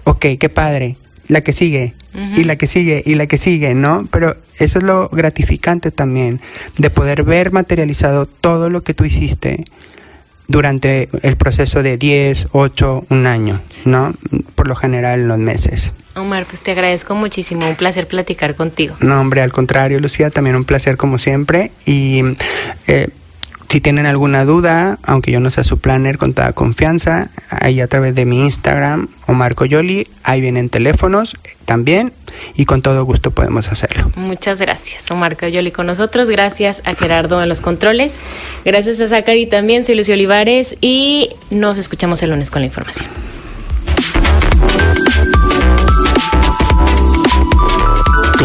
ok, 0.05 0.27
qué 0.39 0.49
padre, 0.49 0.97
la 1.29 1.43
que 1.43 1.53
sigue, 1.53 1.95
y 2.37 2.45
la 2.45 2.57
que 2.57 2.66
sigue, 2.66 3.03
y 3.07 3.14
la 3.14 3.27
que 3.27 3.39
sigue, 3.39 3.75
¿no? 3.75 4.09
Pero 4.11 4.37
eso 4.59 4.79
es 4.79 4.85
lo 4.85 5.09
gratificante 5.11 5.91
también, 5.91 6.41
de 6.77 6.91
poder 6.91 7.23
ver 7.23 7.53
materializado 7.53 8.27
todo 8.27 8.68
lo 8.68 8.83
que 8.83 8.95
tú 8.95 9.05
hiciste 9.05 9.64
durante 10.51 11.09
el 11.22 11.36
proceso 11.36 11.82
de 11.82 11.96
10, 11.96 12.48
8, 12.51 13.05
un 13.09 13.26
año, 13.26 13.62
¿no? 13.84 14.12
Por 14.57 14.66
lo 14.66 14.74
general 14.74 15.20
en 15.20 15.28
los 15.28 15.38
meses. 15.38 15.92
Omar, 16.16 16.44
pues 16.46 16.61
te 16.61 16.72
agradezco 16.72 17.14
muchísimo, 17.14 17.68
un 17.68 17.76
placer 17.76 18.09
platicar 18.09 18.57
contigo. 18.57 18.96
No, 19.01 19.20
hombre, 19.20 19.42
al 19.42 19.53
contrario, 19.53 20.01
Lucía, 20.01 20.30
también 20.30 20.57
un 20.57 20.64
placer 20.64 20.96
como 20.96 21.18
siempre. 21.18 21.70
Y 21.86 22.22
eh, 22.88 23.09
si 23.71 23.81
tienen 23.81 24.05
alguna 24.05 24.45
duda, 24.45 24.99
aunque 25.05 25.31
yo 25.31 25.39
no 25.39 25.49
sea 25.51 25.62
su 25.62 25.79
planner, 25.79 26.18
con 26.18 26.35
toda 26.35 26.53
confianza, 26.53 27.31
ahí 27.51 27.81
a 27.81 27.87
través 27.87 28.16
de 28.16 28.27
mi 28.27 28.41
Instagram, 28.41 29.09
Omar 29.29 29.55
Coyoli, 29.55 30.09
ahí 30.25 30.41
vienen 30.41 30.68
teléfonos 30.68 31.37
también, 31.66 32.12
y 32.57 32.64
con 32.64 32.83
todo 32.83 33.05
gusto 33.05 33.31
podemos 33.31 33.68
hacerlo. 33.68 34.11
Muchas 34.16 34.59
gracias, 34.61 35.09
Omar 35.12 35.37
Coyoli 35.37 35.71
con 35.71 35.87
nosotros. 35.87 36.29
Gracias 36.29 36.83
a 36.85 36.97
Gerardo 36.97 37.41
en 37.41 37.49
los 37.49 37.61
controles. 37.61 38.21
Gracias 38.64 39.01
a 39.01 39.07
Zachary 39.07 39.47
también. 39.47 39.85
Soy 39.85 39.95
Lucio 39.95 40.14
Olivares 40.14 40.77
y 40.81 41.31
nos 41.51 41.79
escuchamos 41.79 42.23
el 42.25 42.31
lunes 42.31 42.51
con 42.51 42.62
la 42.62 42.66
información. 42.66 43.07